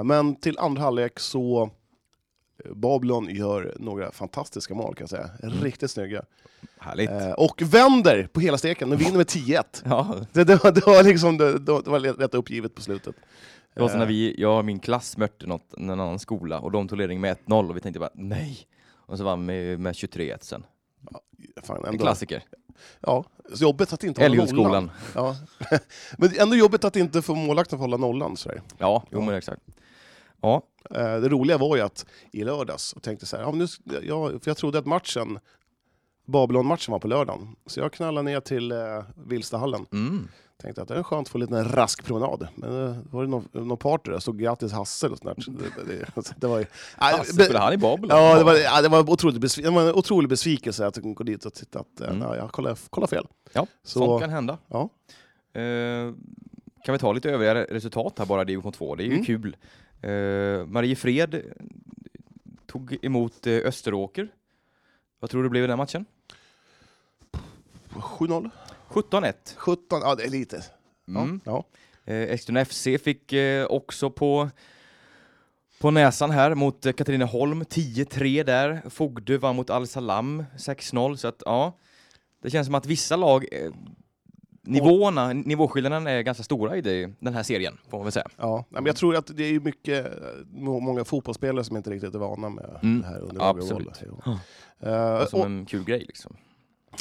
Men 0.03 0.35
till 0.35 0.57
andra 0.59 0.81
halvlek 0.81 1.19
så 1.19 1.69
Babylon 2.75 3.29
gör 3.29 3.75
några 3.79 4.11
fantastiska 4.11 4.73
mål 4.73 4.95
kan 4.95 5.03
jag 5.03 5.09
säga. 5.09 5.29
Mm. 5.43 5.63
Riktigt 5.63 5.91
snygga. 5.91 6.23
Härligt. 6.79 7.09
Eh, 7.09 7.31
Och 7.31 7.61
vänder 7.65 8.27
på 8.33 8.39
hela 8.39 8.57
steken. 8.57 8.89
De 8.89 8.95
vinner 8.95 9.17
med 9.17 9.25
10-1. 9.27 9.63
Ja, 9.85 10.15
Det, 10.33 10.43
det, 10.43 10.63
var, 10.63 10.71
det 10.71 10.85
var 10.85 11.03
liksom 11.03 11.37
det, 11.37 11.59
det 11.59 11.71
var 11.87 11.99
rätt 11.99 12.33
uppgivet 12.33 12.75
på 12.75 12.81
slutet. 12.81 13.15
Det 13.75 13.81
var 13.81 13.89
så 13.89 13.95
när 13.97 14.03
Eh, 14.03 14.07
vi, 14.07 14.35
jag 14.37 14.57
och 14.59 14.65
min 14.65 14.79
klass 14.79 15.17
mötte 15.17 15.47
något, 15.47 15.73
en 15.77 15.89
annan 15.89 16.19
skola 16.19 16.59
och 16.59 16.71
de 16.71 16.87
tog 16.87 16.97
ledning 16.97 17.21
med 17.21 17.37
1-0 17.45 17.69
och 17.69 17.75
vi 17.75 17.81
tänkte 17.81 17.99
bara 17.99 18.09
nej. 18.13 18.57
Och 19.07 19.17
så 19.17 19.23
vann 19.23 19.47
vi 19.47 19.77
med 19.77 19.93
23-1 19.93 20.37
sen. 20.41 20.65
Fan, 21.63 21.85
En 21.85 21.97
klassiker. 21.97 22.43
ja, 22.99 23.25
så 23.53 23.63
jobbigt 23.63 23.93
att 23.93 24.03
inte 24.03 24.23
hålla 24.23 24.45
nollan. 24.45 24.91
Ja. 25.15 25.35
Men 26.17 26.31
ändå 26.39 26.55
jobbigt 26.55 26.83
att 26.83 26.95
inte 26.95 27.21
få 27.21 27.35
målvakten 27.35 27.75
att 27.75 27.81
hålla 27.81 27.97
nollan. 27.97 28.37
Så. 28.37 28.51
Ja, 28.77 29.03
jo 29.11 29.21
men 29.21 29.35
exakt. 29.35 29.61
Ja, 30.41 30.61
Eh, 30.89 31.15
Det 31.19 31.29
roliga 31.29 31.57
var 31.57 31.75
ju 31.75 31.81
att 31.81 32.05
i 32.31 32.43
lördags, 32.43 32.93
och 32.93 33.03
tänkte 33.03 33.25
så 33.25 33.37
här, 33.37 33.43
ja, 33.43 33.51
nu, 33.51 33.67
ja, 34.03 34.29
för 34.29 34.41
jag 34.49 34.57
trodde 34.57 34.79
att 34.79 34.85
matchen, 34.85 35.39
Babylon-matchen 36.25 36.91
var 36.91 36.99
på 36.99 37.07
lördagen. 37.07 37.55
Så 37.65 37.79
jag 37.79 37.93
knallade 37.93 38.25
ner 38.25 38.39
till 38.39 38.71
eh, 38.71 38.77
Vilstahallen. 39.15 39.85
mm. 39.91 40.27
Tänkte 40.61 40.81
att 40.81 40.87
det 40.87 40.95
är 40.95 41.03
skönt 41.03 41.27
att 41.27 41.31
få 41.31 41.37
en 41.37 41.41
liten 41.41 41.65
rask 41.65 42.05
promenad. 42.05 42.47
Men 42.55 42.87
eh, 42.89 42.95
var 43.11 43.23
det 43.23 43.29
någon, 43.29 43.47
någon 43.51 43.77
party 43.77 44.11
där, 44.11 44.19
stod 44.19 44.39
grattis 44.39 44.71
Hasse 44.71 45.07
och 45.09 45.17
sånt 45.17 45.35
där. 45.37 45.43
Så 45.43 45.51
Det, 45.51 45.83
det, 46.15 46.33
det 46.37 46.47
var 46.47 46.59
ju... 46.59 46.65
Nej, 47.01 47.17
Hasse, 47.17 47.33
be- 47.37 47.43
spelar 47.43 47.61
han 47.61 47.73
i 47.73 47.77
Babylon? 47.77 48.17
Ja, 48.17 48.37
det 48.37 48.43
var, 48.43 48.55
ja, 48.55 48.81
det 48.81 48.89
var, 48.89 49.09
otroligt 49.09 49.37
besvi- 49.41 49.61
det 49.63 49.69
var 49.69 49.81
en 49.89 49.93
otrolig 49.95 50.29
besvikelse 50.29 50.87
att 50.87 50.97
gå 50.97 51.23
dit 51.23 51.45
och 51.45 51.53
titta 51.53 51.79
att 51.79 52.01
eh, 52.01 52.07
Mm. 52.09 52.21
ja, 52.21 52.35
jag 52.35 52.51
kollade, 52.51 52.75
kollade 52.89 53.09
fel. 53.09 53.27
Ja, 53.53 53.67
Så- 53.83 53.99
sånt 53.99 54.21
kan 54.21 54.29
hända. 54.29 54.57
Ja. 54.67 54.89
Eh, 55.61 56.13
kan 56.85 56.93
vi 56.93 56.99
ta 56.99 57.13
lite 57.13 57.29
övriga 57.31 57.55
re- 57.55 57.67
resultat 57.73 58.13
här 58.19 58.25
bara, 58.25 58.41
i 58.41 58.45
division 58.45 58.71
2, 58.71 58.95
det 58.95 59.03
är 59.03 59.05
ju 59.05 59.11
Mm. 59.13 59.25
kul. 59.25 59.55
Uh, 60.05 60.65
Mariefred 60.65 61.41
tog 62.65 62.97
emot 63.01 63.47
eh, 63.47 63.53
Österåker. 63.53 64.27
Vad 65.19 65.29
tror 65.29 65.41
du 65.43 65.47
det 65.47 65.51
blev 65.51 65.63
i 65.63 65.67
den 65.67 65.77
matchen? 65.77 66.05
7-0? 67.93 68.49
17-1. 68.89 69.33
17? 69.57 69.99
Ja, 70.03 70.15
det 70.15 70.23
är 70.23 70.29
lite. 70.29 70.63
Ja, 71.05 71.19
Mm. 71.21 71.39
ja. 71.45 71.63
Eh, 72.05 72.15
Eskilstuna 72.21 72.65
FC 72.65 72.87
fick 73.03 73.33
eh, 73.33 73.65
också 73.65 74.09
på, 74.09 74.49
på 75.79 75.91
näsan 75.91 76.31
här 76.31 76.55
mot 76.55 76.85
eh, 76.85 76.91
Katrineholm, 76.93 77.63
10-3 77.63 78.43
där. 78.43 78.81
Fogdö 78.89 79.37
vann 79.37 79.55
mot 79.55 79.69
Al 79.69 79.87
Salam, 79.87 80.43
6-0. 80.57 81.15
Så 81.15 81.27
att 81.27 81.43
ja, 81.45 81.77
det 82.41 82.49
känns 82.49 82.65
som 82.67 82.75
att 82.75 82.85
vissa 82.85 83.15
lag, 83.15 83.45
nivåerna, 84.63 85.33
nivåskillnaden 85.33 86.07
är 86.07 86.21
ganska 86.21 86.43
stora 86.43 86.77
i 86.77 86.81
det, 86.81 87.11
den 87.19 87.33
här 87.33 87.43
serien, 87.43 87.77
får 87.89 87.97
man 87.97 88.05
väl 88.05 88.11
säga. 88.11 88.27
Ja, 88.37 88.65
men 88.69 88.85
jag 88.85 88.95
tror 88.95 89.15
att 89.15 89.37
det 89.37 89.43
är 89.43 89.59
mycket, 89.59 90.07
må- 90.51 90.79
många 90.79 91.03
fotbollsspelare 91.05 91.63
som 91.63 91.77
inte 91.77 91.89
riktigt 91.89 92.15
är 92.15 92.19
vana 92.19 92.49
med 92.49 92.79
Mm, 92.83 93.01
det 93.01 93.07
här 93.07 93.19
under 93.19 93.49
absolut. 93.49 94.01
Ja. 94.25 94.39
Eh, 94.89 95.27
Som 95.27 95.39
och, 95.39 95.45
en 95.45 95.65
kul 95.65 95.83
grej 95.83 95.99
liksom. 96.07 96.35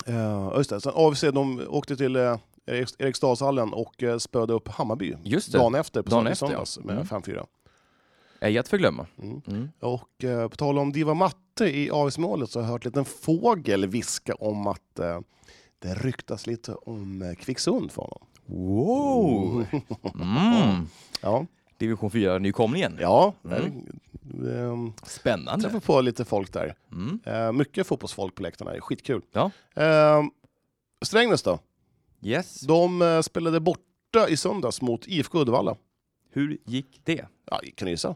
Eh, 0.07 0.53
just 0.57 0.71
det. 0.71 0.81
Sen 0.81 0.93
AFC 0.97 1.21
de 1.21 1.67
åkte 1.69 1.97
till 1.97 2.17
eh, 2.17 2.37
Eriks- 2.67 2.95
Eriksdalshallen 2.99 3.73
och 3.73 4.03
eh, 4.03 4.19
spöade 4.19 4.53
upp 4.53 4.69
Hammarby 4.69 5.17
Just 5.23 5.53
det. 5.53 5.59
dagen 5.59 5.75
efter 5.75 6.03
på 6.03 6.11
Dagen 6.11 6.25
dagen 6.25 6.33
efter, 6.33 6.47
ja. 6.47 6.51
söndags 6.51 6.79
med 6.79 6.95
Mm. 6.95 7.07
5-4. 7.07 7.47
Ej 8.41 8.59
att 8.59 8.69
förglömma. 8.69 9.07
Mm. 9.23 9.41
Mm. 9.47 9.69
Och 9.81 10.25
eh, 10.25 10.49
på 10.49 10.57
tal 10.57 10.79
om 10.79 10.93
Diva 10.93 11.15
Matte 11.15 11.65
i 11.77 11.91
AFC-målet 11.93 12.51
så 12.51 12.59
har 12.59 12.65
jag 12.67 12.73
hört 12.73 12.85
en 12.85 12.89
liten 12.91 13.05
fågel 13.05 13.87
viska 13.87 14.35
om 14.35 14.67
att 14.67 14.99
eh, 14.99 15.21
det 15.79 15.95
ryktas 15.95 16.47
lite 16.47 16.75
om 16.75 17.23
eh, 17.23 17.35
Kvicksund 17.35 17.93
för 17.93 18.03
honom. 18.03 18.27
Wow! 18.47 19.65
Mm. 20.15 20.87
Ja, 21.23 21.47
Division 21.79 22.11
4-nykomlingen. 22.11 22.97
ja 23.01 23.33
Mm. 23.45 23.87
Eh, 24.45 24.63
eh, 24.63 24.77
Spännande. 25.03 25.65
träffar 25.65 25.81
på 25.81 26.01
lite 26.01 26.25
folk 26.25 26.53
där. 26.53 26.75
Mm. 26.93 27.19
Eh, 27.25 27.53
mycket 27.53 27.87
fotbollsfolk 27.87 28.35
på 28.35 28.43
läktarna, 28.43 28.81
skitkul. 28.81 29.23
Ja. 29.33 29.51
Eh, 29.75 30.23
Strängnäs 31.03 31.43
då? 31.43 31.59
Yes. 32.23 32.61
De 32.61 33.03
eh, 33.03 33.21
spelade 33.21 33.61
borta 33.61 34.29
i 34.29 34.37
söndags 34.37 34.83
mot 34.83 35.07
IFK 35.09 35.39
Uddevalla. 35.41 35.77
Hur 36.31 36.59
gick 36.65 37.01
det? 37.05 37.25
Ja, 37.51 37.61
kan 37.75 37.87
du 37.87 37.91
gissa? 37.91 38.15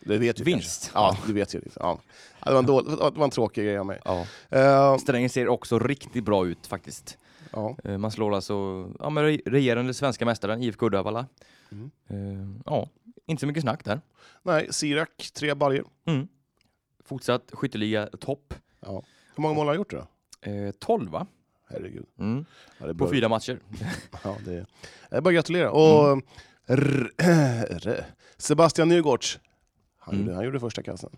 Det 0.00 0.18
vet 0.18 0.36
du 0.36 0.44
Vinst. 0.44 0.90
kanske. 0.92 0.98
Ja, 1.22 1.26
du 1.26 1.32
vet 1.32 1.54
ju. 1.54 1.60
det. 1.60 1.70
Ja. 1.80 1.98
Det, 2.44 2.50
var 2.52 2.58
en 2.58 2.66
dålig, 2.66 2.90
det 2.90 2.96
var 3.18 3.24
en 3.24 3.30
tråkig 3.30 3.64
grej 3.64 3.78
av 3.78 3.86
mig. 3.86 4.00
Ja. 4.04 4.26
Eh, 4.50 4.96
Strängen 4.96 5.30
ser 5.30 5.48
också 5.48 5.78
riktigt 5.78 6.24
bra 6.24 6.46
ut 6.46 6.66
faktiskt. 6.66 7.18
ja. 7.52 7.76
Eh, 7.84 7.98
Man 7.98 8.10
slår 8.10 8.34
alltså 8.34 8.88
ja, 8.98 9.10
men 9.10 9.24
regerande 9.38 9.94
svenska 9.94 10.24
mästaren 10.24 10.62
IFK 10.62 10.86
Uddevalla. 10.86 11.26
Mm. 11.72 11.90
Eh, 12.08 12.60
Ja, 12.66 12.88
inte 13.26 13.40
så 13.40 13.46
mycket 13.46 13.62
snack 13.62 13.84
där. 13.84 14.00
Nej, 14.42 14.68
Sirak, 14.70 15.30
tre 15.34 15.54
baljor. 15.54 15.86
Mm. 16.06 16.28
Fortsatt 17.04 17.50
skytteliga 17.52 18.06
topp. 18.06 18.54
Ja. 18.80 19.02
Hur 19.34 19.42
många 19.42 19.54
mål 19.54 19.66
har 19.66 19.72
han 19.74 19.76
gjort 19.76 19.90
då? 19.90 20.06
Eh, 20.50 20.70
12 20.78 21.10
va? 21.10 21.26
Herregud. 21.70 22.06
Mm. 22.18 22.44
Ja, 22.78 22.86
är 22.88 22.94
På 22.94 23.08
fyra 23.08 23.28
matcher. 23.28 23.60
ja, 24.24 24.36
det 24.44 24.52
är, 24.54 24.66
det 25.10 25.16
är 25.16 25.20
bara 25.20 25.28
att 25.30 25.34
gratulera. 25.34 25.70
Och 25.70 26.22
r, 26.66 27.10
r, 27.18 28.04
Sebastian 28.36 28.88
Nygårds, 28.88 29.38
han, 29.98 30.14
Mm. 30.14 30.26
gjorde, 30.26 30.36
han 30.36 30.44
gjorde 30.44 30.60
första 30.60 30.82
kassen. 30.82 31.10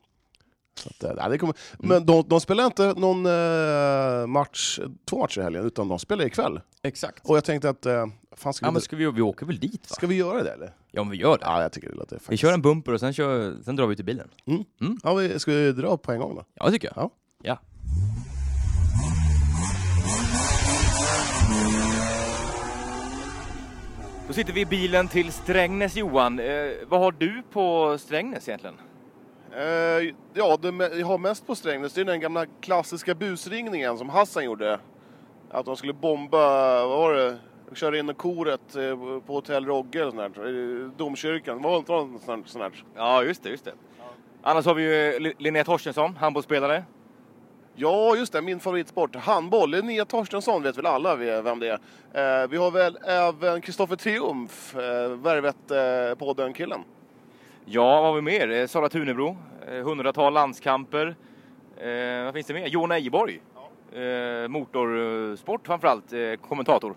Att, 0.87 1.03
eh, 1.05 1.29
det 1.29 1.39
kommer, 1.39 1.57
Men 1.79 2.07
de, 2.07 2.25
de 2.29 2.41
spelar 2.41 2.67
inte 2.67 2.95
någon 2.95 3.27
eh, 3.27 4.27
match, 4.27 4.79
två 5.05 5.19
matcher 5.19 5.41
i 5.41 5.43
helgen, 5.45 5.65
utan 5.67 5.89
de 5.89 5.99
spelar 5.99 6.25
ikväll. 6.25 6.61
Exakt. 6.83 7.27
Och 7.29 7.37
jag 7.37 7.45
tänkte 7.45 7.69
att, 7.71 7.87
eh, 7.87 8.07
fan 8.37 8.55
ska, 8.55 8.67
Ja 8.67 8.71
vi, 8.71 8.73
men 8.73 8.83
ska 8.83 8.97
vi, 8.97 9.11
vi 9.11 9.23
åker 9.23 9.47
väl 9.47 9.59
dit 9.59 9.91
va? 9.91 9.95
ska 9.95 10.07
vi 10.07 10.15
göra 10.15 10.43
det 10.43 10.51
eller? 10.51 10.75
Ja 10.91 11.03
men 11.05 11.11
vi 11.11 11.17
gör 11.17 11.39
det. 11.39 11.45
Ja, 11.45 11.63
jag 11.63 11.73
tycker 11.73 11.89
det 11.89 11.95
låter 11.95 12.17
faktiskt... 12.17 12.33
Vi 12.33 12.37
kör 12.37 12.53
en 12.53 12.63
bumper 12.63 12.93
och 12.93 13.01
sen, 13.01 13.13
kör, 13.13 13.57
sen 13.65 13.77
drar 13.77 13.87
vi 13.87 13.97
till 13.97 14.05
bilen. 14.05 14.29
Ja, 15.03 15.15
vi, 15.15 15.39
ska 15.39 15.51
vi 15.53 15.73
dra 15.73 15.97
på 15.97 16.13
en 16.13 16.19
gång 16.21 16.35
då? 16.35 16.45
Ja 16.55 16.67
det 16.67 16.73
tycker 16.73 16.93
jag. 16.95 17.05
Ja. 17.05 17.11
ja. 17.43 17.59
Då 24.31 24.35
sitter 24.35 24.53
vi 24.53 24.61
i 24.61 24.67
bilen 24.67 25.09
till 25.09 25.33
Strängnäs 25.33 25.97
Johan. 25.97 26.39
Eh, 26.39 26.71
vad 26.89 27.01
har 27.01 27.13
du 27.13 27.43
på 27.53 27.97
Strängnäs 27.99 28.49
egentligen? 28.49 28.77
Eh, 29.57 30.15
ja, 30.35 30.59
det 30.63 30.99
jag 30.99 31.07
har 31.07 31.19
mest 31.19 31.47
på 31.47 31.55
Strängnäs, 31.55 31.93
det 31.93 32.01
är 32.01 32.05
den 32.05 32.21
gamla 32.21 32.47
klassiska 32.47 33.15
busringningen 33.15 33.99
som 33.99 34.09
Hassan 34.09 34.45
gjorde. 34.45 34.81
Att 35.51 35.67
de 35.67 35.77
skulle 35.77 35.93
bomba, 35.93 36.39
vad 36.87 36.99
var 36.99 37.15
det? 37.15 37.39
Köra 37.75 37.99
in 37.99 38.15
koret 38.15 38.77
eh, 38.77 38.97
på 39.27 39.33
Hotell 39.35 39.67
Rogge 39.67 40.01
eller 40.01 40.11
sånt 40.11 40.35
där. 40.35 40.49
i 40.49 40.91
Domkyrkan, 40.97 41.63
var 41.63 41.71
det 41.71 41.93
något 41.93 42.49
sånt 42.49 42.55
där? 42.55 42.85
Ja 42.97 43.23
just 43.25 43.43
det, 43.43 43.49
just 43.51 43.65
det. 43.65 43.73
Annars 44.43 44.67
har 44.67 44.75
vi 44.75 44.83
ju 44.83 45.19
Li- 45.19 45.35
Linnea 45.39 45.65
Torstensson, 45.65 46.17
handbollsspelare. 46.17 46.85
Ja, 47.75 48.17
just 48.17 48.33
det, 48.33 48.43
min 48.43 48.61
favoritsport. 48.61 49.17
Handboll. 49.17 49.71
Linnea 49.71 50.05
Torstensson 50.05 50.63
vet 50.63 50.79
väl 50.79 50.87
alla 50.87 51.17
vem 51.17 51.59
det 51.61 51.69
är. 52.13 52.43
Eh, 52.43 52.49
vi 52.49 52.57
har 52.57 52.71
väl 52.71 52.99
även 53.05 53.61
Kristoffer 53.61 53.97
Triumf, 53.97 54.77
eh, 54.77 55.11
Värvet 55.11 55.71
eh, 55.71 56.19
podden-killen. 56.19 56.81
Ja, 57.65 58.01
vad 58.01 58.05
har 58.05 58.15
vi 58.15 58.23
mer? 58.23 58.51
Eh, 58.51 58.67
Sara 58.67 58.89
Tunebro, 58.89 59.37
eh, 59.69 59.85
hundratal 59.85 60.33
landskamper. 60.33 61.17
Eh, 61.77 62.25
vad 62.25 62.35
finns 62.35 62.47
det 62.47 62.55
mer? 62.55 62.67
Johan 62.67 62.93
Ejeborg. 62.93 63.41
Eh, 63.93 64.49
motorsport 64.49 65.67
framförallt, 65.67 66.13
eh, 66.13 66.35
kommentator. 66.49 66.95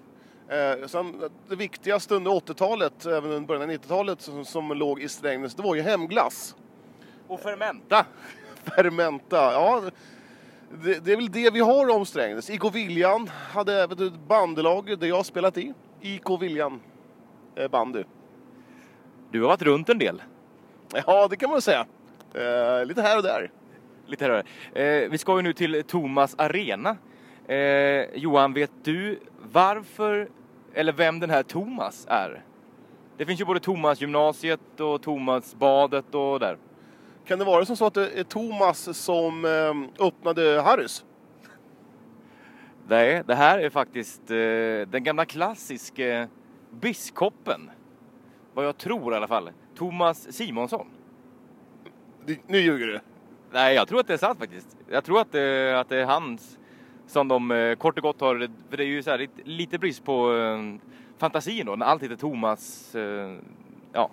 Eh, 0.50 0.88
sen, 0.88 1.22
det 1.50 1.56
viktigaste 1.56 2.16
under 2.16 2.32
80-talet, 2.32 3.06
även 3.06 3.32
under 3.32 3.48
början 3.48 3.64
av 3.64 3.70
90-talet, 3.70 4.22
som, 4.22 4.46
som 4.46 4.70
låg 4.70 5.02
i 5.02 5.10
Strängnäs, 5.10 5.56
det 5.56 5.64
var 5.64 5.76
ju 5.76 5.82
hemglass. 5.82 6.56
Och 7.28 7.40
Fermenta. 7.40 8.06
Fermenta, 8.64 9.36
ja. 9.54 9.82
Det, 10.84 11.06
det 11.06 11.12
är 11.12 11.16
väl 11.16 11.32
det 11.32 11.50
vi 11.54 11.60
har 11.60 11.90
om 11.96 12.06
Strängnäs. 12.06 12.50
IK 12.50 12.76
Viljan 12.76 13.30
hade 13.52 13.84
även 13.84 14.08
ett 14.08 14.14
bandylag 14.28 15.00
där 15.00 15.08
jag 15.08 15.16
har 15.16 15.24
spelat 15.24 15.58
i. 15.58 15.74
IK 16.02 16.42
Viljan 16.42 16.80
eh, 17.56 17.68
bandy. 17.68 18.04
Du 19.32 19.42
har 19.42 19.48
varit 19.48 19.62
runt 19.62 19.90
en 19.90 19.98
del. 19.98 20.22
Ja, 21.08 21.28
det 21.28 21.36
kan 21.36 21.50
man 21.50 21.62
säga. 21.62 21.86
Eh, 22.34 22.86
lite 22.86 23.02
här 23.02 23.18
och 23.18 23.24
där. 23.24 23.52
Lite 24.06 24.26
här 24.26 24.32
och 24.32 24.44
där. 24.74 25.04
eh, 25.04 25.10
Vi 25.10 25.18
ska 25.18 25.36
ju 25.36 25.42
nu 25.42 25.54
till 25.54 25.84
Thomas 25.88 26.36
Arena. 26.38 26.98
Eh, 27.48 28.16
Johan, 28.16 28.54
vet 28.54 28.72
du 28.84 29.20
varför, 29.52 30.30
eller 30.74 30.94
vem 30.94 31.20
den 31.20 31.30
här 31.30 31.44
Thomas 31.44 32.06
är? 32.10 32.44
Det 33.18 33.26
finns 33.26 33.42
ju 33.42 33.46
både 33.46 33.60
Thomas 33.60 34.02
gymnasiet 34.02 34.80
och 34.80 35.02
Thomas 35.02 35.56
badet 35.56 36.16
och 36.16 36.40
där. 36.40 36.58
Kan 37.26 37.40
det 37.40 37.46
vara 37.46 37.66
som 37.66 37.76
så 37.76 37.86
att 37.86 37.94
det 37.94 38.20
är 38.20 38.24
Thomas 38.24 38.98
som 38.98 39.46
eh, 39.46 40.06
öppnade 40.06 40.62
Harrys? 40.62 41.06
Nej, 42.88 43.24
det 43.28 43.36
här 43.36 43.60
är 43.60 43.70
faktiskt 43.70 44.32
eh, 44.32 44.36
den 44.92 45.04
gamla 45.04 45.26
klassiske 45.26 46.28
biskopen. 46.70 47.70
Vad 48.54 48.66
jag 48.66 48.78
tror 48.78 49.14
i 49.14 49.16
alla 49.18 49.28
fall. 49.28 49.50
Thomas 49.76 50.34
Simonsson. 50.34 50.88
Nu 52.48 52.60
ljuger 52.60 52.88
du. 52.88 53.00
Nej, 53.52 53.76
jag 53.76 53.88
tror 53.88 54.00
att 54.00 54.08
det 54.08 54.14
är 54.14 54.18
sant 54.18 54.40
faktiskt. 54.40 54.78
Jag 54.90 55.04
tror 55.04 55.22
att 55.22 55.32
det, 55.32 55.80
att 55.80 55.90
det 55.90 55.98
är 55.98 56.06
hans 56.06 56.60
som 57.14 57.28
de 57.28 57.52
eh, 57.52 57.76
kort 57.76 57.98
och 57.98 58.04
gott 58.04 58.22
har, 58.22 58.50
för 58.70 58.78
det 58.78 58.84
är 58.84 58.88
ju 58.88 59.04
så 59.04 59.10
här, 59.12 59.28
lite, 59.44 59.78
brist 59.80 60.04
på 60.06 60.34
eh, 60.36 60.90
fantasin 61.18 61.66
då, 61.66 61.76
när 61.76 61.86
allt 61.86 62.04
heter 62.04 62.16
Thomas. 62.16 62.96
Eh, 62.96 63.36
ja, 63.94 64.10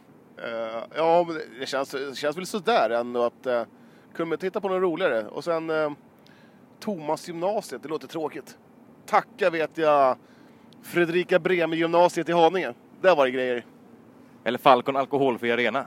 ja, 0.95 1.25
men 1.27 1.41
det- 1.61 1.67
känns, 1.67 1.91
det 1.91 2.17
känns 2.17 2.37
väl 2.37 2.47
sådär 2.47 2.91
ändå 2.91 3.23
att 3.23 3.47
uh, 3.47 3.63
kunde 4.15 4.29
man 4.29 4.39
titta 4.39 4.61
på 4.61 4.69
något 4.69 4.83
roligare. 4.83 5.27
Och 5.27 5.45
sen 5.45 5.71
uh, 5.71 5.93
Thomas 6.81 7.29
gymnasiet, 7.29 7.83
det 7.83 7.89
låter 7.89 8.09
tråkigt. 8.09 8.59
Tacka 9.07 9.51
vet 9.51 9.79
jag 9.79 10.17
Fredrika 10.83 11.39
Bremer 11.39 11.77
gymnasiet 11.77 12.29
i 12.29 12.33
Haninge. 12.33 12.75
Där 13.01 13.17
var 13.17 13.25
det 13.25 13.31
grejer. 13.31 13.65
eller 14.45 14.59
Falcon 14.59 14.97
Alkoholfri 14.97 15.53
Arena. 15.53 15.87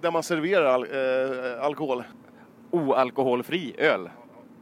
Där 0.00 0.10
man 0.10 0.22
serverar 0.22 0.64
al 0.66 0.82
eh, 0.84 1.64
alkohol. 1.64 2.02
Oalkoholfri 2.70 3.74
öl. 3.78 4.10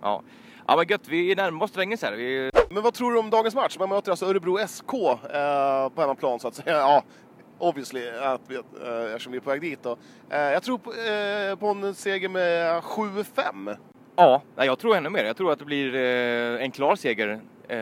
Ja. 0.03 0.23
Ja, 0.71 0.77
men 0.77 0.87
gött, 0.89 1.09
vi 1.09 1.35
närmar 1.35 1.65
oss 1.65 1.71
Strängnäs 1.71 2.03
här. 2.03 2.13
Vi, 2.13 2.51
Men 2.71 2.83
vad 2.83 2.95
tror 2.95 3.13
du 3.13 3.19
om 3.19 3.31
dagens 3.31 3.55
match? 3.55 3.77
Man 3.79 3.89
möter 3.89 4.11
alltså 4.11 4.27
Örebro 4.27 4.59
SK 4.69 4.93
eh, 4.95 5.89
på 5.89 6.01
hemmaplan 6.01 6.41
så 6.41 6.49
att 6.49 6.55
säga. 6.55 6.77
Ja, 6.77 7.03
obviously, 7.59 8.09
att 8.11 8.41
vi, 8.49 8.55
eh, 8.55 9.05
eftersom 9.05 9.33
vi 9.33 9.39
är 9.39 9.43
på 9.43 9.51
väg 9.51 9.61
dit 9.61 9.83
då. 9.83 9.97
Eh, 10.31 10.39
jag 10.39 10.63
tror 10.63 10.79
på, 10.79 10.91
eh, 10.91 11.57
på 11.57 11.67
en 11.67 11.95
seger 11.95 12.29
med 12.29 12.83
7-5. 12.83 13.77
ja, 14.17 14.43
jag 14.57 14.79
tror 14.79 14.97
ännu 14.97 15.09
mer. 15.09 15.25
Jag 15.25 15.37
tror 15.37 15.53
att 15.53 15.59
det 15.59 15.65
blir 15.65 15.95
eh, 15.95 16.65
en 16.65 16.71
klar 16.71 16.97
seger. 16.97 17.41
Eh, 17.69 17.77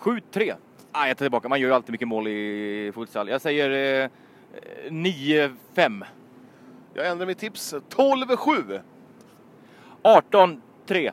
7-3. 0.00 0.54
Ah, 0.92 1.06
jag 1.06 1.16
tar 1.16 1.24
tillbaka, 1.24 1.48
man 1.48 1.60
gör 1.60 1.68
ju 1.68 1.74
alltid 1.74 1.92
mycket 1.92 2.08
mål 2.08 2.28
i 2.28 2.92
futsal. 2.94 3.28
Jag 3.28 3.40
säger 3.40 4.02
eh, 4.04 4.10
9-5. 4.90 6.04
Jag 6.94 7.06
ändrar 7.06 7.26
mitt 7.26 7.38
tips. 7.38 7.74
12-7. 7.90 8.80
18-3. 10.02 11.12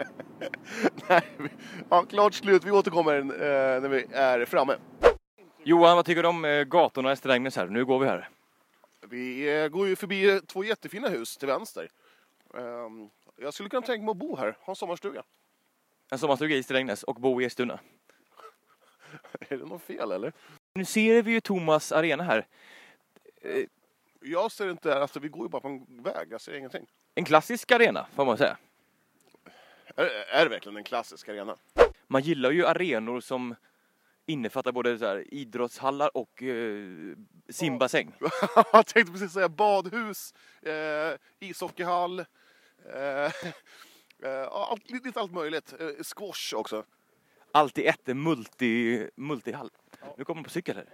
Nej, 1.08 1.22
ja, 1.90 2.02
klart 2.04 2.34
slut. 2.34 2.64
Vi 2.64 2.70
återkommer 2.70 3.16
eh, 3.18 3.80
när 3.80 3.88
vi 3.88 4.06
är 4.12 4.44
framme. 4.44 4.76
Johan, 5.62 5.96
vad 5.96 6.04
tycker 6.04 6.22
du 6.22 6.28
om 6.28 6.44
eh, 6.44 6.64
gatorna 6.64 7.12
i 7.12 7.16
Strängnäs 7.16 7.56
här? 7.56 7.66
Nu 7.66 7.84
går 7.84 7.98
vi 7.98 8.06
här. 8.06 8.28
Vi 9.08 9.58
eh, 9.62 9.68
går 9.68 9.88
ju 9.88 9.96
förbi 9.96 10.40
två 10.46 10.64
jättefina 10.64 11.08
hus 11.08 11.36
till 11.36 11.48
vänster. 11.48 11.88
Ehm, 12.54 13.10
jag 13.36 13.54
skulle 13.54 13.68
kunna 13.68 13.82
tänka 13.86 14.04
mig 14.04 14.10
att 14.10 14.16
bo 14.16 14.36
här, 14.36 14.56
ha 14.60 14.70
en 14.72 14.76
sommarstuga. 14.76 15.22
En 16.10 16.18
sommarstuga 16.18 16.56
i 16.56 16.62
Strängnäs 16.62 17.02
och 17.02 17.14
bo 17.14 17.40
i 17.40 17.44
Eskilstuna. 17.44 17.80
Är 19.48 19.56
det 19.56 19.64
något 19.64 19.82
fel 19.82 20.12
eller? 20.12 20.32
Nu 20.74 20.84
ser 20.84 21.22
vi 21.22 21.30
ju 21.32 21.40
Thomas 21.40 21.92
Arena 21.92 22.24
här. 22.24 22.46
Eh, 23.42 23.64
Jag 24.20 24.52
ser 24.52 24.70
inte, 24.70 24.98
alltså 25.00 25.20
vi 25.20 25.28
går 25.28 25.42
ju 25.42 25.48
bara 25.48 25.60
på 25.60 25.68
en 25.68 26.02
väg, 26.02 26.28
jag 26.30 26.40
ser 26.40 26.54
ingenting. 26.54 26.86
En 27.14 27.24
klassisk 27.24 27.72
arena, 27.72 28.06
får 28.14 28.24
man 28.24 28.38
säga. 28.38 28.56
Är, 29.96 30.04
är 30.30 30.44
det 30.44 30.50
verkligen 30.50 30.76
en 30.76 30.84
klassisk 30.84 31.28
arena? 31.28 31.56
Man 32.06 32.22
gillar 32.22 32.50
ju 32.50 32.66
arenor 32.66 33.20
som 33.20 33.54
innefattar 34.26 34.72
både 34.72 34.98
så 34.98 35.06
här, 35.06 35.34
idrottshallar 35.34 36.16
och 36.16 36.42
eh, 36.42 36.86
simbassäng. 37.48 38.12
Jag 38.72 38.86
tänkte 38.86 39.12
precis 39.12 39.32
säga 39.32 39.48
badhus, 39.48 40.34
eh, 40.62 41.48
ishockeyhall, 41.48 42.18
eh, 42.94 43.24
eh, 44.24 44.46
allt, 44.50 44.90
lite 44.90 45.20
allt 45.20 45.32
möjligt. 45.32 45.74
Eh, 45.80 45.88
squash 46.16 46.54
också. 46.54 46.84
Allt 47.52 47.78
i 47.78 47.86
ett, 47.86 48.08
en 48.08 48.22
multi, 48.22 49.08
multihall. 49.16 49.70
Nu 50.18 50.24
kommer 50.24 50.36
man 50.38 50.44
på 50.44 50.50
cykel 50.50 50.76
här. 50.76 50.86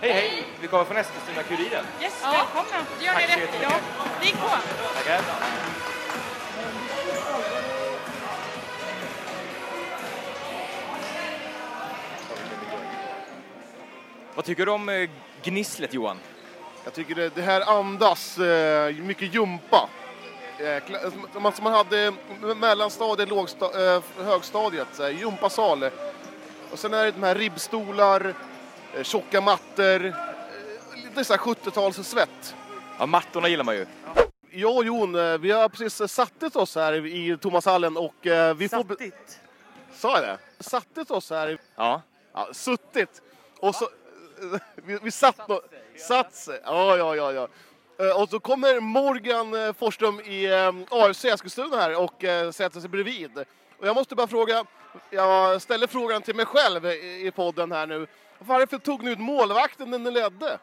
Hej 0.00 0.12
hej! 0.12 0.44
Vi 0.60 0.66
kommer 0.68 0.84
från 0.84 0.96
Eskilstuna-Kuriren. 0.96 1.84
Yes, 2.02 2.24
välkomna. 2.24 2.86
Det 2.98 3.04
gör 3.04 3.12
så 3.12 3.18
rätt 3.18 3.28
i. 3.28 3.40
jättemycket. 3.40 3.62
Ja, 3.62 3.80
ligg 4.22 4.34
på. 4.34 4.48
Tackar. 4.94 5.89
Vad 14.40 14.44
tycker 14.44 14.66
du 14.66 14.72
om 14.72 14.88
eh, 14.88 15.10
gnisslet 15.42 15.94
Johan? 15.94 16.18
Jag 16.84 16.92
tycker 16.94 17.14
det, 17.14 17.34
det 17.34 17.42
här 17.42 17.78
andas 17.78 18.38
eh, 18.38 18.94
mycket 18.94 19.34
jumpa. 19.34 19.88
Eh, 20.58 20.82
som 21.32 21.64
man- 21.64 21.72
hade 21.72 22.12
mellanstadiet, 22.56 23.28
lågsta, 23.28 23.94
eh, 23.96 24.02
högstadiet, 24.24 24.88
gympasal. 25.20 25.84
Och 26.72 26.78
sen 26.78 26.94
är 26.94 27.04
det 27.04 27.10
de 27.10 27.22
här 27.22 27.34
ribbstolar, 27.34 28.34
tjocka 29.02 29.40
mattor, 29.40 30.14
lite 31.04 31.24
så 31.24 31.32
här 31.32 31.40
70-talssvett. 31.40 32.54
Ja, 32.98 33.06
mattorna 33.06 33.48
gillar 33.48 33.64
man 33.64 33.74
ju. 33.74 33.86
Jag 34.50 34.76
och 34.76 34.84
Jon, 34.84 35.40
vi 35.40 35.50
har 35.50 35.68
precis 35.68 36.12
sattit 36.12 36.56
oss 36.56 36.74
här 36.74 37.06
i 37.06 37.38
Thomashallen 37.40 37.96
och 37.96 38.14
vi 38.56 38.68
får... 38.68 38.84
be- 38.84 38.94
Sattigt. 38.94 39.40
Sa 39.94 40.14
jag 40.16 40.24
det? 40.24 40.38
Sattit 40.64 41.10
oss 41.10 41.30
här, 41.30 41.58
Ja. 41.76 42.02
ja, 42.34 42.48
suttit. 42.52 43.22
Och 43.58 43.74
så... 43.74 43.88
Vi, 44.74 44.98
vi 45.02 45.10
satt 45.10 45.48
nå- 45.48 45.62
Satt 45.96 46.34
sig. 46.34 46.60
Ja, 46.64 46.96
ja, 46.96 47.16
ja, 47.16 47.32
ja. 47.32 47.48
Eh, 48.06 48.22
Och 48.22 48.28
så 48.28 48.40
kommer 48.40 48.80
Morgan 48.80 49.54
eh, 49.66 49.72
Forsström 49.72 50.20
i 50.20 50.44
eh, 50.44 50.72
AFC 50.90 51.24
Eskilstuna 51.24 51.76
här 51.76 52.00
och 52.02 52.14
sätter 52.54 52.80
sig 52.80 52.88
bredvid. 52.90 53.38
Och 53.78 53.86
jag 53.86 53.94
måste 53.96 54.14
bara 54.14 54.26
fråga, 54.26 54.64
jag 55.10 55.62
ställer 55.62 55.86
frågan 55.86 56.22
till 56.22 56.34
mig 56.34 56.46
själv 56.46 56.86
i 56.86 57.32
podden 57.36 57.72
här 57.72 57.86
nu. 57.86 58.06
Varför 58.38 58.78
tog 58.78 59.02
ni 59.02 59.10
ut 59.10 59.18
målvakten 59.18 59.90
när 59.90 59.98
ni 59.98 60.10
ledde? 60.10 60.58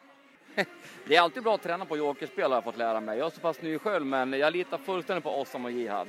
Det 1.07 1.15
är 1.15 1.21
alltid 1.21 1.43
bra 1.43 1.55
att 1.55 1.63
träna 1.63 1.85
på 1.85 1.97
jokerspel 1.97 2.51
har 2.51 2.57
jag 2.57 2.63
fått 2.63 2.77
lära 2.77 2.99
mig. 2.99 3.17
Jag 3.17 3.25
är 3.25 3.29
så 3.31 3.39
pass 3.39 3.61
ny 3.61 3.79
själv 3.79 4.05
men 4.05 4.33
jag 4.33 4.53
litar 4.53 4.77
fullständigt 4.77 5.23
på 5.23 5.41
Ossam 5.41 5.65
och 5.65 5.71
Jihad. 5.71 6.07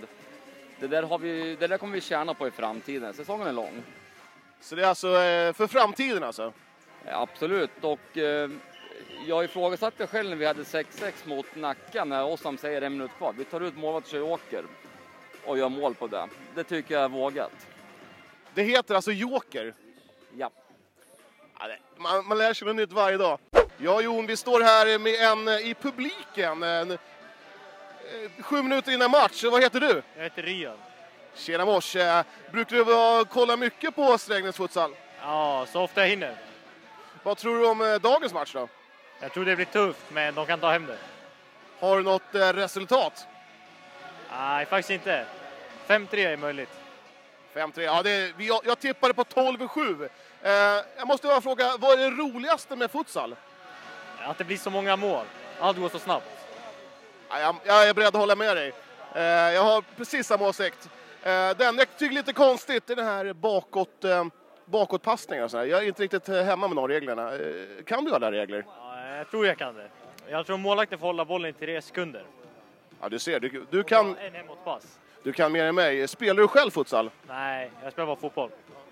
Det 0.81 0.87
där, 0.87 1.03
har 1.03 1.19
vi, 1.19 1.57
det 1.61 1.67
där 1.67 1.79
kommer 1.79 1.93
vi 1.95 2.01
tjäna 2.01 2.35
på 2.35 2.49
i 2.49 2.51
framtiden. 2.51 3.15
Säsongen 3.15 3.47
är 3.47 3.53
lång. 3.53 3.83
Så 4.61 4.75
det 4.75 4.83
är 4.83 4.87
alltså 4.89 5.07
för 5.57 5.67
framtiden 5.67 6.25
alltså? 6.25 6.53
Absolut. 7.13 7.71
Och 7.81 8.19
eh, 8.19 8.51
jag 9.27 9.45
ifrågasatte 9.45 10.07
själv 10.07 10.29
när 10.31 10.37
vi 10.37 10.47
hade 10.47 10.63
6-6 10.63 11.13
mot 11.25 11.47
Nacka 11.55 12.05
när 12.05 12.25
Ossam 12.25 12.59
säger 12.59 12.83
en 12.83 12.93
minut 12.93 13.11
kvar. 13.19 13.35
Vi 13.39 13.45
tar 13.45 13.61
ut 13.61 13.77
målvakt 13.77 14.13
och 14.13 14.19
joker 14.19 14.65
och 15.45 15.59
gör 15.59 15.69
mål 15.69 15.95
på 15.95 16.07
det. 16.07 16.29
Det 16.55 16.65
tycker 16.65 16.95
jag 16.95 17.05
är 17.05 17.09
vågat. 17.09 17.67
Det 18.55 18.63
heter 18.63 18.95
alltså 18.95 19.13
Joker. 19.13 19.75
Ja. 20.37 20.51
Man, 21.97 22.27
man 22.27 22.39
lär 22.39 22.55
sig 22.55 22.67
något 22.67 22.77
nytt 22.77 22.93
varje 22.93 23.17
dag. 23.17 23.39
Ja, 23.79 24.01
Jon, 24.01 24.27
vi 24.27 24.37
står 24.37 24.61
här 24.61 24.99
med 24.99 25.15
en 25.15 25.49
eh, 25.49 25.71
i 25.71 25.75
publiken. 25.75 26.63
En, 26.63 26.91
eh, 26.91 26.99
sju 28.41 28.63
minuter 28.63 28.93
innan 28.93 29.11
match. 29.11 29.45
Vad 29.45 29.63
heter 29.63 29.81
du? 29.81 30.03
Jag 30.17 30.23
heter 30.23 30.43
Ryan. 30.43 30.77
Tjena 31.35 31.65
mors. 31.65 31.97
Brukar 32.53 32.77
du 32.77 33.25
kolla 33.25 33.57
mycket 33.57 33.95
på 33.95 34.19
Strängnäs 34.19 34.57
futsal? 34.57 34.95
Ja, 35.23 35.67
så 35.73 35.83
ofta 35.83 36.01
jag 36.01 36.09
hinner. 36.09 36.48
Vad 37.29 37.39
tror 37.39 37.59
du 37.59 37.67
om 37.67 37.81
eh, 37.81 37.95
dagens 37.95 38.33
match 38.33 38.53
då? 38.53 38.69
Jag 39.21 39.33
tror 39.33 39.45
det 39.45 39.57
blir 39.57 39.67
tufft, 39.67 40.01
men 40.09 40.35
de 40.35 40.47
kan 40.47 40.61
ta 40.61 40.71
hem 40.71 40.87
det. 40.87 40.99
Har 41.79 41.97
du 41.97 42.03
något 42.03 42.35
eh, 42.35 42.53
resultat? 42.53 43.27
Nej, 44.31 44.67
faktiskt 44.67 44.91
inte. 44.91 45.27
5-3 45.87 46.17
är 46.17 46.37
möjligt. 46.37 46.71
5-3. 47.55 47.81
Ja, 47.81 48.03
det, 48.03 48.33
jag, 48.39 48.61
jag 48.65 48.79
tippade 48.79 49.15
på 49.15 49.25
12-7. 49.25 50.09
Eh, 50.43 50.51
jag 50.97 51.07
måste 51.07 51.27
bara 51.27 51.41
fråga, 51.41 51.77
vad 51.79 52.01
är 52.01 52.11
det 52.11 52.17
roligaste 52.17 52.77
med 52.77 52.91
futsal? 52.91 53.37
Att 54.19 54.39
det 54.39 54.45
blir 54.45 54.57
så 54.57 54.71
många 54.71 54.97
mål. 54.97 55.27
Allt 55.61 55.79
går 55.79 55.89
så 55.89 55.99
snabbt. 55.99 56.27
Ja, 57.29 57.41
jag, 57.41 57.57
jag 57.65 57.89
är 57.89 57.95
beredd 57.95 58.09
att 58.09 58.15
hålla 58.15 58.37
med 58.37 58.57
dig. 58.57 58.73
Eh, 59.15 59.23
jag 59.23 59.63
har 59.63 59.85
precis 59.97 60.27
samma 60.27 60.49
åsikt. 60.49 60.89
Eh, 61.23 61.51
det 61.57 61.65
enda 61.65 61.73
jag 61.83 61.89
tycker 61.99 62.13
är 62.13 62.15
lite 62.15 62.33
konstigt 62.33 62.91
är 62.91 62.97
den 62.97 63.07
här 63.07 63.33
bakåt, 63.33 64.05
eh, 64.05 64.25
bakåtpassningen. 64.71 65.45
och 65.45 65.51
så 65.51 65.59
här. 65.59 65.65
Jag 65.65 65.83
är 65.83 65.87
inte 65.87 66.03
riktigt 66.03 66.29
eh, 66.29 66.43
hemma 66.43 66.69
med 66.69 66.77
de 66.77 66.89
reglerna. 66.89 67.35
Eh, 67.35 67.85
kan 67.87 68.05
du 68.05 68.15
alla 68.15 68.33
regler? 68.33 68.65
Ja, 68.81 69.17
jag 69.17 69.31
tror 69.31 69.47
jag 69.47 69.59
kan 69.59 69.75
det. 69.75 69.89
Jag 70.31 70.47
tror 70.47 70.57
målvakten 70.59 70.99
får 70.99 71.07
hålla 71.07 71.25
bollen 71.25 71.51
i 71.51 71.53
tre 71.53 71.83
sekunder. 71.83 72.23
Ja, 73.01 73.09
du 73.09 73.19
ser. 73.19 73.41
Du, 73.41 73.65
du, 73.71 73.83
kan, 73.83 74.17
En 74.17 74.35
hemåtpass. 74.35 74.99
du 75.23 75.33
kan 75.33 75.53
mer 75.53 75.65
än 75.65 75.75
mig. 75.75 76.09
Spelar 76.09 76.43
du 76.43 76.49
själv 76.49 76.71
futsal? 76.71 77.11
Nej, 77.29 77.71
jag 77.83 77.93
spelar 77.93 78.07
bara 78.07 78.17
fotboll. 78.17 78.51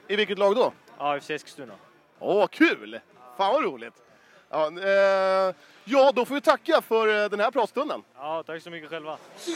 I 0.08 0.16
vilket 0.16 0.38
lag 0.38 0.54
då? 0.54 0.72
AFC 0.98 1.30
Eskilstuna. 1.30 1.74
Åh, 2.18 2.46
kul! 2.46 3.00
Fan 3.36 3.52
vad 3.52 3.64
roligt! 3.64 3.94
Ja, 4.50 4.66
eh, 4.66 5.54
ja, 5.84 6.12
då 6.14 6.24
får 6.24 6.34
vi 6.34 6.40
tacka 6.40 6.82
för 6.82 7.22
eh, 7.24 7.28
den 7.28 7.40
här 7.40 7.50
pratstunden. 7.50 8.02
Ja, 8.18 8.42
tack 8.46 8.62
så 8.62 8.70
mycket 8.70 8.90
själva. 8.90 9.16
She 9.38 9.52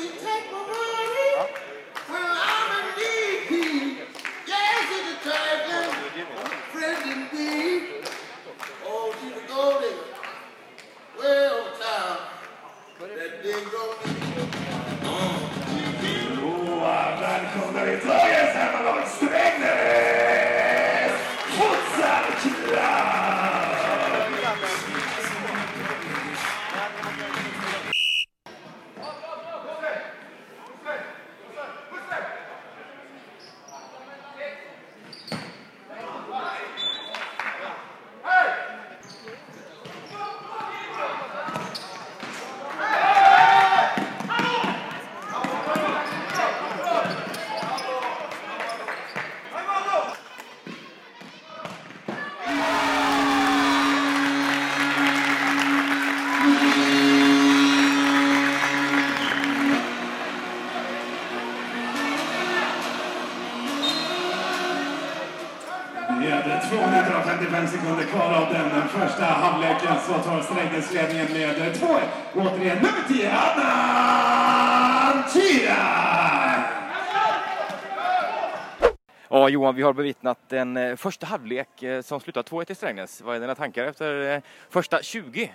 Johan, 79.70 79.76
vi 79.76 79.82
har 79.82 79.92
bevittnat 79.92 80.52
en 80.52 80.76
eh, 80.76 80.96
första 80.96 81.26
halvlek 81.26 81.82
eh, 81.82 82.02
som 82.02 82.20
slutar 82.20 82.42
2-1 82.42 82.70
i 82.70 82.74
Strängnäs. 82.74 83.20
Vad 83.20 83.36
är 83.36 83.40
dina 83.40 83.54
tankar 83.54 83.84
efter 83.84 84.34
eh, 84.34 84.42
första 84.70 85.02
20? 85.02 85.54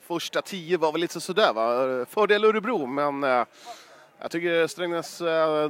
Första 0.00 0.42
tio 0.42 0.76
var 0.76 0.92
väl 0.92 1.00
lite 1.00 1.20
sådär 1.20 1.52
va. 1.52 2.06
Fördel 2.06 2.44
Örebro, 2.44 2.86
men 2.86 3.22
jag 4.20 4.30
tycker 4.30 4.66
Strängnäs, 4.66 5.18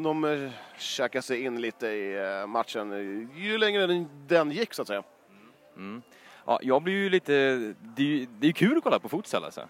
de 0.00 0.50
käkar 0.78 1.20
sig 1.20 1.42
in 1.42 1.60
lite 1.60 1.86
i 1.86 2.44
matchen 2.46 2.90
ju 3.36 3.58
längre 3.58 3.86
den, 3.86 4.08
den 4.26 4.50
gick 4.50 4.74
så 4.74 4.82
att 4.82 4.88
säga. 4.88 5.02
Ja, 6.46 6.60
jag 6.62 6.82
blir 6.82 6.94
ju 6.94 7.10
lite... 7.10 7.32
Det 7.78 8.02
är 8.02 8.06
ju, 8.06 8.26
det 8.38 8.46
är 8.46 8.52
kul 8.52 8.76
att 8.76 8.84
kolla 8.84 8.98
på 8.98 9.08
futsal 9.08 9.44
alltså. 9.44 9.68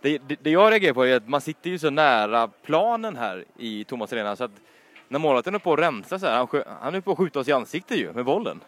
Det, 0.00 0.18
det, 0.18 0.36
det 0.42 0.50
jag 0.50 0.72
reagerar 0.72 0.94
på 0.94 1.06
är 1.06 1.16
att 1.16 1.28
man 1.28 1.40
sitter 1.40 1.70
ju 1.70 1.78
så 1.78 1.90
nära 1.90 2.48
planen 2.48 3.16
här 3.16 3.44
i 3.58 3.84
Thomas 3.84 4.12
Arena 4.12 4.36
så 4.36 4.44
att 4.44 4.60
när 5.12 5.18
målvakten 5.18 5.54
är 5.54 5.58
på 5.58 5.72
att 5.72 5.78
rensa 5.78 6.18
så 6.18 6.26
här, 6.26 6.36
han, 6.36 6.46
skö- 6.46 6.76
han 6.80 6.94
är 6.94 7.00
på 7.00 7.12
att 7.12 7.18
skjuta 7.18 7.40
oss 7.40 7.48
i 7.48 7.52
ansiktet 7.52 7.96
ju 7.98 8.12
med 8.12 8.24
bollen. 8.24 8.60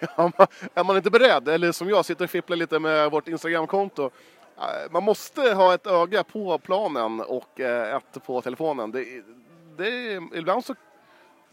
Ja, 0.16 0.30
man- 0.38 0.46
är 0.74 0.84
man 0.84 0.96
inte 0.96 1.10
beredd, 1.10 1.48
eller 1.48 1.72
som 1.72 1.88
jag 1.88 2.04
sitter 2.04 2.24
och 2.24 2.30
fipplar 2.30 2.56
lite 2.56 2.78
med 2.78 3.10
vårt 3.10 3.28
Instagramkonto, 3.28 4.04
eh, 4.58 4.90
man 4.90 5.02
måste 5.02 5.40
ha 5.54 5.74
ett 5.74 5.86
öga 5.86 6.24
på 6.24 6.58
planen 6.58 7.20
och 7.20 7.60
eh, 7.60 7.96
ett 7.96 8.26
på 8.26 8.40
telefonen. 8.42 8.90
Det, 8.90 9.22
det 9.76 9.88
är, 9.88 10.36
ibland 10.38 10.64
så, 10.64 10.74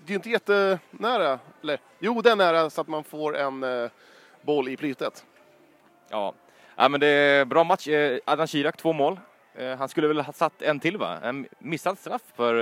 det 0.05 0.13
är 0.13 0.15
inte 0.15 0.29
jättenära, 0.29 1.39
eller 1.63 1.79
jo 1.99 2.21
det 2.21 2.31
är 2.31 2.35
nära 2.35 2.69
så 2.69 2.81
att 2.81 2.87
man 2.87 3.03
får 3.03 3.37
en, 3.37 3.63
eh, 3.63 3.89
boll 4.41 4.69
i 4.69 4.77
plytet. 4.77 5.25
Ja. 6.09 6.33
ja, 6.75 6.89
men 6.89 6.99
det 6.99 7.07
är 7.07 7.45
bra 7.45 7.63
match. 7.63 7.87
Adnan 8.25 8.47
Kirak, 8.47 8.77
två 8.77 8.93
mål. 8.93 9.19
Han 9.77 9.89
skulle 9.89 10.07
väl 10.07 10.21
ha 10.21 10.33
satt 10.33 10.61
en 10.61 10.79
till 10.79 10.97
va? 10.97 11.17
En 11.23 11.47
missad 11.59 11.97
straff 11.99 12.21
för 12.35 12.53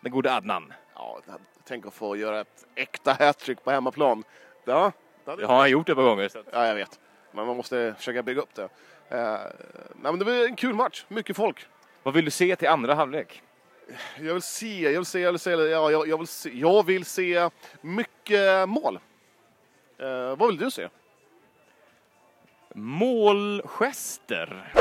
den 0.00 0.12
gode 0.12 0.34
Adnan. 0.34 0.72
Ja, 1.06 1.38
tänk 1.64 1.86
att 1.86 1.94
få 1.94 2.16
göra 2.16 2.40
ett 2.40 2.66
äkta 2.74 3.12
hattrick 3.12 3.64
på 3.64 3.70
hemmaplan. 3.70 4.24
Ja, 4.64 4.92
det 5.24 5.44
har 5.44 5.56
han 5.56 5.70
gjort 5.70 5.88
ett 5.88 5.96
par 5.96 6.02
gånger. 6.02 6.28
Så. 6.28 6.42
Ja, 6.52 6.66
jag 6.66 6.74
vet. 6.74 7.00
Men 7.32 7.46
man 7.46 7.56
måste 7.56 7.94
försöka 7.98 8.22
bygga 8.22 8.42
upp 8.42 8.54
det. 8.54 8.68
Eh, 9.08 9.38
nej, 9.94 10.12
men 10.12 10.18
det 10.18 10.24
var 10.24 10.32
en 10.32 10.56
kul 10.56 10.74
match. 10.74 11.04
Mycket 11.08 11.36
folk. 11.36 11.66
Vad 12.02 12.14
vill 12.14 12.24
du 12.24 12.30
se 12.30 12.56
till 12.56 12.68
andra 12.68 12.94
halvlek? 12.94 13.42
Jag 14.18 14.32
vill 14.32 14.42
se, 14.42 14.82
jag 14.82 14.92
vill 14.92 15.04
se, 15.04 15.20
jag 15.20 15.32
vill 15.32 15.38
se, 15.38 15.50
ja, 15.50 15.90
jag, 15.90 16.08
jag, 16.08 16.18
vill 16.18 16.26
se, 16.26 16.50
jag 16.58 16.86
vill 16.86 17.04
se 17.04 17.50
mycket 17.80 18.68
mål. 18.68 18.98
Eh, 19.98 20.36
vad 20.36 20.48
vill 20.48 20.58
du 20.58 20.70
se? 20.70 20.88
Målgester. 22.74 24.72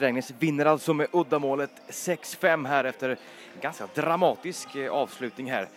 Strängnäs 0.00 0.30
vinner 0.30 0.66
alltså 0.66 0.94
med 0.94 1.06
uddamålet 1.12 1.70
6-5 1.88 2.66
här 2.66 2.84
efter 2.84 3.08
en 3.08 3.16
ganska 3.60 3.86
dramatisk 3.86 4.74
eh, 4.74 4.92
avslutning 4.92 5.50
här. 5.50 5.68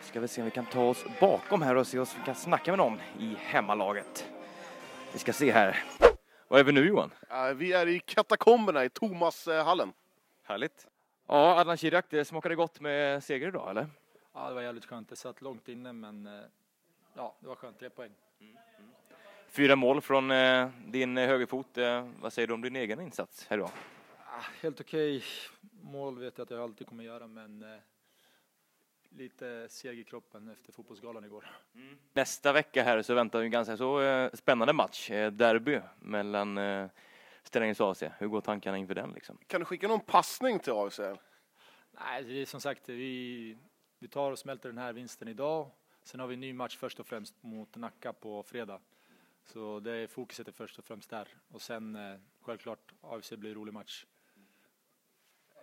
Ska 0.00 0.20
vi 0.20 0.28
se 0.28 0.40
om 0.40 0.44
vi 0.44 0.50
kan 0.50 0.66
ta 0.66 0.82
oss 0.82 1.04
bakom 1.20 1.62
här 1.62 1.76
och 1.76 1.86
se 1.86 1.98
om 1.98 2.06
vi 2.18 2.24
kan 2.24 2.34
snacka 2.34 2.72
med 2.72 2.78
någon 2.78 3.00
i 3.18 3.34
hemmalaget. 3.38 4.30
Vi 5.12 5.18
ska 5.18 5.32
se 5.32 5.52
här. 5.52 5.84
Var 6.48 6.58
är 6.58 6.64
vi 6.64 6.72
nu 6.72 6.86
Johan? 6.86 7.10
Vi 7.54 7.72
är 7.72 7.86
i 7.86 8.00
katakomberna 8.00 8.84
i 8.84 8.90
Thomashallen. 8.90 9.92
Härligt. 10.42 10.86
Ja, 11.26 11.60
Adnan 11.60 11.76
Kirak, 11.76 12.06
det 12.08 12.24
smakade 12.24 12.54
gott 12.54 12.80
med 12.80 13.24
seger 13.24 13.48
idag 13.48 13.70
eller? 13.70 13.86
Ja, 14.34 14.48
det 14.48 14.54
var 14.54 14.62
jävligt 14.62 14.84
skönt. 14.84 15.08
Det 15.08 15.16
satt 15.16 15.42
långt 15.42 15.68
inne, 15.68 15.92
men 15.92 16.26
eh, 16.26 16.44
ja, 17.14 17.34
det 17.40 17.48
var 17.48 17.54
skönt. 17.54 17.78
Tre 17.78 17.90
poäng. 17.90 18.10
Fyra 19.50 19.76
mål 19.76 20.00
från 20.00 20.30
eh, 20.30 20.68
din 20.86 21.18
eh, 21.18 21.26
högerfot. 21.26 21.78
Eh, 21.78 22.08
vad 22.20 22.32
säger 22.32 22.48
du 22.48 22.54
om 22.54 22.62
din 22.62 22.76
egen 22.76 23.00
insats 23.00 23.46
här 23.48 23.56
idag? 23.56 23.70
Ah, 24.18 24.44
helt 24.60 24.80
okej. 24.80 25.24
Mål 25.82 26.18
vet 26.18 26.38
jag 26.38 26.44
att 26.44 26.50
jag 26.50 26.60
alltid 26.60 26.86
kommer 26.86 27.04
göra, 27.04 27.26
men 27.26 27.62
eh, 27.62 27.78
lite 29.08 29.68
seg 29.68 29.98
i 29.98 30.04
kroppen 30.04 30.48
efter 30.48 30.72
fotbollsgalan 30.72 31.24
igår. 31.24 31.50
Nästa 32.12 32.52
vecka 32.52 32.82
här 32.82 33.02
så 33.02 33.14
väntar 33.14 33.38
ju 33.38 33.44
en 33.44 33.50
ganska 33.50 33.76
så 33.76 34.00
eh, 34.00 34.30
spännande 34.32 34.72
match. 34.72 35.10
Eh, 35.10 35.30
derby 35.32 35.80
mellan 35.98 36.58
eh, 36.58 36.86
Strängnäs 37.42 37.80
och 37.80 37.90
AC. 37.90 38.02
Hur 38.18 38.28
går 38.28 38.40
tankarna 38.40 38.78
inför 38.78 38.94
den 38.94 39.12
liksom? 39.12 39.38
Kan 39.46 39.60
du 39.60 39.64
skicka 39.64 39.88
någon 39.88 40.00
passning 40.00 40.58
till 40.58 40.72
AFC? 40.72 41.00
Nej, 41.90 42.24
det 42.24 42.42
är 42.42 42.46
som 42.46 42.60
sagt, 42.60 42.88
vi, 42.88 43.56
vi 43.98 44.08
tar 44.08 44.30
och 44.32 44.38
smälter 44.38 44.68
den 44.68 44.78
här 44.78 44.92
vinsten 44.92 45.28
idag. 45.28 45.70
Sen 46.02 46.20
har 46.20 46.26
vi 46.26 46.34
en 46.34 46.40
ny 46.40 46.52
match 46.52 46.76
först 46.76 47.00
och 47.00 47.06
främst 47.06 47.42
mot 47.42 47.76
Nacka 47.76 48.12
på 48.12 48.42
fredag. 48.42 48.80
Så 49.44 49.80
det 49.80 49.92
är 49.92 50.06
fokuset 50.06 50.48
är 50.48 50.52
först 50.52 50.78
och 50.78 50.84
främst 50.84 51.10
där. 51.10 51.28
Och 51.48 51.62
sen 51.62 51.96
eh, 51.96 52.18
självklart, 52.40 52.92
AFC 53.00 53.30
blir 53.32 53.50
en 53.50 53.56
rolig 53.56 53.72
match. 53.74 54.06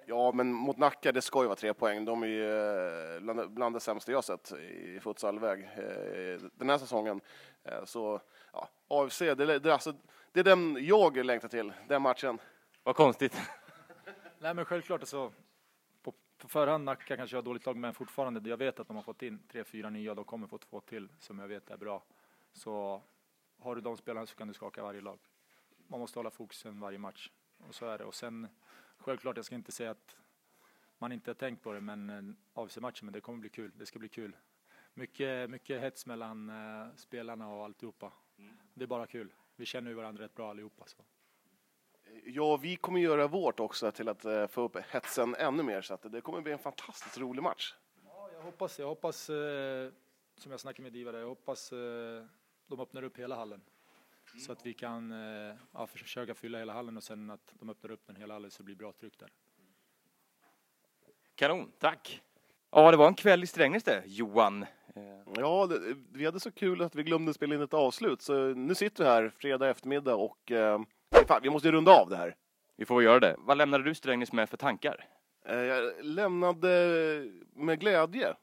Ja, 0.10 0.32
men 0.32 0.54
mot 0.54 0.78
Nacka, 0.78 1.12
det 1.12 1.22
ska 1.22 1.42
ju 1.42 1.46
vara 1.48 1.56
tre 1.56 1.74
poäng. 1.74 2.06
De 2.06 2.24
är 2.24 2.28
ju 2.28 2.52
eh, 3.16 3.20
bland, 3.22 3.52
bland 3.52 3.76
det 3.76 3.80
sämsta 3.80 4.12
jag 4.12 4.24
sett 4.24 4.52
i 4.52 5.00
futsalväg 5.00 5.64
eh, 5.64 6.42
den 6.54 6.70
här 6.70 6.78
säsongen. 6.78 7.22
Eh, 7.64 7.84
Så 7.86 8.22
ja, 8.54 8.70
AFC, 8.88 9.20
det, 9.20 9.32
är- 9.32 9.60
det, 9.60 9.74
alltså, 9.74 9.94
det 10.32 10.40
är 10.40 10.44
den 10.44 10.78
jag 10.86 11.26
längtar 11.26 11.48
till, 11.48 11.74
den 11.88 12.02
matchen. 12.02 12.40
Vad 12.84 12.96
konstigt. 12.96 13.42
Nej 14.40 14.54
men 14.54 14.66
självklart 14.66 15.02
alltså, 15.02 15.34
på, 16.02 16.14
på 16.38 16.48
förhand 16.48 16.84
Nacka 16.84 17.18
kanske 17.18 17.36
har 17.38 17.42
dåligt 17.44 17.66
lag 17.66 17.76
men 17.78 17.94
fortfarande, 17.94 18.50
jag 18.50 18.58
vet 18.58 18.80
att 18.80 18.88
de 18.88 18.96
har 18.96 19.04
fått 19.04 19.22
in 19.22 19.40
tre, 19.52 19.64
fyra 19.64 19.90
nya, 19.90 20.16
de 20.16 20.26
kommer 20.26 20.48
få 20.48 20.58
två 20.58 20.82
till 20.82 21.10
som 21.20 21.40
jag 21.40 21.48
vet 21.48 21.70
är 21.70 21.78
bra. 21.78 22.04
Så 22.54 23.02
har 23.60 23.76
du 23.76 23.82
de 23.82 23.98
spelarna 23.98 24.26
så 24.26 24.36
kan 24.36 24.48
du 24.48 24.54
skaka 24.54 24.84
varje 24.84 25.02
lag. 25.02 25.20
Man 25.88 26.00
måste 26.00 26.20
hålla 26.20 26.30
fokusen 26.32 26.80
varje 26.80 26.98
match. 26.98 27.32
Och 27.58 27.76
så 27.76 27.86
är 27.86 27.98
det. 27.98 28.06
Och 28.06 28.16
sen 28.16 28.48
självklart, 28.98 29.36
jag 29.36 29.46
ska 29.46 29.56
inte 29.56 29.72
säga 29.72 29.92
att 29.92 30.18
man 30.98 31.12
inte 31.12 31.30
har 31.30 31.36
tänkt 31.36 31.64
på 31.64 31.74
det, 31.74 31.82
men 31.82 32.10
eh, 32.10 32.62
AFC-matchen, 32.62 33.06
men 33.06 33.14
det 33.14 33.22
kommer 33.22 33.40
bli 33.40 33.50
kul. 33.50 33.72
Det 33.76 33.86
ska 33.86 34.00
bli 34.00 34.10
kul. 34.10 34.36
Mycket, 34.94 35.50
mycket 35.50 35.82
hets 35.82 36.06
mellan 36.06 36.50
eh, 36.50 36.96
spelarna 36.96 37.50
och 37.50 37.64
alltihopa. 37.64 38.12
Det 38.74 38.84
är 38.84 38.88
bara 38.88 39.08
kul. 39.08 39.34
Vi 39.56 39.66
känner 39.66 39.90
ju 39.90 39.96
varandra 39.96 40.24
rätt 40.24 40.36
bra 40.36 40.50
allihopa. 40.50 40.86
Så. 40.88 40.98
Ja, 42.26 42.58
vi 42.58 42.76
kommer 42.76 43.00
göra 43.00 43.28
vårt 43.28 43.60
också 43.60 43.92
till 43.92 44.10
att 44.10 44.26
eh, 44.26 44.48
få 44.48 44.62
upp 44.62 44.78
hetsen 44.78 45.36
ännu 45.36 45.64
mer, 45.64 45.82
så 45.82 45.94
att 45.94 46.12
det 46.12 46.22
kommer 46.22 46.42
bli 46.42 46.52
en 46.52 46.60
fantastiskt 46.60 47.18
rolig 47.18 47.44
match. 47.44 47.76
Ja, 48.06 48.30
jag 48.34 48.42
hoppas, 48.42 48.80
jag 48.80 48.88
hoppas 48.88 49.30
som 50.38 50.52
jag 50.52 50.60
snackade 50.60 50.84
med 50.84 50.94
Diva 50.94 51.20
jag 51.20 51.28
hoppas 51.28 51.74
de 52.68 52.80
öppnar 52.80 53.04
upp 53.04 53.18
hela 53.20 53.36
hallen. 53.36 53.62
Så 54.46 54.52
att 54.52 54.66
vi 54.66 54.74
kan 54.74 55.12
eh, 55.12 55.56
ja, 55.74 55.88
försöka 55.88 56.34
fylla 56.36 56.58
hela 56.58 56.74
hallen 56.74 56.98
och 56.98 57.04
sen 57.04 57.30
att 57.30 57.54
de 57.60 57.70
öppnar 57.70 57.92
upp 57.92 58.08
den 58.08 58.16
hela 58.16 58.34
hallen 58.34 58.52
så 58.52 58.58
det 58.58 58.64
blir 58.66 58.76
bra 58.76 58.92
tryck 58.92 59.20
där. 59.20 59.30
Kanon, 61.36 61.72
tack. 61.80 62.22
Ja, 62.72 62.92
det 62.92 62.98
var 62.98 63.08
en 63.08 63.14
kväll 63.16 63.44
i 63.44 63.48
Strängnäs 63.48 63.84
det, 63.84 64.04
Johan. 64.06 64.64
Eh, 64.64 65.02
Ja, 65.36 65.66
det, 65.68 65.96
vi 66.12 66.26
hade 66.26 66.40
så 66.40 66.52
kul 66.52 66.82
att 66.82 66.96
vi 66.96 67.04
glömde 67.04 67.34
spela 67.34 67.56
in 67.56 67.62
ett 67.62 67.74
avslut, 67.74 68.22
så 68.22 68.34
nu 68.48 68.76
sitter 68.76 69.04
vi 69.04 69.10
här 69.10 69.30
fredag 69.38 69.70
eftermiddag 69.70 70.16
och 70.16 70.52
eh, 70.52 70.82
fan, 71.28 71.40
vi 71.44 71.50
måste 71.50 71.68
ju 71.68 71.72
runda 71.72 71.92
av 71.92 72.10
det 72.10 72.18
här. 72.18 72.36
Vi 72.76 72.86
får 72.86 73.04
göra 73.04 73.20
det. 73.20 73.36
Vad 73.40 73.58
lämnade 73.58 73.84
du 73.84 73.96
Strängnäs 73.96 74.32
med 74.34 74.50
för 74.50 74.58
tankar? 74.58 75.06
Eh, 75.46 75.56
Jag 75.58 76.06
lämnade 76.06 76.68
med 77.54 77.80
glädje. 77.80 78.34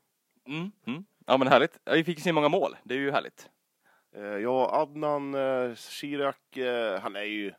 Mm. 0.47 0.71
Mm. 0.87 1.05
Ja, 1.27 1.37
men 1.39 1.49
härligt. 1.49 1.79
Vi 1.85 2.05
fick 2.05 2.21
se 2.21 2.33
många 2.33 2.49
mål. 2.49 2.77
Det 2.85 2.95
är 2.95 2.99
ju 2.99 3.11
härligt. 3.11 3.51
Eh, 4.15 4.23
Ja, 4.25 4.71
Adnan 4.83 5.35
eh, 5.35 5.75
Shirak, 5.75 6.57
eh, 6.57 7.01
han 7.01 7.17
är 7.17 7.23
ju... 7.23 7.53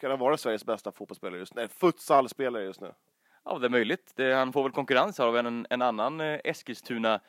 Kan 0.00 0.10
han 0.10 0.18
vara 0.20 0.36
Sveriges 0.36 0.64
bästa 0.64 0.92
fotbollsspelare 0.92 1.38
just 1.38 1.54
nu? 1.54 1.60
Nej, 1.60 1.68
futsalspelare 1.68 2.64
just 2.64 2.80
nu. 2.80 2.92
Ja, 3.44 3.58
det 3.58 3.66
är 3.66 3.70
möjligt. 3.70 4.12
Det, 4.16 4.34
han 4.34 4.52
får 4.52 4.62
väl 4.62 4.72
konkurrens 4.72 5.20
av 5.20 5.36
en, 5.36 5.66
en 5.70 5.82
annan 5.82 6.20
eh, 6.20 6.40
Eskilstuna 6.44 7.20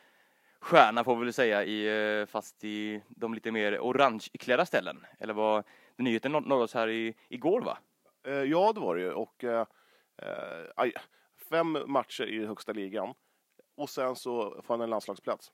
stjärna 0.59 1.03
får 1.03 1.15
vi 1.15 1.23
väl 1.23 1.33
säga, 1.33 1.63
i, 1.63 2.19
eh, 2.19 2.25
fast 2.25 2.63
i 2.63 3.01
de 3.09 3.33
lite 3.33 3.51
mer 3.51 3.79
orangeklädda 3.79 4.65
ställen. 4.65 5.05
Eller 5.19 5.33
vad 5.33 5.63
den 5.95 6.03
nyheten 6.03 6.31
nå- 6.31 6.39
nådde 6.39 6.67
här 6.73 6.87
i, 6.89 7.15
igår 7.29 7.61
va? 7.61 7.77
Eh, 8.23 8.33
Ja, 8.33 8.73
det 8.73 8.79
var 8.79 8.95
det 8.95 9.01
ju. 9.01 9.11
Och, 9.13 9.43
eh, 9.43 9.65
eh, 10.17 10.65
aj, 10.75 10.93
fem 11.49 11.77
matcher 11.87 12.23
i 12.25 12.45
högsta 12.45 12.73
ligan. 12.73 13.13
Och 13.75 13.89
sen 13.89 14.15
så 14.15 14.61
får 14.63 14.73
han 14.73 14.81
en 14.81 14.89
landslagsplats. 14.89 15.51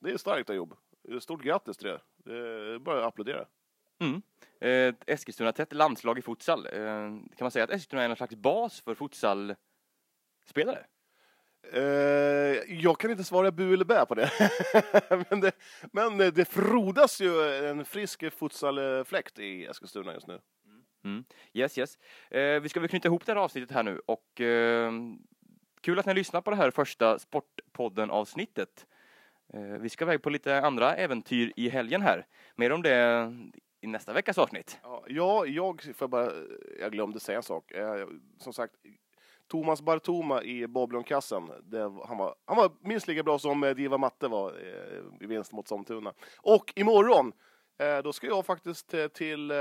Det 0.00 0.10
är 0.10 0.16
starkt 0.16 0.50
av 0.50 0.56
jobb. 0.56 0.74
Stort 1.20 1.42
grattis 1.42 1.76
till 1.76 1.88
det. 1.88 2.00
Det 2.16 2.38
är 2.38 2.78
bara 2.78 2.98
att 2.98 3.04
applådera. 3.04 3.46
Mm. 4.00 4.22
Eh, 4.60 4.94
Eskilstuna 5.06 5.52
tätt 5.52 5.72
landslag 5.72 6.18
i 6.18 6.22
futsal. 6.22 6.66
Eh, 6.66 6.80
kan 6.80 7.40
man 7.40 7.50
säga 7.50 7.64
att 7.64 7.70
Eskilstuna 7.70 8.02
är 8.02 8.08
en 8.08 8.16
slags 8.16 8.34
bas 8.34 8.80
för 8.80 8.94
futsalspelare? 8.94 10.86
Eh, 11.72 11.82
jag 12.68 12.98
kan 12.98 13.10
inte 13.10 13.24
svara 13.24 13.50
bu 13.50 13.74
eller 13.74 13.84
bä 13.84 14.06
på 14.06 14.14
det. 14.14 14.30
men, 15.30 15.40
det 15.40 15.52
men 15.92 16.18
det 16.18 16.44
frodas 16.44 17.20
ju 17.20 17.42
en 17.68 17.84
frisk 17.84 18.32
futsalfläkt 18.32 19.38
i 19.38 19.66
Eskilstuna 19.66 20.14
just 20.14 20.26
nu. 20.26 20.40
Yes, 21.52 21.78
yes. 21.78 21.98
Eh, 22.30 22.60
vi 22.60 22.68
ska 22.68 22.80
väl 22.80 22.88
knyta 22.88 23.08
ihop 23.08 23.26
det 23.26 23.32
här 23.32 23.40
avsnittet 23.40 23.70
här 23.70 23.82
nu 23.82 24.00
och 24.06 24.40
eh, 24.40 24.92
kul 25.80 25.98
att 25.98 26.06
ni 26.06 26.14
lyssnar 26.14 26.40
på 26.40 26.50
det 26.50 26.56
här 26.56 26.70
första 26.70 27.18
Sportpodden-avsnittet. 27.18 28.86
Eh, 29.54 29.78
vi 29.80 29.88
ska 29.88 30.04
iväg 30.04 30.22
på 30.22 30.30
lite 30.30 30.60
andra 30.60 30.96
äventyr 30.96 31.52
i 31.56 31.68
helgen 31.68 32.02
här. 32.02 32.26
Mer 32.56 32.72
om 32.72 32.82
det 32.82 33.32
i 33.80 33.86
nästa 33.86 34.12
veckas 34.12 34.38
avsnitt. 34.38 34.78
Ja, 34.82 35.04
ja, 35.08 35.46
jag 35.46 35.82
får 35.96 36.08
bara, 36.08 36.32
jag 36.80 36.92
glömde 36.92 37.20
säga 37.20 37.36
en 37.36 37.42
sak. 37.42 37.70
Eh, 37.70 38.06
som 38.38 38.52
sagt, 38.52 38.74
Thomas 39.46 39.82
Bartoma 39.82 40.42
i 40.42 40.66
Boblonkassen, 40.66 41.50
det, 41.62 41.80
han, 41.80 42.18
var, 42.18 42.34
han 42.44 42.56
var 42.56 42.72
minst 42.80 43.08
lika 43.08 43.22
bra 43.22 43.38
som 43.38 43.64
eh, 43.64 43.74
Diva 43.74 43.98
Matte 43.98 44.28
var 44.28 44.58
i 45.20 45.26
vinst 45.26 45.52
mot 45.52 45.68
Sollentuna. 45.68 46.12
Och 46.38 46.72
imorgon, 46.76 47.32
då 48.04 48.12
ska 48.12 48.26
jag 48.26 48.46
faktiskt 48.46 48.94
till 49.14 49.50
eh, 49.50 49.56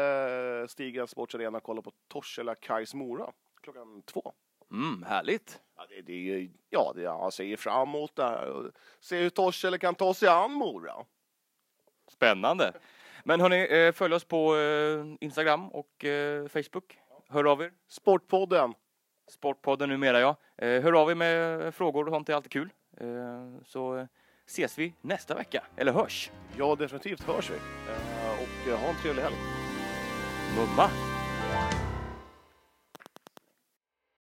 Stiga 0.68 1.08
Sportsarena 1.08 1.58
och 1.58 1.64
kolla 1.64 1.82
på 1.82 1.92
Torshälla 2.08 2.56
Kais 2.56 2.94
Mora 2.94 3.32
klockan 3.64 4.02
två. 4.02 4.34
Mm, 4.72 5.04
härligt. 5.04 5.62
Ja, 5.78 5.86
det, 5.90 6.02
det 6.02 6.14
är 6.14 6.18
ju, 6.18 6.50
ja, 6.70 6.92
det, 6.96 7.02
jag 7.02 7.34
ser 7.34 7.56
fram 7.56 7.90
emot 7.90 8.16
det 8.16 8.24
här. 8.24 8.50
och 8.50 8.72
Se 9.00 9.22
hur 9.22 9.30
Torshälla 9.30 9.78
kan 9.78 9.96
ta 9.96 10.14
sig 10.14 10.30
an 10.30 10.52
Mora. 10.52 11.06
Spännande. 12.12 12.74
Men 13.24 13.42
hörni, 13.42 13.86
eh, 13.86 13.92
följ 13.92 14.14
oss 14.14 14.24
på 14.24 14.58
eh, 14.58 15.06
Instagram 15.20 15.70
och 15.70 16.06
eh, 16.06 16.48
Facebook. 16.48 16.98
Hör 17.30 17.44
av 17.44 17.62
er. 17.62 17.72
Sportpodden. 17.88 18.74
Sportpodden 19.30 19.90
numera 19.90 20.20
ja. 20.20 20.36
Hör 20.58 20.94
av 20.94 21.12
er 21.12 21.16
med 21.16 21.76
frågor 21.76 22.06
och 22.08 22.14
sånt, 22.14 22.28
det 22.28 22.34
är 22.34 22.36
alltid 22.36 22.52
kul. 22.52 22.70
Så 23.66 24.08
ses 24.48 24.78
vi 24.80 24.94
nästa 25.02 25.36
vecka, 25.36 25.64
eller 25.78 25.92
hörs. 25.92 26.32
Ja, 26.58 26.76
definitivt 26.76 27.24
hörs 27.24 27.50
vi. 27.50 27.56
Och 27.56 28.80
ha 28.80 28.90
en 28.90 28.96
trevlig 28.96 29.24
helg. 29.24 29.36
Mumma! 30.58 30.90